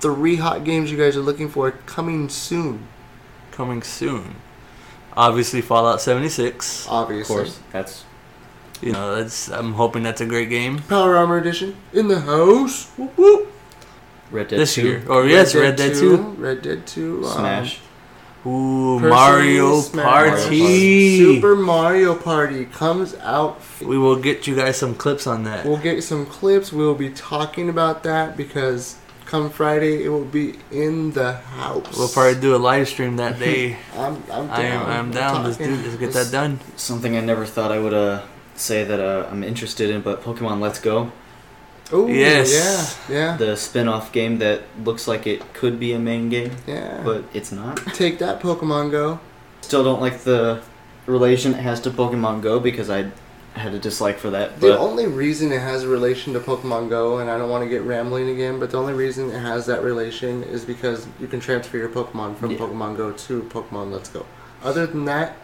Three 0.00 0.36
hot 0.36 0.64
games 0.64 0.92
you 0.92 0.98
guys 0.98 1.16
are 1.16 1.22
looking 1.22 1.48
for 1.48 1.70
coming 1.86 2.28
soon. 2.28 2.86
Coming 3.50 3.82
soon. 3.82 4.36
Obviously, 5.16 5.62
Fallout 5.62 6.02
76. 6.02 6.86
Obviously. 6.90 7.34
Of 7.34 7.38
course, 7.38 7.60
that's 7.72 8.04
You 8.82 8.92
know, 8.92 9.14
that's. 9.16 9.48
I'm 9.48 9.72
hoping 9.72 10.02
that's 10.02 10.20
a 10.20 10.26
great 10.26 10.50
game 10.50 10.80
Power 10.80 11.16
Armor 11.16 11.38
Edition 11.38 11.74
in 11.94 12.08
the 12.08 12.20
house. 12.20 12.90
Whoop, 12.98 13.16
whoop. 13.16 13.50
Red 14.30 14.48
Dead 14.48 14.60
this 14.60 14.74
2, 14.74 14.82
year. 14.82 15.04
Or 15.08 15.24
yes, 15.26 15.54
Red 15.54 15.76
Dead 15.76 15.94
2. 15.94 16.18
Red 16.36 16.60
Dead 16.60 16.86
2. 16.86 17.24
um, 17.24 17.32
Smash. 17.32 17.80
Ooh, 18.46 18.98
Personally, 18.98 19.10
Mario 19.10 19.80
Smash. 19.80 20.04
Party. 20.40 21.18
Super 21.18 21.54
Mario 21.56 22.14
Party 22.14 22.64
comes 22.64 23.14
out. 23.16 23.60
We 23.82 23.98
will 23.98 24.16
get 24.16 24.46
you 24.46 24.56
guys 24.56 24.78
some 24.78 24.94
clips 24.94 25.26
on 25.26 25.44
that. 25.44 25.66
We'll 25.66 25.76
get 25.76 26.02
some 26.02 26.24
clips. 26.24 26.72
We'll 26.72 26.94
be 26.94 27.10
talking 27.10 27.68
about 27.68 28.02
that 28.04 28.36
because 28.38 28.96
come 29.26 29.50
Friday 29.50 30.04
it 30.04 30.08
will 30.08 30.24
be 30.24 30.54
in 30.72 31.12
the 31.12 31.34
house. 31.34 31.96
We'll 31.98 32.08
probably 32.08 32.40
do 32.40 32.56
a 32.56 32.58
live 32.58 32.88
stream 32.88 33.16
that 33.16 33.38
day. 33.46 33.76
I'm, 33.94 34.14
I'm 34.32 34.46
down. 34.46 34.50
I 34.50 34.62
am. 34.62 34.86
I'm 34.86 35.10
down. 35.10 35.44
Let's 35.44 35.58
do. 35.58 35.76
Let's 35.76 35.96
get 35.96 36.12
that 36.14 36.32
done. 36.32 36.60
Something 36.76 37.16
I 37.16 37.20
never 37.20 37.44
thought 37.44 37.70
I 37.70 37.78
would 37.78 37.94
uh, 37.94 38.22
say 38.54 38.84
that 38.84 39.00
uh, 39.00 39.28
I'm 39.30 39.44
interested 39.44 39.90
in, 39.90 40.00
but 40.00 40.22
Pokemon 40.22 40.60
Let's 40.60 40.80
Go, 40.80 41.12
Ooh, 41.92 42.08
Yes. 42.08 42.98
Yeah. 43.08 43.14
Yeah. 43.16 43.36
the 43.36 43.56
spin-off 43.56 44.12
game 44.12 44.38
that 44.38 44.62
looks 44.84 45.08
like 45.08 45.26
it 45.26 45.52
could 45.54 45.78
be 45.80 45.92
a 45.92 45.98
main 45.98 46.28
game, 46.28 46.52
Yeah. 46.66 47.00
but 47.04 47.24
it's 47.34 47.50
not. 47.52 47.76
Take 47.94 48.18
that, 48.18 48.40
Pokemon 48.40 48.90
Go. 48.90 49.18
Still 49.62 49.84
don't 49.84 50.00
like 50.00 50.20
the 50.20 50.60
relation 51.06 51.54
it 51.54 51.60
has 51.60 51.80
to 51.80 51.90
Pokemon 51.90 52.42
Go 52.42 52.60
because 52.60 52.88
I 52.90 53.06
had 53.54 53.74
a 53.74 53.78
dislike 53.80 54.18
for 54.18 54.30
that. 54.30 54.60
The 54.60 54.78
only 54.78 55.06
reason 55.06 55.50
it 55.50 55.60
has 55.60 55.82
a 55.82 55.88
relation 55.88 56.32
to 56.34 56.40
Pokemon 56.40 56.88
Go, 56.88 57.18
and 57.18 57.28
I 57.28 57.36
don't 57.36 57.50
want 57.50 57.64
to 57.64 57.68
get 57.68 57.82
rambling 57.82 58.28
again, 58.30 58.60
but 58.60 58.70
the 58.70 58.78
only 58.78 58.92
reason 58.92 59.28
it 59.30 59.38
has 59.40 59.66
that 59.66 59.82
relation 59.82 60.44
is 60.44 60.64
because 60.64 61.06
you 61.20 61.26
can 61.26 61.40
transfer 61.40 61.76
your 61.76 61.88
Pokemon 61.88 62.36
from 62.36 62.52
Yeah. 62.52 62.58
Pokemon 62.58 62.96
Go 62.96 63.10
to 63.10 63.42
Pokemon 63.42 63.90
Let's 63.92 64.08
Go. 64.08 64.24
Other 64.62 64.86
than 64.86 65.04
that, 65.06 65.36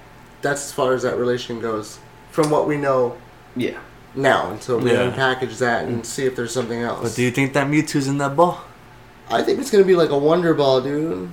that's 0.43 0.67
as 0.67 0.73
far 0.73 0.93
as 0.95 1.03
that 1.03 1.17
relation 1.19 1.59
goes. 1.61 1.99
From 2.31 2.51
what 2.51 2.69
we 2.69 2.77
know 2.77 3.17
yeah, 3.57 3.79
now, 4.17 4.51
until 4.51 4.79
we 4.79 4.91
Yeah. 4.93 5.11
unpackage 5.11 5.59
that 5.59 5.85
and 5.85 6.05
see 6.05 6.25
if 6.25 6.35
there's 6.37 6.53
something 6.53 6.81
else. 6.83 7.01
But 7.03 7.15
do 7.15 7.23
you 7.23 7.31
think 7.31 7.53
that 7.53 7.67
Mewtwo's 7.69 8.09
in 8.09 8.19
that 8.19 8.35
ball? 8.37 8.61
I 9.31 9.43
think 9.43 9.59
it's 9.61 9.71
gonna 9.71 9.85
be 9.85 9.97
like 9.97 10.11
a 10.11 10.19
Wonder 10.19 10.55
Ball, 10.55 10.81
dude. 10.81 11.29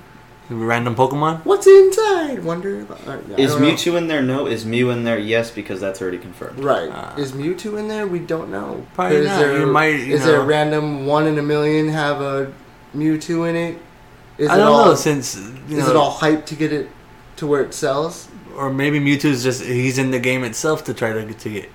Random 0.50 0.94
Pokemon? 0.96 1.40
What's 1.46 1.66
inside 1.68 2.44
Wonder 2.44 2.84
Ball? 2.84 2.98
Uh, 3.08 3.12
I 3.38 3.40
is 3.42 3.54
don't 3.54 3.62
know. 3.62 3.68
Mewtwo 3.70 3.96
in 3.98 4.08
there? 4.08 4.22
No. 4.22 4.46
Is 4.46 4.66
Mew 4.66 4.90
in 4.90 5.04
there? 5.06 5.18
Yes, 5.18 5.50
because 5.52 5.80
that's 5.80 6.02
already 6.02 6.18
confirmed. 6.18 6.64
Right. 6.64 6.90
Ah. 6.94 7.16
is 7.18 7.32
Mewtwo 7.32 7.78
in 7.80 7.88
there? 7.88 8.06
We 8.06 8.20
don't 8.20 8.50
know. 8.52 8.86
Probably 8.94 9.18
is 9.18 9.28
not. 9.28 9.40
There, 9.40 9.60
You 9.62 9.66
might, 9.68 9.88
you 10.00 10.16
is 10.16 10.26
there 10.26 10.36
a 10.36 10.40
know. 10.40 10.46
random 10.46 11.06
one 11.06 11.28
in 11.28 11.38
a 11.40 11.42
million 11.44 11.88
have 11.90 12.20
a 12.20 12.52
Mewtwo 12.96 13.48
in 13.50 13.56
it? 13.56 13.78
Is 14.38 14.50
I 14.50 14.56
it 14.56 14.58
don't 14.58 14.68
all, 14.68 14.86
know. 14.88 14.96
Since 14.96 15.40
you 15.70 15.78
Is 15.78 15.86
know, 15.86 15.92
it 15.92 15.96
all 15.96 16.12
hype 16.12 16.46
to 16.48 16.56
get 16.56 16.74
it 16.74 16.90
to 17.38 17.48
where 17.48 17.62
it 17.62 17.74
sells? 17.74 18.28
or 18.58 18.70
maybe 18.70 19.00
Mewtwo's 19.00 19.44
just 19.44 19.64
he's 19.64 19.98
in 19.98 20.12
the 20.12 20.20
game 20.20 20.44
itself 20.44 20.84
to 20.84 20.94
try 20.94 21.12
to 21.14 21.24
get 21.24 21.40
to 21.40 21.50
get. 21.50 21.70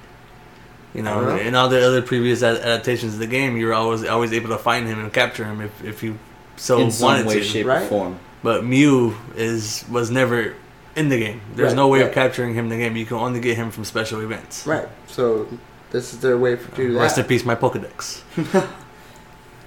You 0.99 1.05
know, 1.05 1.15
don't 1.25 1.37
know. 1.37 1.43
in 1.43 1.55
all 1.55 1.69
the 1.69 1.85
other 1.87 2.03
previous 2.03 2.43
adaptations 2.43 3.15
of 3.15 3.19
the 3.21 3.27
game, 3.27 3.57
you 3.57 3.67
were 3.67 3.75
always 3.75 4.05
always 4.05 4.33
able 4.33 4.51
to 4.51 4.59
find 4.59 4.87
him 4.87 4.99
and 5.01 5.13
capture 5.13 5.45
him 5.45 5.61
if, 5.61 5.85
if 5.85 6.03
you 6.03 6.19
so 6.57 6.79
in 6.81 6.91
some 6.91 7.05
wanted 7.07 7.27
way, 7.27 7.35
to. 7.41 7.45
shape, 7.45 7.67
right? 7.67 7.89
form. 7.89 8.19
But 8.43 8.65
Mew 8.65 9.15
is 9.37 9.85
was 9.91 10.11
never 10.11 10.55
in 10.97 11.09
the 11.09 11.19
game. 11.19 11.41
There's 11.55 11.69
Right, 11.73 11.77
no 11.77 11.89
way 11.89 12.01
right. 12.01 12.09
of 12.09 12.15
capturing 12.15 12.55
him 12.55 12.65
in 12.67 12.71
the 12.71 12.77
game. 12.79 12.97
You 12.97 13.07
can 13.07 13.17
only 13.17 13.41
get 13.41 13.57
him 13.57 13.71
from 13.71 13.85
special 13.85 14.21
events. 14.21 14.67
Right. 14.67 14.89
So 15.07 15.47
this 15.91 16.13
is 16.13 16.21
their 16.21 16.37
way 16.37 16.57
to 16.57 16.65
do 16.75 16.91
uh, 16.91 16.93
that. 16.95 17.01
Rest 17.01 17.19
in 17.19 17.25
peace, 17.25 17.45
my 17.45 17.55
Pokedex. 17.55 18.23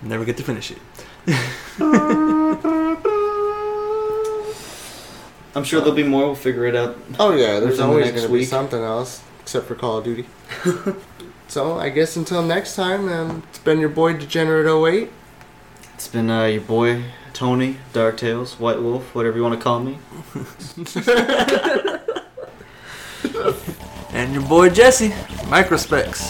Never 0.01 0.25
get 0.25 0.38
to 0.38 0.43
finish 0.43 0.71
it. 0.71 0.79
I'm 5.53 5.63
sure 5.65 5.79
there'll 5.82 5.95
be 5.95 6.03
more. 6.03 6.25
We'll 6.27 6.36
figure 6.36 6.65
it 6.65 6.75
out. 6.75 6.97
Oh 7.19 7.32
yeah, 7.36 7.59
there's 7.59 7.71
Within 7.71 7.86
always 7.86 8.05
next 8.05 8.21
going 8.21 8.32
to 8.32 8.38
be 8.39 8.45
something 8.45 8.82
else 8.82 9.21
except 9.41 9.67
for 9.67 9.75
Call 9.75 9.97
of 9.97 10.05
Duty. 10.05 10.25
so 11.52 11.78
I 11.78 11.89
guess 11.89 12.16
until 12.16 12.41
next 12.41 12.78
time, 12.78 13.10
um, 13.10 13.43
it's 13.49 13.60
been 13.60 13.82
your 13.82 13.89
boy 13.89 14.14
Degenerate 14.14 14.68
08. 14.68 15.10
It's 15.95 16.08
been 16.08 16.30
uh, 16.30 16.45
your 16.45 16.62
boy 16.62 17.04
Tony, 17.34 17.76
Dark 17.91 18.16
Tales, 18.16 18.58
White 18.58 18.82
Wolf, 18.82 19.14
whatever 19.14 19.36
you 19.36 19.43
want 19.43 19.56
to 19.56 19.62
call 19.62 19.82
me. 19.82 19.97
And 24.14 24.34
your 24.34 24.43
boy 24.43 24.70
Jesse, 24.70 25.14
Microspecs. 25.49 26.22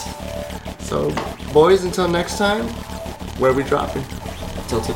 So 0.80 1.14
boys, 1.54 1.84
until 1.84 2.08
next 2.08 2.40
time, 2.40 2.66
where 3.38 3.54
we 3.54 3.64
dropping? 3.64 4.04
Tilted. 4.70 4.96